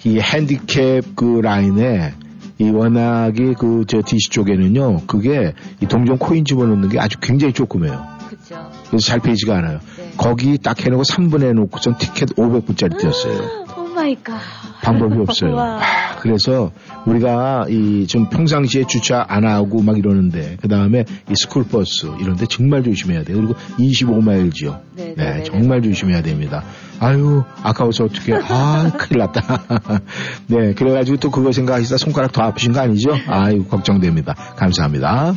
이 0.04 0.20
핸디캡 0.20 1.02
그 1.16 1.40
라인에 1.42 2.14
이 2.60 2.70
워낙에 2.70 3.54
그저 3.54 4.02
DC 4.06 4.30
쪽에는요, 4.32 5.08
그게 5.08 5.54
이 5.82 5.86
동전 5.88 6.18
코인 6.18 6.44
집어넣는 6.44 6.90
게 6.90 7.00
아주 7.00 7.18
굉장히 7.22 7.54
조그매요. 7.54 8.06
그죠. 8.28 8.70
그래서 8.90 9.08
잘 9.08 9.20
보이지가 9.22 9.58
않아요. 9.58 9.80
네. 9.98 10.12
거기 10.18 10.58
딱 10.58 10.80
해놓고 10.86 11.04
3분에 11.04 11.54
놓고선 11.54 11.98
티켓 11.98 12.30
500불짜리 12.36 13.00
띄었어요. 13.00 13.66
God. 14.16 14.40
방법이 14.82 15.20
없어요. 15.22 15.56
와. 15.56 15.80
아, 15.82 16.16
그래서 16.20 16.72
우리가 17.06 17.66
이좀 17.70 18.30
평상시에 18.30 18.86
주차 18.86 19.26
안 19.28 19.46
하고 19.46 19.82
막 19.82 19.98
이러는데 19.98 20.58
그 20.62 20.68
다음에 20.68 21.06
이 21.30 21.34
스쿨버스 21.36 22.08
이런데 22.20 22.46
정말 22.46 22.84
조심해야 22.84 23.24
돼요. 23.24 23.38
그리고 23.38 23.54
25마일지요. 23.78 24.82
네, 24.96 25.14
네, 25.16 25.16
네, 25.16 25.34
네, 25.38 25.44
정말 25.44 25.82
네. 25.82 25.90
조심해야 25.90 26.22
됩니다. 26.22 26.64
아유 27.00 27.44
아까워서 27.64 28.06
어떻게 28.06 28.34
아 28.36 28.92
큰일 28.98 29.20
났다. 29.20 30.02
네 30.48 30.74
그래가지고 30.74 31.18
또 31.18 31.32
그거 31.32 31.52
생각하시다 31.52 31.98
손가락 31.98 32.32
더 32.32 32.44
아프신 32.44 32.74
거 32.74 32.82
아니죠? 32.82 33.12
아유 33.28 33.66
걱정됩니다. 33.66 34.34
감사합니다. 34.34 35.36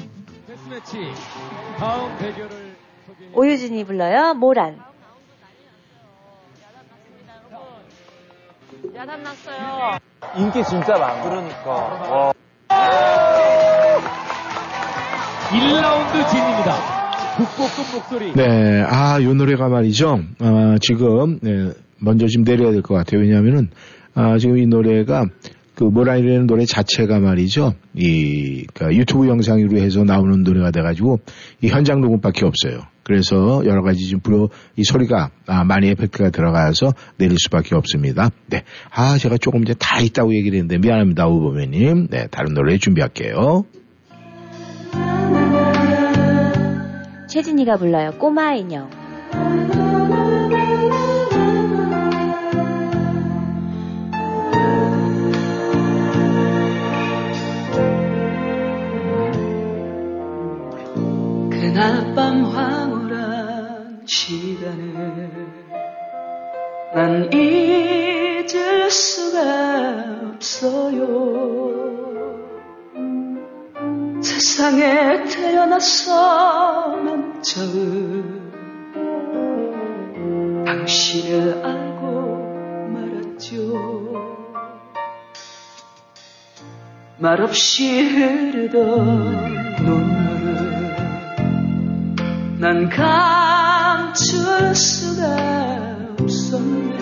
오유진이 3.34 3.84
불러요. 3.84 4.34
모란. 4.34 4.91
야단났어요. 8.94 9.98
인기 10.36 10.62
진짜 10.64 10.92
많아. 10.98 11.22
그러니까. 11.22 11.70
와. 11.70 12.32
1라운드 15.50 16.28
진입니다. 16.28 17.02
국보급 17.36 17.94
목소리. 17.94 18.32
네, 18.34 18.82
아, 18.86 19.22
요 19.22 19.34
노래가 19.34 19.68
말이죠. 19.68 20.20
아, 20.40 20.76
지금, 20.80 21.38
네, 21.40 21.70
먼저 21.98 22.26
좀 22.26 22.44
내려야 22.44 22.72
될 22.72 22.82
것 22.82 22.94
같아요. 22.94 23.22
왜냐하면은, 23.22 23.70
아, 24.14 24.36
지금 24.38 24.58
이 24.58 24.66
노래가, 24.66 25.24
그, 25.74 25.84
모란이라는 25.84 26.46
노래 26.46 26.66
자체가 26.66 27.18
말이죠. 27.20 27.74
이, 27.94 28.66
그 28.74 28.94
유튜브 28.94 29.26
영상으로 29.28 29.78
해서 29.78 30.04
나오는 30.04 30.42
노래가 30.42 30.70
돼가지고, 30.70 31.20
이 31.62 31.68
현장 31.68 32.00
녹음밖에 32.02 32.44
없어요. 32.44 32.82
그래서 33.04 33.62
여러 33.64 33.82
가지 33.82 34.08
좀 34.08 34.20
불어, 34.20 34.48
이 34.76 34.84
소리가, 34.84 35.30
아, 35.46 35.64
많이 35.64 35.88
에펙트가 35.88 36.30
들어가서 36.30 36.92
내릴 37.18 37.36
수밖에 37.38 37.74
없습니다. 37.74 38.30
네. 38.46 38.62
아, 38.90 39.18
제가 39.18 39.38
조금 39.38 39.64
전에 39.64 39.76
다 39.78 40.00
있다고 40.00 40.34
얘기를 40.34 40.58
했는데, 40.58 40.78
미안합니다, 40.78 41.26
우보매님. 41.26 42.08
네, 42.10 42.26
다른 42.30 42.54
노래 42.54 42.78
준비할게요. 42.78 43.64
최진이가 47.28 47.76
불러요. 47.78 48.12
꼬마 48.18 48.52
인형. 48.54 48.90
그날 61.50 62.14
밤 62.14 62.44
황홀한 62.44 62.81
시간에 64.06 65.30
난 66.94 67.32
잊을 67.32 68.90
수가 68.90 70.32
없어요 70.34 71.62
세상에 74.22 75.24
태어나서 75.24 76.96
난 77.04 77.42
처음 77.42 78.52
당신을 80.66 81.64
알고 81.64 82.02
말았죠 82.92 84.12
말없이 87.18 88.02
흐르던 88.02 89.76
눈물을 89.82 90.96
난 92.58 92.88
가. 92.88 93.71
멈출 93.92 94.74
수가 94.74 95.36
없었네. 96.18 96.96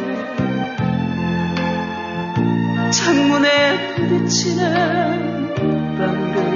창문에 2.91 3.95
부딪히는 3.95 5.55
빗방울 5.55 6.51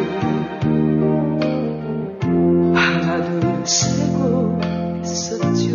하나둘 2.74 3.64
세고 3.64 4.60
있었죠. 5.04 5.68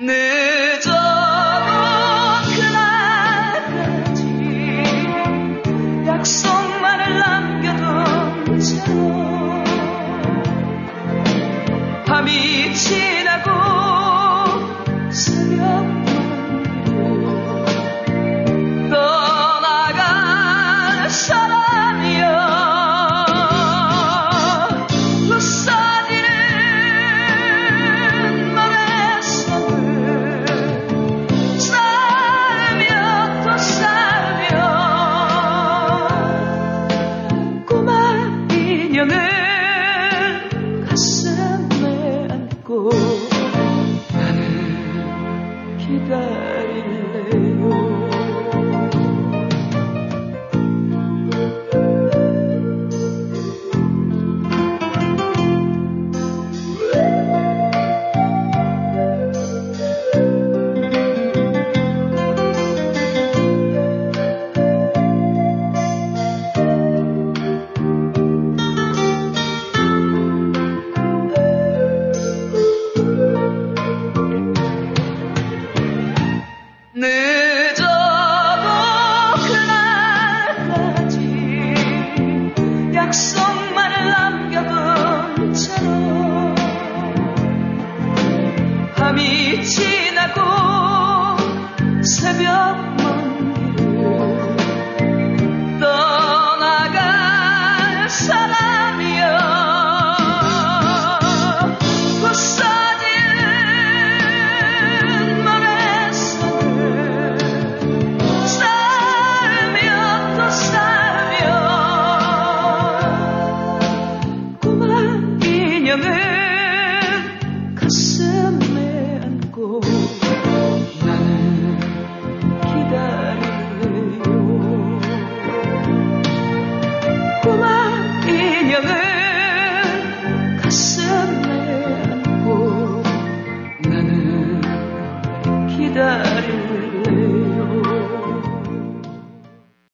늘 0.00 0.35